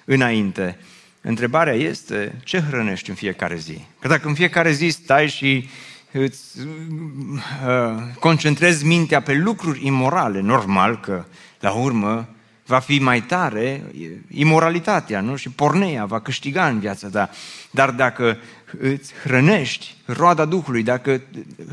înainte. 0.04 0.78
Întrebarea 1.20 1.72
este, 1.72 2.34
ce 2.44 2.60
hrănești 2.60 3.08
în 3.08 3.14
fiecare 3.14 3.56
zi? 3.56 3.84
Că 4.00 4.08
dacă 4.08 4.28
în 4.28 4.34
fiecare 4.34 4.72
zi 4.72 4.88
stai 4.88 5.28
și 5.28 5.68
îți 6.12 6.58
uh, 6.60 8.02
concentrezi 8.18 8.84
mintea 8.84 9.20
pe 9.20 9.32
lucruri 9.32 9.86
imorale, 9.86 10.40
normal 10.40 11.00
că 11.00 11.24
la 11.60 11.70
urmă 11.72 12.28
va 12.66 12.78
fi 12.78 12.98
mai 12.98 13.22
tare 13.22 13.82
imoralitatea, 14.30 15.20
nu? 15.20 15.36
Și 15.36 15.50
porneia 15.50 16.04
va 16.04 16.20
câștiga 16.20 16.66
în 16.66 16.78
viața 16.78 17.08
ta. 17.08 17.30
Dar 17.70 17.90
dacă 17.90 18.38
îți 18.80 19.12
hrănești 19.22 19.94
roada 20.04 20.44
Duhului, 20.44 20.82
dacă 20.82 21.20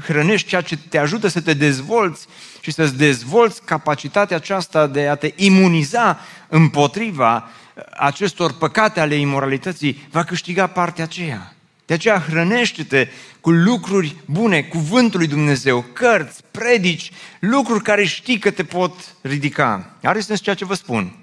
hrănești 0.01 0.47
ceea 0.47 0.61
ce 0.61 0.77
te 0.77 0.97
ajută 0.97 1.27
să 1.27 1.41
te 1.41 1.53
dezvolți 1.53 2.27
și 2.61 2.71
să-ți 2.71 2.97
dezvolți 2.97 3.63
capacitatea 3.63 4.36
aceasta 4.36 4.88
de 4.88 5.07
a 5.07 5.15
te 5.15 5.34
imuniza 5.36 6.19
împotriva 6.47 7.49
acestor 7.89 8.53
păcate 8.53 8.99
ale 8.99 9.15
imoralității, 9.15 10.07
va 10.11 10.23
câștiga 10.23 10.67
partea 10.67 11.03
aceea. 11.03 11.55
De 11.86 11.93
aceea 11.93 12.19
hrănește-te 12.19 13.07
cu 13.41 13.49
lucruri 13.49 14.15
bune, 14.25 14.61
cuvântul 14.61 15.19
lui 15.19 15.27
Dumnezeu, 15.27 15.86
cărți, 15.93 16.41
predici, 16.51 17.11
lucruri 17.39 17.84
care 17.84 18.05
știi 18.05 18.39
că 18.39 18.51
te 18.51 18.63
pot 18.63 19.15
ridica. 19.21 19.95
Are 20.03 20.19
sens 20.19 20.39
ceea 20.39 20.55
ce 20.55 20.65
vă 20.65 20.73
spun? 20.73 21.15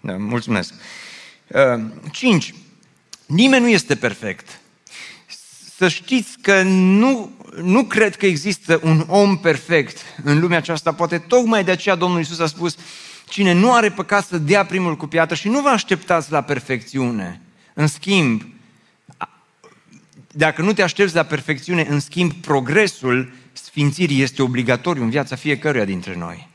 Da, 0.00 0.16
mulțumesc. 0.16 0.74
Uh, 1.46 1.84
cinci. 2.12 2.54
Nimeni 3.26 3.62
nu 3.62 3.68
este 3.68 3.96
perfect. 3.96 4.60
Să 5.76 5.88
știți 5.88 6.38
că 6.40 6.62
nu, 6.62 7.30
nu 7.62 7.84
cred 7.84 8.16
că 8.16 8.26
există 8.26 8.80
un 8.82 9.04
om 9.08 9.38
perfect 9.38 9.98
în 10.24 10.40
lumea 10.40 10.58
aceasta. 10.58 10.92
Poate 10.92 11.18
tocmai 11.18 11.64
de 11.64 11.70
aceea 11.70 11.94
Domnul 11.94 12.20
Isus 12.20 12.38
a 12.38 12.46
spus 12.46 12.76
Cine 13.28 13.52
nu 13.52 13.74
are 13.74 13.90
păcat 13.90 14.26
să 14.26 14.38
dea 14.38 14.64
primul 14.64 14.96
cu 14.96 15.06
piatră 15.06 15.34
și 15.34 15.48
nu 15.48 15.60
vă 15.60 15.68
așteptați 15.68 16.32
la 16.32 16.40
perfecțiune. 16.42 17.40
În 17.74 17.86
schimb, 17.86 18.42
dacă 20.32 20.62
nu 20.62 20.72
te 20.72 20.82
aștepți 20.82 21.14
la 21.14 21.22
perfecțiune, 21.22 21.86
în 21.88 22.00
schimb, 22.00 22.32
progresul 22.32 23.32
sfințirii 23.52 24.22
este 24.22 24.42
obligatoriu 24.42 25.02
în 25.02 25.10
viața 25.10 25.36
fiecăruia 25.36 25.84
dintre 25.84 26.14
noi. 26.16 26.48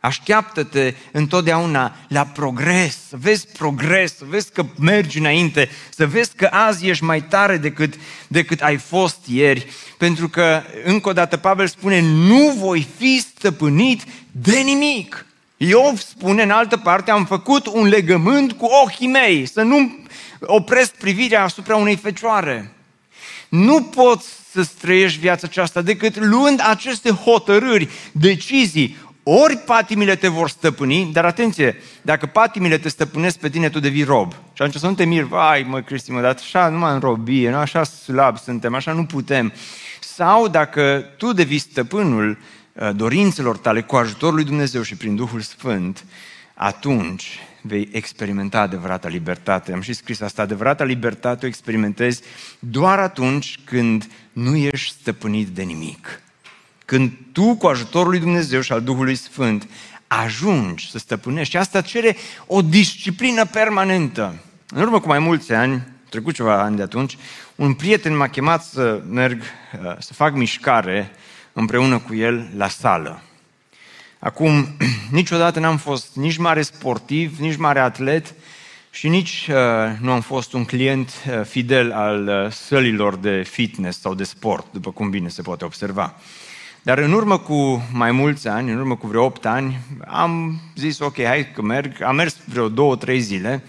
Așteaptă-te 0.00 0.94
întotdeauna 1.12 1.96
la 2.08 2.26
progres, 2.26 2.98
să 3.08 3.16
vezi 3.16 3.46
progres, 3.46 4.16
să 4.16 4.24
vezi 4.28 4.52
că 4.52 4.66
mergi 4.78 5.18
înainte, 5.18 5.68
să 5.90 6.06
vezi 6.06 6.34
că 6.36 6.48
azi 6.50 6.88
ești 6.88 7.04
mai 7.04 7.22
tare 7.22 7.56
decât, 7.56 7.94
decât 8.28 8.60
ai 8.60 8.76
fost 8.76 9.26
ieri. 9.26 9.66
Pentru 9.98 10.28
că, 10.28 10.62
încă 10.84 11.08
o 11.08 11.12
dată, 11.12 11.36
Pavel 11.36 11.66
spune, 11.66 12.00
nu 12.00 12.54
voi 12.58 12.86
fi 12.98 13.20
stăpânit 13.20 14.02
de 14.30 14.58
nimic. 14.58 15.26
Iov 15.64 15.98
spune 15.98 16.42
în 16.42 16.50
altă 16.50 16.76
parte, 16.76 17.10
am 17.10 17.24
făcut 17.24 17.66
un 17.66 17.86
legământ 17.88 18.52
cu 18.52 18.64
ochii 18.84 19.06
mei, 19.06 19.46
să 19.46 19.62
nu 19.62 19.98
opresc 20.40 20.94
privirea 20.94 21.42
asupra 21.42 21.76
unei 21.76 21.96
fecioare. 21.96 22.72
Nu 23.48 23.82
poți 23.82 24.28
să 24.52 24.68
trăiești 24.80 25.18
viața 25.18 25.46
aceasta 25.50 25.82
decât 25.82 26.16
luând 26.16 26.60
aceste 26.68 27.10
hotărâri, 27.10 27.88
decizii. 28.12 28.96
Ori 29.22 29.56
patimile 29.56 30.14
te 30.14 30.28
vor 30.28 30.48
stăpâni, 30.48 31.12
dar 31.12 31.24
atenție, 31.24 31.76
dacă 32.02 32.26
patimile 32.26 32.78
te 32.78 32.88
stăpânesc 32.88 33.38
pe 33.38 33.48
tine, 33.48 33.68
tu 33.68 33.80
devii 33.80 34.04
rob. 34.04 34.32
Și 34.32 34.62
atunci 34.62 34.76
să 34.76 34.86
nu 34.86 34.94
te 34.94 35.04
miri, 35.04 35.26
vai 35.26 35.66
mă 35.68 35.80
Cristi, 35.80 36.10
mă, 36.10 36.20
dar 36.20 36.36
așa 36.38 36.68
numai 36.68 36.92
în 36.92 37.00
robie, 37.00 37.50
nu 37.50 37.56
așa 37.56 37.84
slab 37.84 38.38
suntem, 38.38 38.74
așa 38.74 38.92
nu 38.92 39.04
putem. 39.04 39.52
Sau 40.00 40.48
dacă 40.48 41.04
tu 41.16 41.32
devii 41.32 41.58
stăpânul 41.58 42.28
Uh, 42.30 42.61
dorințelor 42.94 43.56
tale 43.56 43.82
cu 43.82 43.96
ajutorul 43.96 44.34
lui 44.34 44.44
Dumnezeu 44.44 44.82
și 44.82 44.96
prin 44.96 45.16
Duhul 45.16 45.40
Sfânt, 45.40 46.04
atunci 46.54 47.38
vei 47.60 47.88
experimenta 47.92 48.60
adevărata 48.60 49.08
libertate. 49.08 49.72
Am 49.72 49.80
și 49.80 49.92
scris 49.92 50.20
asta, 50.20 50.42
adevărata 50.42 50.84
libertate 50.84 51.44
o 51.44 51.48
experimentezi 51.48 52.22
doar 52.58 52.98
atunci 52.98 53.58
când 53.64 54.08
nu 54.32 54.56
ești 54.56 54.96
stăpânit 55.00 55.48
de 55.48 55.62
nimic. 55.62 56.20
Când 56.84 57.12
tu, 57.32 57.54
cu 57.54 57.66
ajutorul 57.66 58.10
lui 58.10 58.18
Dumnezeu 58.18 58.60
și 58.60 58.72
al 58.72 58.82
Duhului 58.82 59.14
Sfânt, 59.14 59.68
ajungi 60.06 60.90
să 60.90 60.98
stăpânești. 60.98 61.56
Asta 61.56 61.80
cere 61.80 62.16
o 62.46 62.62
disciplină 62.62 63.44
permanentă. 63.46 64.34
În 64.68 64.82
urmă 64.82 65.00
cu 65.00 65.08
mai 65.08 65.18
mulți 65.18 65.52
ani, 65.52 65.82
trecut 66.08 66.34
ceva 66.34 66.62
ani 66.62 66.76
de 66.76 66.82
atunci, 66.82 67.18
un 67.54 67.74
prieten 67.74 68.16
m-a 68.16 68.28
chemat 68.28 68.64
să 68.64 69.02
merg, 69.08 69.42
uh, 69.42 69.94
să 69.98 70.14
fac 70.14 70.34
mișcare 70.34 71.10
împreună 71.52 71.98
cu 71.98 72.14
el 72.14 72.50
la 72.56 72.68
sală. 72.68 73.22
Acum, 74.18 74.76
niciodată 75.10 75.60
n-am 75.60 75.76
fost 75.76 76.16
nici 76.16 76.36
mare 76.36 76.62
sportiv, 76.62 77.38
nici 77.38 77.56
mare 77.56 77.80
atlet 77.80 78.34
și 78.90 79.08
nici 79.08 79.48
uh, 79.50 79.56
nu 80.00 80.12
am 80.12 80.20
fost 80.20 80.52
un 80.52 80.64
client 80.64 81.12
uh, 81.28 81.44
fidel 81.44 81.92
al 81.92 82.28
uh, 82.28 82.52
sălilor 82.52 83.16
de 83.16 83.42
fitness 83.42 84.00
sau 84.00 84.14
de 84.14 84.24
sport, 84.24 84.66
după 84.72 84.90
cum 84.90 85.10
bine 85.10 85.28
se 85.28 85.42
poate 85.42 85.64
observa. 85.64 86.14
Dar 86.82 86.98
în 86.98 87.12
urmă 87.12 87.38
cu 87.38 87.88
mai 87.92 88.12
mulți 88.12 88.48
ani, 88.48 88.70
în 88.70 88.78
urmă 88.78 88.96
cu 88.96 89.06
vreo 89.06 89.24
8 89.24 89.46
ani, 89.46 89.78
am 90.06 90.60
zis, 90.76 90.98
ok, 90.98 91.22
hai 91.22 91.52
că 91.52 91.62
merg, 91.62 92.02
am 92.02 92.14
mers 92.14 92.36
vreo 92.44 92.68
două, 92.68 92.96
trei 92.96 93.20
zile 93.20 93.64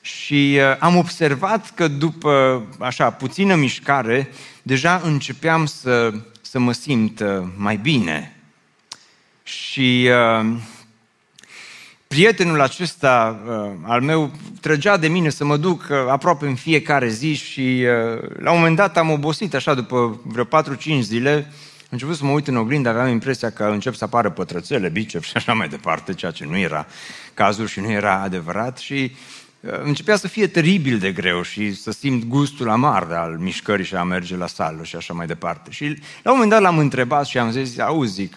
și 0.00 0.58
uh, 0.58 0.76
am 0.78 0.96
observat 0.96 1.70
că 1.74 1.88
după 1.88 2.62
așa 2.78 3.10
puțină 3.10 3.54
mișcare, 3.54 4.30
deja 4.62 5.00
începeam 5.04 5.66
să 5.66 6.12
să 6.52 6.58
mă 6.58 6.72
simt 6.72 7.20
uh, 7.20 7.42
mai 7.56 7.76
bine. 7.76 8.36
Și 9.42 10.08
uh, 10.40 10.56
prietenul 12.06 12.60
acesta 12.60 13.40
uh, 13.46 13.70
al 13.82 14.00
meu 14.00 14.30
trăgea 14.60 14.96
de 14.96 15.08
mine 15.08 15.28
să 15.28 15.44
mă 15.44 15.56
duc 15.56 15.86
uh, 15.90 15.96
aproape 16.08 16.46
în 16.46 16.54
fiecare 16.54 17.08
zi 17.08 17.34
și 17.34 17.84
uh, 17.84 18.30
la 18.38 18.50
un 18.52 18.58
moment 18.58 18.76
dat 18.76 18.96
am 18.96 19.10
obosit 19.10 19.54
așa 19.54 19.74
după 19.74 20.20
vreo 20.24 20.44
4-5 20.44 20.46
zile. 21.00 21.32
Am 21.80 21.88
început 21.90 22.16
să 22.16 22.24
mă 22.24 22.30
uit 22.30 22.48
în 22.48 22.56
oglindă, 22.56 22.88
aveam 22.88 23.08
impresia 23.08 23.50
că 23.50 23.64
încep 23.64 23.94
să 23.94 24.04
apară 24.04 24.30
pătrățele, 24.30 24.88
biceps 24.88 25.26
și 25.26 25.36
așa 25.36 25.52
mai 25.52 25.68
departe, 25.68 26.14
ceea 26.14 26.30
ce 26.30 26.44
nu 26.44 26.58
era 26.58 26.86
cazul 27.34 27.66
și 27.66 27.80
nu 27.80 27.90
era 27.90 28.20
adevărat 28.22 28.78
și 28.78 28.94
Uh, 28.94 29.41
începea 29.62 30.16
să 30.16 30.28
fie 30.28 30.46
teribil 30.46 30.98
de 30.98 31.12
greu 31.12 31.42
și 31.42 31.74
să 31.74 31.90
simt 31.90 32.24
gustul 32.24 32.68
amar 32.70 33.02
al 33.02 33.36
mișcării 33.38 33.84
și 33.84 33.94
a 33.94 34.02
merge 34.02 34.36
la 34.36 34.46
sală 34.46 34.82
și 34.82 34.96
așa 34.96 35.14
mai 35.14 35.26
departe. 35.26 35.70
Și 35.70 35.84
la 36.22 36.30
un 36.30 36.36
moment 36.36 36.50
dat 36.50 36.60
l-am 36.60 36.78
întrebat 36.78 37.26
și 37.26 37.38
am 37.38 37.50
zis, 37.50 37.78
auzi, 37.78 38.12
zic, 38.12 38.36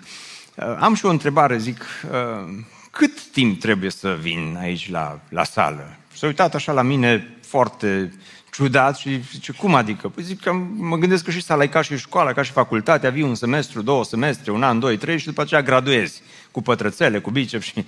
uh, 0.55 0.77
am 0.79 0.93
și 0.93 1.05
o 1.05 1.09
întrebare, 1.09 1.57
zic, 1.57 1.85
uh, 2.11 2.63
cât 2.91 3.21
timp 3.21 3.59
trebuie 3.59 3.89
să 3.89 4.17
vin 4.21 4.57
aici 4.59 4.89
la, 4.89 5.19
la 5.29 5.43
sală? 5.43 5.95
S-a 6.13 6.27
uitat 6.27 6.55
așa 6.55 6.71
la 6.71 6.81
mine 6.81 7.37
foarte 7.41 8.13
ciudat 8.51 8.97
și 8.97 9.21
zice, 9.31 9.51
cum 9.51 9.75
adică? 9.75 10.09
Păi 10.09 10.23
zic 10.23 10.41
că 10.41 10.53
mă 10.75 10.97
gândesc 10.97 11.23
că 11.23 11.31
și 11.31 11.41
sala 11.41 11.63
e 11.63 11.67
ca 11.67 11.81
și 11.81 11.97
școala, 11.97 12.33
ca 12.33 12.41
și 12.41 12.51
facultatea, 12.51 13.09
vii 13.09 13.23
un 13.23 13.35
semestru, 13.35 13.81
două 13.81 14.03
semestre, 14.03 14.51
un 14.51 14.63
an, 14.63 14.79
doi, 14.79 14.97
trei 14.97 15.17
și 15.17 15.25
după 15.25 15.41
aceea 15.41 15.61
graduezi 15.61 16.21
cu 16.51 16.61
pătrățele, 16.61 17.19
cu 17.19 17.31
biceps 17.31 17.65
și 17.65 17.85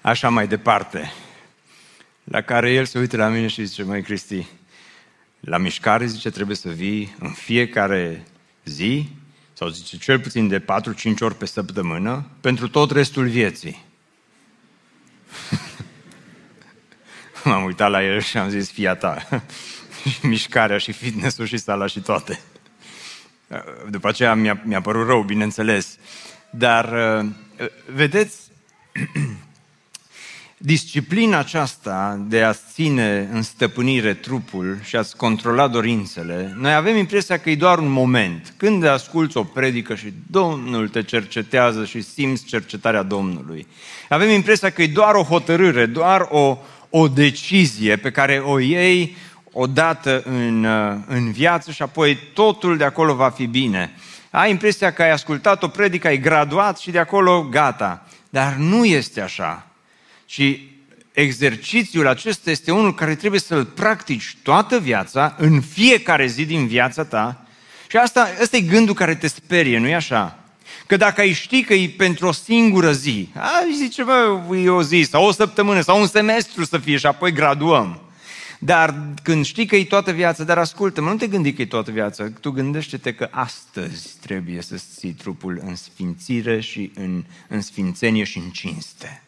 așa 0.00 0.28
mai 0.28 0.46
departe. 0.46 1.12
La 2.30 2.40
care 2.40 2.72
el 2.72 2.84
se 2.84 2.98
uită 2.98 3.16
la 3.16 3.28
mine 3.28 3.46
și 3.46 3.64
zice, 3.64 3.82
măi 3.82 4.02
Cristi, 4.02 4.46
la 5.40 5.58
mișcare, 5.58 6.06
zice, 6.06 6.30
trebuie 6.30 6.56
să 6.56 6.68
vii 6.68 7.14
în 7.18 7.30
fiecare 7.30 8.24
zi, 8.64 9.08
sau 9.52 9.68
zice, 9.68 9.98
cel 9.98 10.20
puțin 10.20 10.48
de 10.48 10.60
4-5 10.60 10.64
ori 11.20 11.34
pe 11.34 11.46
săptămână, 11.46 12.26
pentru 12.40 12.68
tot 12.68 12.90
restul 12.90 13.28
vieții. 13.28 13.84
M-am 17.44 17.64
uitat 17.64 17.90
la 17.90 18.04
el 18.04 18.20
și 18.20 18.36
am 18.36 18.48
zis, 18.48 18.70
fia 18.70 18.94
ta, 18.94 19.26
și 20.10 20.26
mișcarea 20.26 20.78
și 20.78 20.92
fitness-ul 20.92 21.46
și 21.46 21.56
sala 21.56 21.86
și 21.86 22.00
toate. 22.00 22.40
După 23.88 24.08
aceea 24.08 24.34
mi-a, 24.34 24.60
mi-a 24.64 24.80
părut 24.80 25.06
rău, 25.06 25.22
bineînțeles. 25.22 25.98
Dar, 26.50 26.94
vedeți, 27.86 28.40
disciplina 30.62 31.38
aceasta 31.38 32.24
de 32.28 32.42
a 32.42 32.52
ține 32.52 33.28
în 33.32 33.42
stăpânire 33.42 34.14
trupul 34.14 34.78
și 34.82 34.96
a-ți 34.96 35.16
controla 35.16 35.68
dorințele, 35.68 36.54
noi 36.56 36.74
avem 36.74 36.96
impresia 36.96 37.38
că 37.38 37.50
e 37.50 37.56
doar 37.56 37.78
un 37.78 37.90
moment. 37.90 38.54
Când 38.56 38.84
asculți 38.84 39.36
o 39.36 39.44
predică 39.44 39.94
și 39.94 40.12
Domnul 40.30 40.88
te 40.88 41.02
cercetează 41.02 41.84
și 41.84 42.00
simți 42.00 42.44
cercetarea 42.44 43.02
Domnului. 43.02 43.66
Avem 44.08 44.28
impresia 44.30 44.70
că 44.70 44.82
e 44.82 44.86
doar 44.86 45.14
o 45.14 45.22
hotărâre, 45.22 45.86
doar 45.86 46.26
o, 46.30 46.58
o 46.90 47.08
decizie 47.08 47.96
pe 47.96 48.10
care 48.10 48.38
o 48.38 48.58
iei 48.58 49.16
odată 49.52 50.22
în, 50.24 50.66
în 51.06 51.32
viață 51.32 51.70
și 51.70 51.82
apoi 51.82 52.18
totul 52.34 52.76
de 52.76 52.84
acolo 52.84 53.14
va 53.14 53.30
fi 53.30 53.46
bine. 53.46 53.94
Ai 54.30 54.50
impresia 54.50 54.92
că 54.92 55.02
ai 55.02 55.10
ascultat 55.10 55.62
o 55.62 55.68
predică, 55.68 56.06
ai 56.06 56.18
graduat 56.18 56.78
și 56.78 56.90
de 56.90 56.98
acolo 56.98 57.48
gata. 57.50 58.06
Dar 58.30 58.54
nu 58.54 58.84
este 58.84 59.20
așa. 59.20 59.69
Și 60.30 60.68
exercițiul 61.12 62.06
acesta 62.06 62.50
este 62.50 62.72
unul 62.72 62.94
care 62.94 63.14
trebuie 63.14 63.40
să-l 63.40 63.64
practici 63.64 64.36
toată 64.42 64.78
viața, 64.78 65.34
în 65.38 65.60
fiecare 65.60 66.26
zi 66.26 66.44
din 66.44 66.66
viața 66.66 67.04
ta. 67.04 67.46
Și 67.88 67.96
asta, 67.96 68.28
asta 68.40 68.56
e 68.56 68.60
gândul 68.60 68.94
care 68.94 69.14
te 69.14 69.26
sperie, 69.26 69.78
nu-i 69.78 69.94
așa? 69.94 70.38
Că 70.86 70.96
dacă 70.96 71.20
ai 71.20 71.32
ști 71.32 71.62
că 71.62 71.74
e 71.74 71.94
pentru 71.96 72.26
o 72.26 72.32
singură 72.32 72.92
zi, 72.92 73.28
ai 73.34 73.74
zice, 73.76 74.02
bă, 74.02 74.40
e 74.56 74.68
o 74.68 74.82
zi, 74.82 75.06
sau 75.10 75.26
o 75.26 75.32
săptămână, 75.32 75.80
sau 75.80 76.00
un 76.00 76.06
semestru 76.06 76.64
să 76.64 76.78
fie 76.78 76.96
și 76.96 77.06
apoi 77.06 77.32
graduăm. 77.32 78.00
Dar 78.58 78.94
când 79.22 79.44
știi 79.44 79.66
că 79.66 79.76
e 79.76 79.84
toată 79.84 80.12
viața, 80.12 80.44
dar 80.44 80.58
ascultă-mă, 80.58 81.10
nu 81.10 81.16
te 81.16 81.26
gândi 81.26 81.52
că 81.52 81.62
e 81.62 81.66
toată 81.66 81.90
viața, 81.90 82.28
tu 82.40 82.50
gândește-te 82.50 83.14
că 83.14 83.28
astăzi 83.30 84.08
trebuie 84.20 84.62
să 84.62 84.80
ții 84.96 85.12
trupul 85.12 85.60
în 85.66 85.76
sfințire 85.76 86.60
și 86.60 86.92
în, 86.94 87.24
în 87.48 87.60
sfințenie 87.60 88.24
și 88.24 88.38
în 88.38 88.50
cinste. 88.50 89.22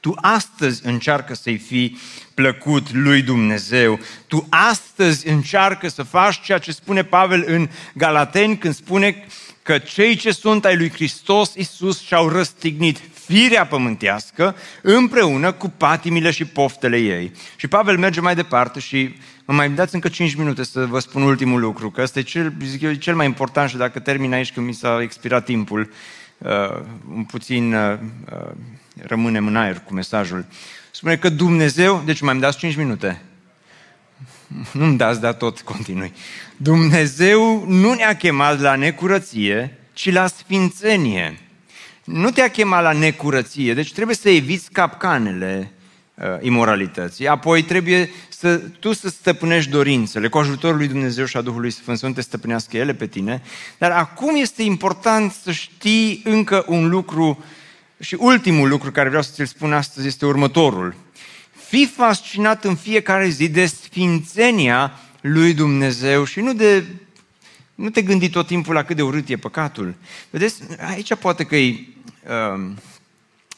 Tu 0.00 0.14
astăzi 0.16 0.86
încearcă 0.86 1.34
să-i 1.34 1.58
fii 1.58 1.98
plăcut 2.34 2.92
lui 2.92 3.22
Dumnezeu. 3.22 3.98
Tu 4.26 4.46
astăzi 4.48 5.28
încearcă 5.28 5.88
să 5.88 6.02
faci 6.02 6.40
ceea 6.40 6.58
ce 6.58 6.72
spune 6.72 7.04
Pavel 7.04 7.44
în 7.46 7.68
Galateni 7.94 8.58
când 8.58 8.74
spune 8.74 9.24
că 9.62 9.78
cei 9.78 10.16
ce 10.16 10.30
sunt 10.30 10.64
ai 10.64 10.76
lui 10.76 10.90
Hristos 10.90 11.54
Iisus 11.54 12.00
și-au 12.00 12.28
răstignit 12.28 13.00
firea 13.26 13.66
pământească 13.66 14.56
împreună 14.82 15.52
cu 15.52 15.68
patimile 15.76 16.30
și 16.30 16.44
poftele 16.44 16.98
ei. 16.98 17.32
Și 17.56 17.68
Pavel 17.68 17.98
merge 17.98 18.20
mai 18.20 18.34
departe 18.34 18.80
și 18.80 19.14
mă 19.44 19.54
mai 19.54 19.70
dați 19.70 19.94
încă 19.94 20.08
5 20.08 20.34
minute 20.34 20.64
să 20.64 20.86
vă 20.86 20.98
spun 20.98 21.22
ultimul 21.22 21.60
lucru, 21.60 21.90
că 21.90 22.02
ăsta 22.02 22.18
e 22.18 22.22
cel, 22.22 22.52
zic 22.64 22.82
eu, 22.82 22.92
cel 22.92 23.14
mai 23.14 23.26
important 23.26 23.70
și 23.70 23.76
dacă 23.76 23.98
termin 23.98 24.32
aici 24.32 24.52
când 24.52 24.66
mi 24.66 24.74
s-a 24.74 24.98
expirat 25.02 25.44
timpul, 25.44 25.90
uh, 26.38 26.80
un 27.14 27.24
puțin 27.24 27.74
uh, 27.74 27.98
uh, 28.32 28.50
rămânem 29.02 29.46
în 29.46 29.56
aer 29.56 29.82
cu 29.84 29.94
mesajul. 29.94 30.44
Spune 30.90 31.16
că 31.16 31.28
Dumnezeu, 31.28 32.02
deci 32.04 32.20
mai-mi 32.20 32.40
dați 32.40 32.58
5 32.58 32.76
minute, 32.76 33.22
nu-mi 34.72 34.96
dați, 34.96 35.20
dar 35.20 35.32
tot 35.32 35.60
continui. 35.60 36.12
Dumnezeu 36.56 37.64
nu 37.66 37.92
ne-a 37.92 38.16
chemat 38.16 38.60
la 38.60 38.74
necurăție, 38.74 39.78
ci 39.92 40.12
la 40.12 40.26
sfințenie. 40.26 41.38
Nu 42.04 42.30
te-a 42.30 42.50
chemat 42.50 42.82
la 42.82 42.92
necurăție, 42.92 43.74
deci 43.74 43.92
trebuie 43.92 44.16
să 44.16 44.28
eviți 44.28 44.70
capcanele 44.72 45.72
uh, 46.14 46.24
imoralității. 46.40 47.28
Apoi 47.28 47.62
trebuie 47.62 48.10
să, 48.28 48.56
tu 48.56 48.92
să 48.92 49.08
stăpânești 49.08 49.70
dorințele 49.70 50.28
cu 50.28 50.38
ajutorul 50.38 50.76
lui 50.76 50.88
Dumnezeu 50.88 51.24
și 51.24 51.36
a 51.36 51.40
Duhului 51.40 51.70
Sfânt, 51.70 51.98
să 51.98 52.06
nu 52.06 52.12
te 52.12 52.20
stăpânească 52.20 52.76
ele 52.76 52.94
pe 52.94 53.06
tine. 53.06 53.42
Dar 53.78 53.90
acum 53.90 54.36
este 54.36 54.62
important 54.62 55.32
să 55.32 55.50
știi 55.50 56.20
încă 56.24 56.64
un 56.68 56.88
lucru 56.88 57.44
și 58.00 58.16
ultimul 58.18 58.68
lucru 58.68 58.90
care 58.90 59.08
vreau 59.08 59.22
să 59.22 59.30
ți-l 59.34 59.46
spun 59.46 59.72
astăzi 59.72 60.06
este 60.06 60.26
următorul. 60.26 60.94
Fii 61.66 61.86
fascinat 61.86 62.64
în 62.64 62.74
fiecare 62.74 63.28
zi 63.28 63.48
de 63.48 63.66
sfințenia 63.66 65.00
lui 65.20 65.54
Dumnezeu 65.54 66.24
și 66.24 66.40
nu 66.40 66.54
de 66.54 66.84
nu 67.74 67.90
te 67.90 68.02
gândi 68.02 68.30
tot 68.30 68.46
timpul 68.46 68.74
la 68.74 68.82
cât 68.82 68.96
de 68.96 69.02
urât 69.02 69.28
e 69.28 69.36
păcatul. 69.36 69.94
Vedeți, 70.30 70.62
aici 70.88 71.14
poate 71.14 71.44
că 71.44 71.56
e 71.56 71.86
uh, 72.28 72.70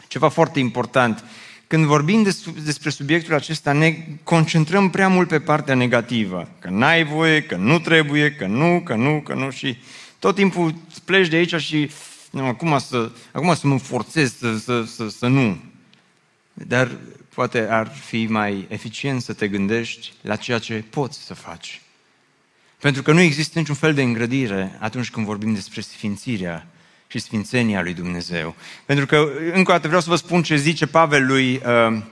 ceva 0.08 0.28
foarte 0.28 0.58
important. 0.58 1.24
Când 1.66 1.84
vorbim 1.84 2.26
despre 2.64 2.90
subiectul 2.90 3.34
acesta, 3.34 3.72
ne 3.72 3.96
concentrăm 4.22 4.90
prea 4.90 5.08
mult 5.08 5.28
pe 5.28 5.40
partea 5.40 5.74
negativă. 5.74 6.48
Că 6.58 6.68
n-ai 6.70 7.04
voie, 7.04 7.42
că 7.42 7.56
nu 7.56 7.78
trebuie, 7.78 8.32
că 8.32 8.46
nu, 8.46 8.80
că 8.84 8.94
nu, 8.94 9.20
că 9.20 9.34
nu 9.34 9.50
și 9.50 9.76
tot 10.18 10.34
timpul 10.34 10.74
pleci 11.04 11.28
de 11.28 11.36
aici 11.36 11.54
și 11.54 11.90
nu, 12.32 12.46
acum, 12.46 12.78
să, 12.78 13.10
acum 13.32 13.54
să 13.54 13.66
mă 13.66 13.78
forțez 13.78 14.36
să, 14.38 14.58
să, 14.58 14.84
să, 14.84 15.08
să 15.08 15.26
nu. 15.26 15.58
Dar 16.52 16.90
poate 17.34 17.60
ar 17.70 17.94
fi 18.04 18.26
mai 18.26 18.66
eficient 18.68 19.22
să 19.22 19.32
te 19.32 19.48
gândești 19.48 20.12
la 20.20 20.36
ceea 20.36 20.58
ce 20.58 20.84
poți 20.90 21.18
să 21.18 21.34
faci. 21.34 21.80
Pentru 22.80 23.02
că 23.02 23.12
nu 23.12 23.20
există 23.20 23.58
niciun 23.58 23.74
fel 23.74 23.94
de 23.94 24.02
îngrădire 24.02 24.76
atunci 24.80 25.10
când 25.10 25.26
vorbim 25.26 25.54
despre 25.54 25.80
sfințirea 25.80 26.66
și 27.06 27.18
sfințenia 27.18 27.82
lui 27.82 27.94
Dumnezeu. 27.94 28.54
Pentru 28.84 29.06
că, 29.06 29.28
încă 29.52 29.70
o 29.70 29.74
dată, 29.74 29.86
vreau 29.86 30.02
să 30.02 30.10
vă 30.10 30.16
spun 30.16 30.42
ce 30.42 30.56
zice 30.56 30.86
Pavel 30.86 31.26
lui, 31.26 31.54
uh, 31.54 32.02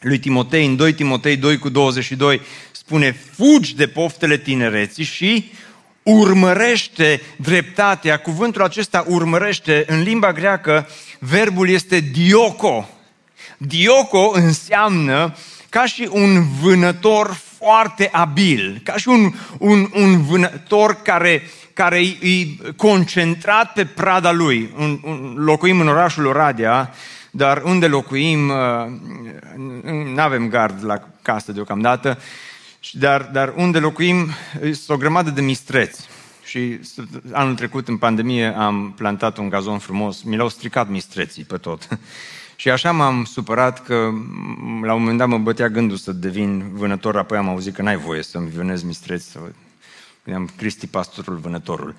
lui 0.00 0.18
Timotei, 0.18 0.66
în 0.66 0.76
2 0.76 0.92
Timotei 0.92 1.36
2 1.36 1.58
cu 1.58 1.68
22, 1.68 2.40
spune, 2.70 3.12
fugi 3.12 3.74
de 3.74 3.88
poftele 3.88 4.38
tinereții 4.38 5.04
și 5.04 5.52
urmărește 6.08 7.22
dreptatea. 7.36 8.16
Cuvântul 8.16 8.62
acesta 8.62 9.04
urmărește, 9.06 9.84
în 9.86 10.02
limba 10.02 10.32
greacă, 10.32 10.88
verbul 11.18 11.68
este 11.68 12.00
dioco. 12.00 12.88
Dioco 13.58 14.30
înseamnă 14.34 15.34
ca 15.68 15.86
și 15.86 16.08
un 16.12 16.44
vânător 16.60 17.36
foarte 17.58 18.08
abil, 18.12 18.80
ca 18.84 18.96
și 18.96 19.08
un, 19.08 19.32
un, 19.58 19.90
un 19.94 20.22
vânător 20.22 20.94
care, 21.02 21.42
care 21.72 21.98
e 22.00 22.46
concentrat 22.76 23.72
pe 23.72 23.84
prada 23.84 24.32
lui. 24.32 24.74
Un, 24.78 25.00
un, 25.04 25.34
locuim 25.36 25.80
în 25.80 25.88
orașul 25.88 26.26
Oradea, 26.26 26.94
dar 27.30 27.62
unde 27.64 27.86
locuim, 27.86 28.48
uh, 28.48 28.56
nu 30.14 30.20
avem 30.20 30.48
gard 30.48 30.84
la 30.84 31.08
casă 31.22 31.52
deocamdată, 31.52 32.18
dar, 32.92 33.22
dar 33.32 33.52
unde 33.56 33.78
locuim 33.78 34.28
este 34.62 34.92
o 34.92 34.96
grămadă 34.96 35.30
de 35.30 35.40
mistreți. 35.40 36.08
Și 36.44 36.80
anul 37.32 37.54
trecut, 37.54 37.88
în 37.88 37.96
pandemie, 37.96 38.46
am 38.46 38.92
plantat 38.96 39.38
un 39.38 39.48
gazon 39.48 39.78
frumos. 39.78 40.22
Mi 40.22 40.36
l-au 40.36 40.48
stricat 40.48 40.88
mistreții 40.88 41.44
pe 41.44 41.56
tot. 41.56 41.88
Și 42.56 42.70
așa 42.70 42.92
m-am 42.92 43.24
supărat 43.24 43.84
că 43.84 43.94
la 44.82 44.94
un 44.94 45.00
moment 45.00 45.18
dat 45.18 45.28
mă 45.28 45.38
bătea 45.38 45.68
gândul 45.68 45.96
să 45.96 46.12
devin 46.12 46.70
vânător, 46.72 47.16
apoi 47.16 47.38
am 47.38 47.48
auzit 47.48 47.74
că 47.74 47.82
n-ai 47.82 47.96
voie 47.96 48.22
să-mi 48.22 48.50
vânezi 48.50 48.84
mistreți. 48.84 49.30
Să... 49.30 49.38
Am 50.34 50.50
Cristi 50.56 50.86
pastorul 50.86 51.36
vânătorul. 51.36 51.94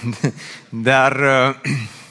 Dar, 0.68 1.16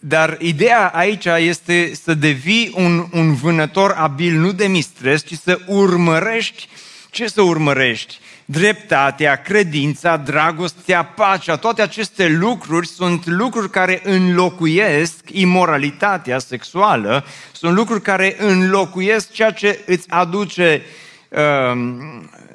dar 0.00 0.36
ideea 0.40 0.88
aici 0.88 1.24
este 1.24 1.94
să 2.02 2.14
devii 2.14 2.72
un, 2.74 3.06
un 3.12 3.34
vânător 3.34 3.90
abil, 3.90 4.34
nu 4.38 4.52
de 4.52 4.66
mistres, 4.66 5.24
ci 5.26 5.34
să 5.34 5.58
urmărești. 5.66 6.68
Ce 7.10 7.28
să 7.28 7.42
urmărești? 7.42 8.18
dreptatea, 8.50 9.42
credința, 9.42 10.16
dragostea, 10.16 11.04
pacea, 11.04 11.56
toate 11.56 11.82
aceste 11.82 12.28
lucruri 12.28 12.86
sunt 12.86 13.26
lucruri 13.26 13.70
care 13.70 14.00
înlocuiesc 14.04 15.14
imoralitatea 15.32 16.38
sexuală, 16.38 17.24
sunt 17.52 17.74
lucruri 17.74 18.02
care 18.02 18.36
înlocuiesc 18.38 19.32
ceea 19.32 19.50
ce 19.50 19.80
îți 19.86 20.10
aduce 20.10 20.82
uh, 21.28 21.38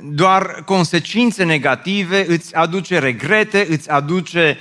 doar 0.01 0.63
consecințe 0.65 1.43
negative, 1.43 2.25
îți 2.27 2.55
aduce 2.55 2.99
regrete, 2.99 3.67
îți 3.69 3.89
aduce 3.89 4.57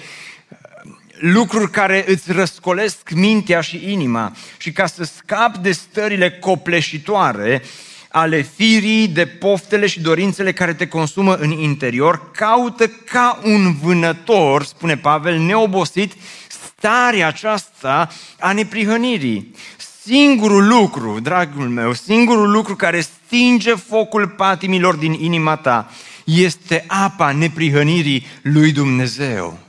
lucruri 1.19 1.71
care 1.71 2.05
îți 2.07 2.33
răscolesc 2.33 3.11
mintea 3.11 3.61
și 3.61 3.93
inima 3.93 4.33
și 4.57 4.73
ca 4.73 4.87
să 4.87 5.05
scapi 5.05 5.59
de 5.59 5.73
stările 5.73 6.31
copleșitoare 6.31 7.63
ale 8.09 8.41
firii, 8.41 9.09
de 9.09 9.27
poftele 9.27 9.87
și 9.87 10.01
dorințele 10.01 10.53
care 10.53 10.75
te 10.75 10.87
consumă 10.87 11.35
în 11.35 11.51
interior, 11.51 12.31
caută 12.31 12.87
ca 12.87 13.41
un 13.45 13.75
vânător, 13.83 14.65
spune 14.65 14.97
Pavel, 14.97 15.39
neobosit, 15.39 16.13
starea 16.49 17.27
aceasta 17.27 18.09
a 18.39 18.53
neprihănirii. 18.53 19.55
Singurul 20.03 20.67
lucru, 20.67 21.21
dragul 21.21 21.69
meu, 21.69 21.93
singurul 21.93 22.51
lucru 22.51 22.77
care 22.77 23.01
stinge 23.01 23.75
focul 23.75 24.29
patimilor 24.29 24.95
din 24.95 25.13
inima 25.13 25.57
ta 25.57 25.91
este 26.25 26.85
apa 26.87 27.33
neprihănirii 27.33 28.27
lui 28.43 28.73
Dumnezeu. 28.73 29.64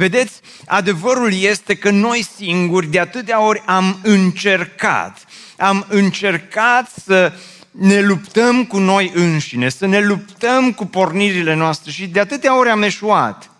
Vedeți, 0.00 0.40
adevărul 0.66 1.32
este 1.34 1.74
că 1.74 1.90
noi 1.90 2.26
singuri 2.36 2.86
de 2.86 2.98
atâtea 2.98 3.40
ori 3.40 3.62
am 3.66 3.98
încercat, 4.02 5.24
am 5.56 5.86
încercat 5.88 6.90
să 7.04 7.32
ne 7.70 8.00
luptăm 8.00 8.64
cu 8.64 8.78
noi 8.78 9.12
înșine, 9.14 9.68
să 9.68 9.86
ne 9.86 10.00
luptăm 10.00 10.72
cu 10.72 10.86
pornirile 10.86 11.54
noastre 11.54 11.90
și 11.90 12.06
de 12.06 12.20
atâtea 12.20 12.58
ori 12.58 12.68
am 12.68 12.82
eșuat. 12.82 13.50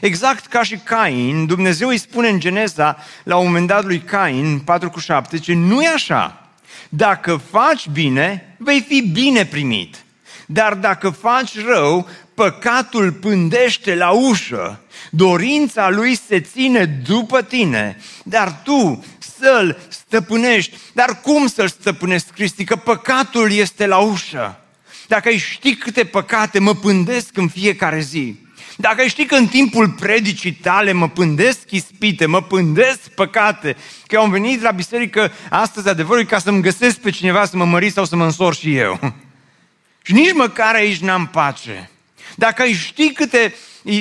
Exact 0.00 0.46
ca 0.46 0.62
și 0.62 0.76
Cain, 0.76 1.46
Dumnezeu 1.46 1.88
îi 1.88 1.98
spune 1.98 2.28
în 2.28 2.40
Geneza, 2.40 2.96
la 3.22 3.36
un 3.36 3.46
moment 3.46 3.66
dat 3.66 3.84
lui 3.84 4.00
Cain, 4.00 4.58
4 4.58 4.90
cu 4.90 4.98
7, 4.98 5.36
zice, 5.36 5.54
nu 5.54 5.82
e 5.82 5.88
așa. 5.88 6.48
Dacă 6.88 7.40
faci 7.50 7.88
bine, 7.88 8.54
vei 8.58 8.84
fi 8.88 9.02
bine 9.12 9.44
primit. 9.44 9.96
Dar 10.46 10.74
dacă 10.74 11.10
faci 11.10 11.64
rău, 11.66 12.08
păcatul 12.38 13.12
pândește 13.12 13.94
la 13.94 14.10
ușă, 14.10 14.80
dorința 15.10 15.90
lui 15.90 16.18
se 16.28 16.40
ține 16.40 16.84
după 16.84 17.42
tine, 17.42 18.00
dar 18.24 18.60
tu 18.64 19.04
să-l 19.38 19.78
stăpânești. 19.88 20.76
Dar 20.92 21.20
cum 21.20 21.46
să-l 21.46 21.68
stăpânesc, 21.68 22.30
Cristi? 22.30 22.64
Că 22.64 22.76
păcatul 22.76 23.52
este 23.52 23.86
la 23.86 23.98
ușă. 23.98 24.60
Dacă 25.06 25.28
ai 25.28 25.36
ști 25.36 25.74
câte 25.74 26.04
păcate 26.04 26.58
mă 26.58 26.74
pândesc 26.74 27.36
în 27.36 27.48
fiecare 27.48 28.00
zi, 28.00 28.36
dacă 28.76 29.00
ai 29.00 29.08
ști 29.08 29.24
că 29.26 29.34
în 29.34 29.46
timpul 29.46 29.88
predicii 29.88 30.52
tale 30.52 30.92
mă 30.92 31.08
pândesc 31.08 31.70
ispite, 31.70 32.26
mă 32.26 32.42
pândesc 32.42 33.08
păcate, 33.08 33.76
că 34.06 34.14
eu 34.14 34.22
am 34.22 34.30
venit 34.30 34.62
la 34.62 34.70
biserică 34.70 35.32
astăzi 35.50 35.88
adevărul 35.88 36.24
ca 36.24 36.38
să-mi 36.38 36.62
găsesc 36.62 36.98
pe 36.98 37.10
cineva 37.10 37.44
să 37.44 37.56
mă 37.56 37.64
mări 37.64 37.90
sau 37.90 38.04
să 38.04 38.16
mă 38.16 38.24
însor 38.24 38.54
și 38.54 38.76
eu. 38.76 39.14
și 40.06 40.12
nici 40.12 40.34
măcar 40.34 40.74
aici 40.74 40.98
n-am 40.98 41.26
pace. 41.26 41.90
Dacă 42.38 42.62
ai 42.62 42.72
ști 42.72 43.12
câte 43.12 43.54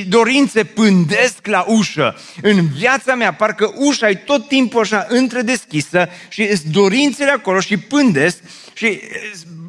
dorințe 0.08 0.64
pândesc 0.64 1.48
la 1.48 1.66
ușă, 1.68 2.16
în 2.42 2.68
viața 2.68 3.16
mea 3.16 3.34
parcă 3.34 3.74
ușa 3.76 4.10
e 4.10 4.16
tot 4.16 4.48
timpul 4.48 4.82
așa 4.82 5.06
întredeschisă 5.10 6.10
și 6.30 6.50
dorințele 6.72 7.32
acolo 7.32 7.60
și 7.60 7.78
pândesc 7.78 8.38
și 8.78 9.02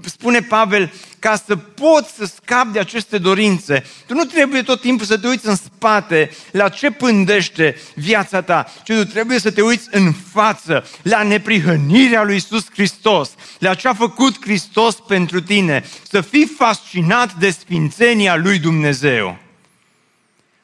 spune 0.04 0.40
Pavel, 0.40 0.92
ca 1.18 1.42
să 1.46 1.56
poți 1.56 2.14
să 2.14 2.24
scapi 2.24 2.72
de 2.72 2.78
aceste 2.78 3.18
dorințe, 3.18 3.84
tu 4.06 4.14
nu 4.14 4.24
trebuie 4.24 4.62
tot 4.62 4.80
timpul 4.80 5.06
să 5.06 5.18
te 5.18 5.28
uiți 5.28 5.46
în 5.46 5.56
spate 5.56 6.30
la 6.50 6.68
ce 6.68 6.90
pândește 6.90 7.76
viața 7.94 8.42
ta, 8.42 8.72
ci 8.82 8.92
tu 8.92 9.04
trebuie 9.04 9.38
să 9.38 9.50
te 9.50 9.62
uiți 9.62 9.88
în 9.90 10.12
față 10.12 10.86
la 11.02 11.22
neprihănirea 11.22 12.22
lui 12.22 12.36
Isus 12.36 12.66
Hristos, 12.72 13.34
la 13.58 13.74
ce 13.74 13.88
a 13.88 13.94
făcut 13.94 14.40
Hristos 14.40 14.94
pentru 14.94 15.40
tine, 15.40 15.84
să 16.10 16.20
fii 16.20 16.46
fascinat 16.56 17.34
de 17.34 17.50
sfințenia 17.50 18.36
lui 18.36 18.58
Dumnezeu. 18.58 19.38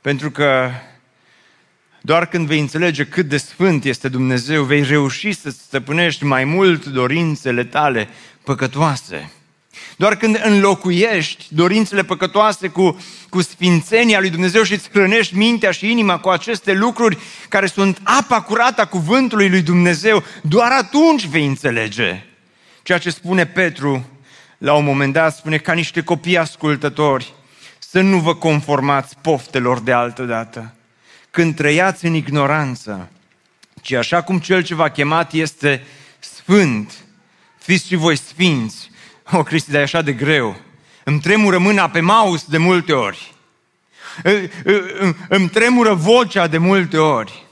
Pentru 0.00 0.30
că 0.30 0.70
doar 2.06 2.26
când 2.26 2.46
vei 2.46 2.60
înțelege 2.60 3.04
cât 3.04 3.28
de 3.28 3.36
sfânt 3.36 3.84
este 3.84 4.08
Dumnezeu, 4.08 4.64
vei 4.64 4.82
reuși 4.82 5.32
să 5.32 5.50
stăpânești 5.50 6.24
mai 6.24 6.44
mult 6.44 6.84
dorințele 6.84 7.64
tale 7.64 8.08
păcătoase. 8.42 9.30
Doar 9.96 10.16
când 10.16 10.40
înlocuiești 10.44 11.46
dorințele 11.48 12.04
păcătoase 12.04 12.68
cu, 12.68 13.00
cu 13.28 13.40
sfințenia 13.40 14.20
lui 14.20 14.30
Dumnezeu 14.30 14.62
și 14.62 14.72
îți 14.72 14.90
hrănești 14.90 15.36
mintea 15.36 15.70
și 15.70 15.90
inima 15.90 16.18
cu 16.18 16.28
aceste 16.28 16.72
lucruri 16.72 17.18
care 17.48 17.66
sunt 17.66 18.00
apa 18.02 18.40
curată 18.40 18.80
a 18.80 18.86
cuvântului 18.86 19.48
lui 19.48 19.62
Dumnezeu, 19.62 20.22
doar 20.42 20.72
atunci 20.72 21.26
vei 21.26 21.46
înțelege 21.46 22.24
ceea 22.82 22.98
ce 22.98 23.10
spune 23.10 23.46
Petru 23.46 24.06
la 24.58 24.74
un 24.74 24.84
moment 24.84 25.12
dat, 25.12 25.36
spune 25.36 25.56
ca 25.56 25.72
niște 25.72 26.02
copii 26.02 26.38
ascultători, 26.38 27.34
să 27.78 28.00
nu 28.00 28.18
vă 28.18 28.34
conformați 28.34 29.16
poftelor 29.20 29.80
de 29.80 29.92
altă 29.92 30.22
dată, 30.22 30.74
când 31.34 31.54
trăiați 31.54 32.04
în 32.04 32.14
ignoranță, 32.14 33.08
ci 33.82 33.92
așa 33.92 34.22
cum 34.22 34.38
cel 34.38 34.62
ce 34.62 34.74
v-a 34.74 34.88
chemat 34.88 35.32
este 35.32 35.86
sfânt, 36.18 36.92
fiți 37.58 37.86
și 37.86 37.94
voi 37.94 38.16
sfinți, 38.16 38.90
o, 39.32 39.38
oh, 39.38 39.44
Cristi, 39.44 39.70
dar 39.70 39.80
e 39.80 39.82
așa 39.82 40.02
de 40.02 40.12
greu. 40.12 40.56
Îmi 41.04 41.20
tremură 41.20 41.58
mâna 41.58 41.88
pe 41.88 42.00
mouse 42.00 42.44
de 42.48 42.58
multe 42.58 42.92
ori. 42.92 43.34
Îmi 45.28 45.48
tremură 45.48 45.94
vocea 45.94 46.46
de 46.46 46.58
multe 46.58 46.98
ori. 46.98 47.44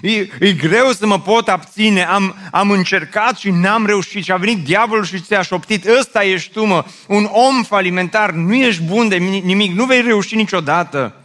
E, 0.00 0.28
e 0.40 0.52
greu 0.52 0.92
să 0.92 1.06
mă 1.06 1.20
pot 1.20 1.48
abține, 1.48 2.04
am, 2.04 2.34
am 2.50 2.70
încercat 2.70 3.38
și 3.38 3.50
n-am 3.50 3.86
reușit 3.86 4.24
și 4.24 4.32
a 4.32 4.36
venit 4.36 4.64
diavolul 4.64 5.04
și 5.04 5.20
ți-a 5.20 5.42
șoptit, 5.42 5.86
ăsta 5.98 6.24
ești 6.24 6.52
tu 6.52 6.64
mă, 6.64 6.84
un 7.06 7.28
om 7.32 7.62
falimentar, 7.62 8.30
nu 8.30 8.54
ești 8.54 8.82
bun 8.82 9.08
de 9.08 9.16
nimic, 9.16 9.72
nu 9.72 9.84
vei 9.84 10.00
reuși 10.00 10.36
niciodată. 10.36 11.22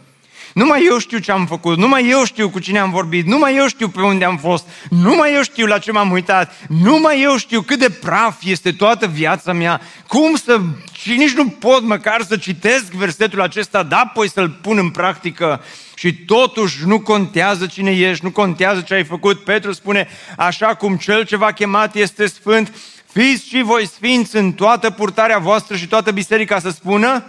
Numai 0.54 0.86
eu 0.88 0.98
știu 0.98 1.18
ce 1.18 1.32
am 1.32 1.46
făcut, 1.46 1.78
numai 1.78 2.08
eu 2.08 2.24
știu 2.24 2.50
cu 2.50 2.58
cine 2.58 2.78
am 2.78 2.90
vorbit, 2.90 3.26
numai 3.26 3.56
eu 3.56 3.66
știu 3.66 3.88
pe 3.88 4.00
unde 4.00 4.24
am 4.24 4.36
fost, 4.36 4.68
numai 4.90 5.34
eu 5.34 5.42
știu 5.42 5.66
la 5.66 5.78
ce 5.78 5.92
m-am 5.92 6.10
uitat, 6.10 6.52
numai 6.68 7.22
eu 7.22 7.36
știu 7.36 7.60
cât 7.60 7.78
de 7.78 7.90
praf 7.90 8.36
este 8.44 8.72
toată 8.72 9.06
viața 9.06 9.52
mea, 9.52 9.80
cum 10.06 10.36
să... 10.36 10.60
și 10.92 11.10
nici 11.16 11.32
nu 11.32 11.48
pot 11.48 11.82
măcar 11.82 12.22
să 12.22 12.36
citesc 12.36 12.84
versetul 12.84 13.40
acesta, 13.40 13.82
da, 13.82 13.98
apoi 13.98 14.30
să-l 14.30 14.48
pun 14.48 14.78
în 14.78 14.90
practică. 14.90 15.62
Și 15.96 16.14
totuși 16.14 16.86
nu 16.86 17.00
contează 17.00 17.66
cine 17.66 17.90
ești, 17.90 18.24
nu 18.24 18.30
contează 18.30 18.80
ce 18.80 18.94
ai 18.94 19.04
făcut. 19.04 19.44
Petru 19.44 19.72
spune, 19.72 20.08
așa 20.36 20.74
cum 20.74 20.96
cel 20.96 21.24
ce 21.24 21.36
v-a 21.36 21.52
chemat 21.52 21.94
este 21.94 22.26
sfânt, 22.26 22.72
fiți 23.12 23.48
și 23.48 23.62
voi 23.62 23.86
sfinți 23.86 24.36
în 24.36 24.52
toată 24.52 24.90
purtarea 24.90 25.38
voastră 25.38 25.76
și 25.76 25.86
toată 25.86 26.10
biserica 26.10 26.58
să 26.58 26.70
spună, 26.70 27.24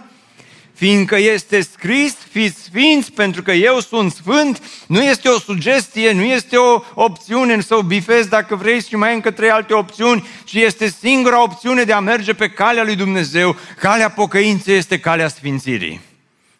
fiindcă 0.76 1.16
este 1.16 1.60
scris, 1.60 2.14
fiți 2.30 2.62
sfinți 2.62 3.12
pentru 3.12 3.42
că 3.42 3.52
eu 3.52 3.80
sunt 3.80 4.12
sfânt, 4.12 4.62
nu 4.86 5.02
este 5.02 5.28
o 5.28 5.38
sugestie, 5.38 6.12
nu 6.12 6.22
este 6.22 6.56
o 6.56 6.82
opțiune 6.94 7.60
să 7.60 7.74
o 7.74 7.82
bifezi 7.82 8.28
dacă 8.28 8.56
vrei 8.56 8.80
și 8.82 8.96
mai 8.96 9.14
încă 9.14 9.30
trei 9.30 9.50
alte 9.50 9.74
opțiuni, 9.74 10.26
ci 10.44 10.54
este 10.54 10.88
singura 10.88 11.42
opțiune 11.42 11.84
de 11.84 11.92
a 11.92 12.00
merge 12.00 12.34
pe 12.34 12.50
calea 12.50 12.84
lui 12.84 12.96
Dumnezeu. 12.96 13.56
Calea 13.78 14.10
pocăinței 14.10 14.76
este 14.76 15.00
calea 15.00 15.28
sfințirii. 15.28 16.00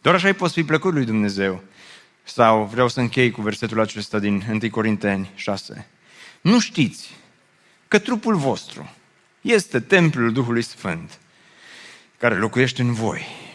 Doar 0.02 0.14
așa 0.14 0.26
îi 0.26 0.34
poți 0.34 0.52
fi 0.52 0.64
plăcut 0.64 0.92
lui 0.92 1.04
Dumnezeu. 1.04 1.62
Sau 2.22 2.68
vreau 2.72 2.88
să 2.88 3.00
închei 3.00 3.30
cu 3.30 3.42
versetul 3.42 3.80
acesta 3.80 4.18
din 4.18 4.42
1 4.50 4.70
Corinteni 4.70 5.30
6. 5.34 5.86
Nu 6.40 6.60
știți 6.60 7.10
că 7.88 7.98
trupul 7.98 8.34
vostru 8.34 8.90
este 9.40 9.80
templul 9.80 10.32
Duhului 10.32 10.62
Sfânt 10.62 11.18
care 12.18 12.34
locuiește 12.34 12.82
în 12.82 12.92
voi 12.92 13.26
și 13.40 13.45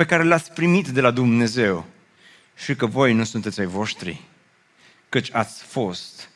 pe 0.00 0.06
care 0.06 0.22
l-ați 0.22 0.52
primit 0.52 0.88
de 0.88 1.00
la 1.00 1.10
Dumnezeu 1.10 1.86
și 2.56 2.74
că 2.74 2.86
voi 2.86 3.12
nu 3.12 3.24
sunteți 3.24 3.60
ai 3.60 3.66
voștri, 3.66 4.20
căci 5.08 5.32
ați 5.32 5.62
fost 5.62 6.30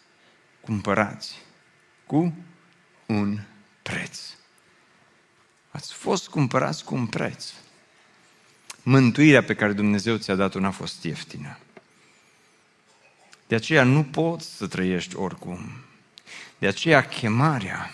cumpărați 0.61 1.35
cu 2.07 2.35
un 3.07 3.39
preț. 3.83 4.21
Ați 5.71 5.93
fost 5.93 6.29
cumpărați 6.29 6.85
cu 6.85 6.95
un 6.95 7.07
preț. 7.07 7.53
Mântuirea 8.83 9.43
pe 9.43 9.55
care 9.55 9.73
Dumnezeu 9.73 10.17
ți-a 10.17 10.35
dat-o 10.35 10.61
n-a 10.61 10.71
fost 10.71 11.05
ieftină. 11.05 11.59
De 13.47 13.55
aceea 13.55 13.85
nu 13.85 14.03
poți 14.03 14.57
să 14.57 14.67
trăiești 14.67 15.17
oricum. 15.17 15.73
De 16.59 16.67
aceea 16.67 17.07
chemarea 17.07 17.91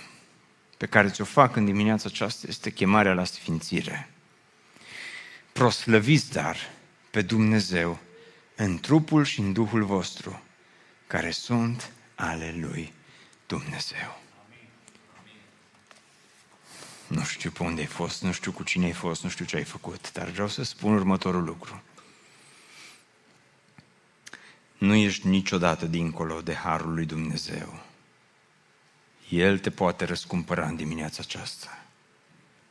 pe 0.77 0.87
care 0.87 1.09
ți-o 1.09 1.25
fac 1.25 1.57
în 1.57 1.65
dimineața 1.65 2.09
aceasta 2.09 2.47
este 2.49 2.71
chemarea 2.71 3.15
la 3.15 3.25
sfințire. 3.25 4.10
Proslăviți 5.53 6.33
dar 6.33 6.57
pe 7.11 7.23
Dumnezeu 7.23 7.99
în 8.57 8.79
trupul 8.79 9.25
și 9.25 9.41
în 9.41 9.53
Duhul 9.53 9.85
vostru, 9.85 10.43
care 11.07 11.31
sunt 11.31 11.93
ale 12.15 12.55
Lui 12.61 12.93
Dumnezeu. 13.47 14.19
Nu 17.07 17.25
știu 17.25 17.51
pe 17.51 17.63
unde 17.63 17.81
ai 17.81 17.87
fost, 17.87 18.23
nu 18.23 18.33
știu 18.33 18.53
cu 18.53 18.63
cine 18.63 18.85
ai 18.85 18.93
fost, 18.93 19.23
nu 19.23 19.29
știu 19.29 19.45
ce 19.45 19.57
ai 19.57 19.65
făcut, 19.65 20.13
dar 20.13 20.29
vreau 20.29 20.49
să 20.49 20.63
spun 20.63 20.93
următorul 20.93 21.45
lucru. 21.45 21.83
Nu 24.79 24.95
ești 24.95 25.27
niciodată 25.27 25.87
dincolo 25.87 26.41
de 26.41 26.55
harul 26.55 26.95
lui 26.95 27.07
Dumnezeu. 27.07 27.83
El 29.29 29.59
te 29.59 29.71
poate 29.71 30.05
răscumpăra 30.05 30.67
în 30.67 30.77
dimineața 30.77 31.23
aceasta. 31.23 31.85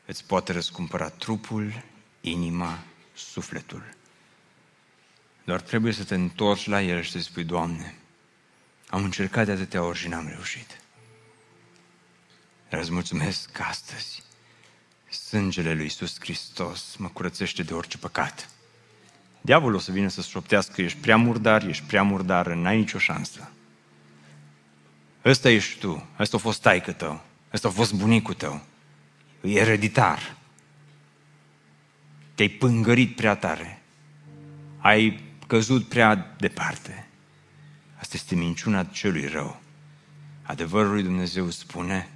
Îți 0.06 0.26
poate 0.26 0.52
răscumpăra 0.52 1.10
trupul, 1.10 1.84
inima, 2.22 2.80
sufletul. 3.14 3.84
Doar 5.44 5.62
trebuie 5.62 5.94
să 5.94 6.04
te 6.04 6.16
întorci 6.16 6.68
la 6.68 6.82
El 6.82 7.02
și 7.02 7.12
să 7.12 7.20
spui, 7.20 7.44
Doamne, 7.44 8.00
Am 8.90 9.04
încercat 9.04 9.46
de 9.46 9.52
atâtea 9.52 9.84
ori 9.84 9.98
și 9.98 10.08
n-am 10.08 10.28
reușit. 10.28 10.82
Dar 12.70 12.80
îți 12.80 12.92
mulțumesc 12.92 13.52
că 13.52 13.62
astăzi 13.62 14.24
sângele 15.10 15.74
lui 15.74 15.84
Iisus 15.84 16.20
Hristos 16.20 16.96
mă 16.96 17.08
curățește 17.08 17.64
de 17.64 17.74
orice 17.74 17.98
păcat. 17.98 18.50
Diavolul 19.42 19.76
o 19.76 19.80
să 19.80 19.92
vină 19.92 20.08
să 20.08 20.22
șoptească, 20.22 20.82
ești 20.82 21.00
prea 21.00 21.18
murdar, 21.18 21.64
ești 21.64 21.84
prea 21.84 22.04
murdar, 22.04 22.48
n-ai 22.48 22.78
nicio 22.78 22.98
șansă. 22.98 23.52
Ăsta 25.26 25.50
ești 25.50 25.80
tu, 25.80 26.08
ăsta 26.20 26.38
a 26.38 26.40
fost 26.40 26.62
taică 26.62 26.92
tău, 26.92 27.26
ăsta 27.54 27.68
a 27.68 27.72
fost 27.72 27.94
bunicul 27.94 28.34
tău. 28.34 28.62
E 29.42 29.60
ereditar. 29.60 30.38
Te-ai 32.40 32.52
pângărit 32.52 33.16
prea 33.16 33.36
tare. 33.36 33.82
Ai 34.78 35.20
căzut 35.48 35.88
prea 35.88 36.36
departe. 36.38 37.08
Asta 37.96 38.14
este 38.16 38.36
minciuna 38.36 38.84
celui 38.84 39.28
rău. 39.28 39.62
Adevărul 40.42 40.92
lui 40.92 41.04
Dumnezeu 41.04 41.50
spune, 41.50 42.10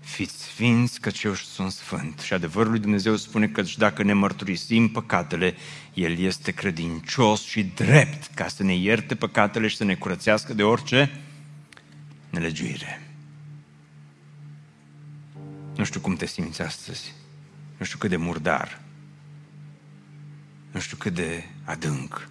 fiți 0.00 0.42
sfinți 0.42 1.00
că 1.00 1.10
eu 1.24 1.34
sunt 1.34 1.72
sfânt. 1.72 2.18
Și 2.18 2.32
adevărul 2.32 2.70
lui 2.70 2.80
Dumnezeu 2.80 3.16
spune 3.16 3.48
că 3.48 3.62
dacă 3.76 4.02
ne 4.02 4.12
mărturisim 4.12 4.88
păcatele, 4.88 5.54
El 5.94 6.18
este 6.18 6.52
credincios 6.52 7.44
și 7.44 7.62
drept 7.62 8.34
ca 8.34 8.48
să 8.48 8.62
ne 8.62 8.74
ierte 8.74 9.14
păcatele 9.14 9.68
și 9.68 9.76
să 9.76 9.84
ne 9.84 9.94
curățească 9.94 10.54
de 10.54 10.62
orice 10.62 11.20
nelegiuire. 12.30 13.12
Nu 15.76 15.84
știu 15.84 16.00
cum 16.00 16.14
te 16.16 16.26
simți 16.26 16.62
astăzi. 16.62 17.17
Nu 17.78 17.84
știu 17.84 17.98
cât 17.98 18.10
de 18.10 18.16
murdar. 18.16 18.80
Nu 20.70 20.80
știu 20.80 20.96
cât 20.96 21.14
de 21.14 21.44
adânc. 21.64 22.28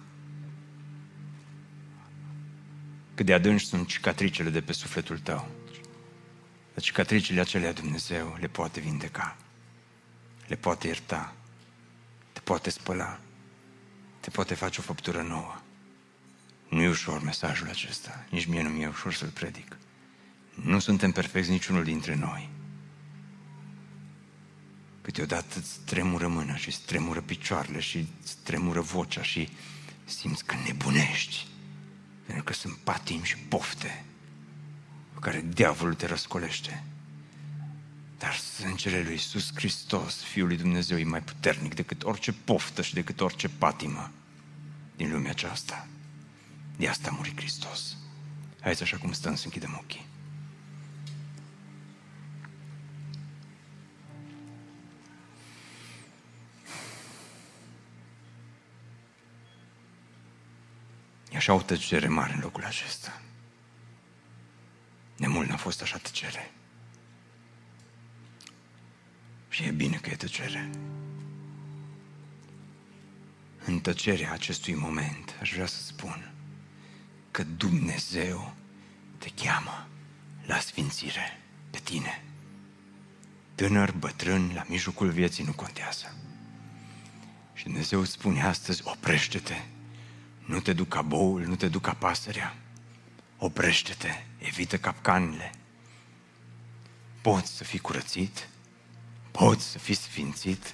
Cât 3.14 3.26
de 3.26 3.34
adânci 3.34 3.64
sunt 3.64 3.86
cicatricele 3.86 4.50
de 4.50 4.60
pe 4.60 4.72
sufletul 4.72 5.18
tău. 5.18 5.48
Dar 6.74 6.82
cicatricile 6.82 7.40
acelea 7.40 7.72
Dumnezeu 7.72 8.36
le 8.40 8.46
poate 8.46 8.80
vindeca. 8.80 9.36
Le 10.46 10.56
poate 10.56 10.86
ierta. 10.86 11.34
Te 12.32 12.40
poate 12.40 12.70
spăla. 12.70 13.20
Te 14.20 14.30
poate 14.30 14.54
face 14.54 14.80
o 14.80 14.82
făptură 14.82 15.22
nouă. 15.22 15.60
Nu 16.68 16.82
e 16.82 16.88
ușor 16.88 17.22
mesajul 17.22 17.68
acesta. 17.68 18.26
Nici 18.30 18.46
mie 18.46 18.62
nu 18.62 18.68
mi-e 18.68 18.88
ușor 18.88 19.12
să-l 19.12 19.28
predic. 19.28 19.76
Nu 20.54 20.78
suntem 20.78 21.10
perfecți 21.10 21.50
niciunul 21.50 21.84
dintre 21.84 22.14
noi. 22.14 22.48
Câteodată 25.08 25.58
îți 25.58 25.78
tremură 25.84 26.28
mâna 26.28 26.56
și 26.56 26.68
îți 26.68 26.80
tremură 26.80 27.20
picioarele 27.20 27.80
și 27.80 28.06
îți 28.22 28.36
tremură 28.42 28.80
vocea 28.80 29.22
și 29.22 29.48
simți 30.04 30.44
că 30.44 30.54
nebunești. 30.66 31.46
Pentru 32.26 32.44
că 32.44 32.52
sunt 32.52 32.74
patim 32.74 33.22
și 33.22 33.36
pofte 33.36 34.04
cu 35.14 35.20
care 35.20 35.44
diavolul 35.54 35.94
te 35.94 36.06
răscolește. 36.06 36.84
Dar 38.18 38.34
sângele 38.34 39.02
lui 39.02 39.12
Iisus 39.12 39.50
Hristos, 39.54 40.22
Fiul 40.22 40.46
lui 40.46 40.56
Dumnezeu, 40.56 40.98
e 40.98 41.04
mai 41.04 41.22
puternic 41.22 41.74
decât 41.74 42.04
orice 42.04 42.32
poftă 42.32 42.82
și 42.82 42.94
decât 42.94 43.20
orice 43.20 43.48
patimă 43.48 44.10
din 44.96 45.12
lumea 45.12 45.30
aceasta. 45.30 45.88
De 46.76 46.88
asta 46.88 47.08
a 47.10 47.14
murit 47.14 47.36
Hristos. 47.36 47.96
Haideți 48.60 48.82
așa 48.82 48.96
cum 48.96 49.12
stăm 49.12 49.34
să 49.34 49.42
închidem 49.44 49.80
ochii. 49.82 50.06
Așa 61.38 61.54
o 61.54 61.62
tăcere 61.62 62.08
mare 62.08 62.32
în 62.32 62.40
locul 62.40 62.64
acesta. 62.64 63.20
Nemult 65.16 65.48
n-a 65.48 65.56
fost 65.56 65.82
așa 65.82 65.96
tăcere. 65.96 66.50
Și 69.48 69.62
e 69.64 69.70
bine 69.70 69.96
că 69.96 70.10
e 70.10 70.16
tăcere. 70.16 70.70
În 73.64 73.80
tăcerea 73.80 74.32
acestui 74.32 74.74
moment 74.74 75.36
aș 75.40 75.52
vrea 75.52 75.66
să 75.66 75.82
spun 75.82 76.32
că 77.30 77.44
Dumnezeu 77.44 78.54
te 79.18 79.28
cheamă 79.34 79.88
la 80.46 80.58
sfințire 80.58 81.40
pe 81.70 81.78
tine. 81.78 82.22
Tânăr, 83.54 83.92
bătrân, 83.92 84.50
la 84.54 84.64
mijlocul 84.68 85.10
vieții 85.10 85.44
nu 85.44 85.52
contează. 85.52 86.14
Și 87.54 87.64
Dumnezeu 87.64 88.04
spune 88.04 88.42
astăzi, 88.42 88.82
oprește-te, 88.84 89.64
nu 90.48 90.60
te 90.60 90.72
duc 90.72 90.88
ca 90.88 91.02
boul, 91.02 91.44
nu 91.46 91.54
te 91.54 91.68
duc 91.68 91.82
ca 91.82 91.96
pasărea, 91.98 92.54
oprește-te, 93.38 94.08
evită 94.38 94.76
capcanele. 94.76 95.50
Poți 97.22 97.56
să 97.56 97.64
fii 97.64 97.78
curățit, 97.78 98.48
poți 99.30 99.64
să 99.64 99.78
fii 99.78 99.94
sfințit, 99.94 100.72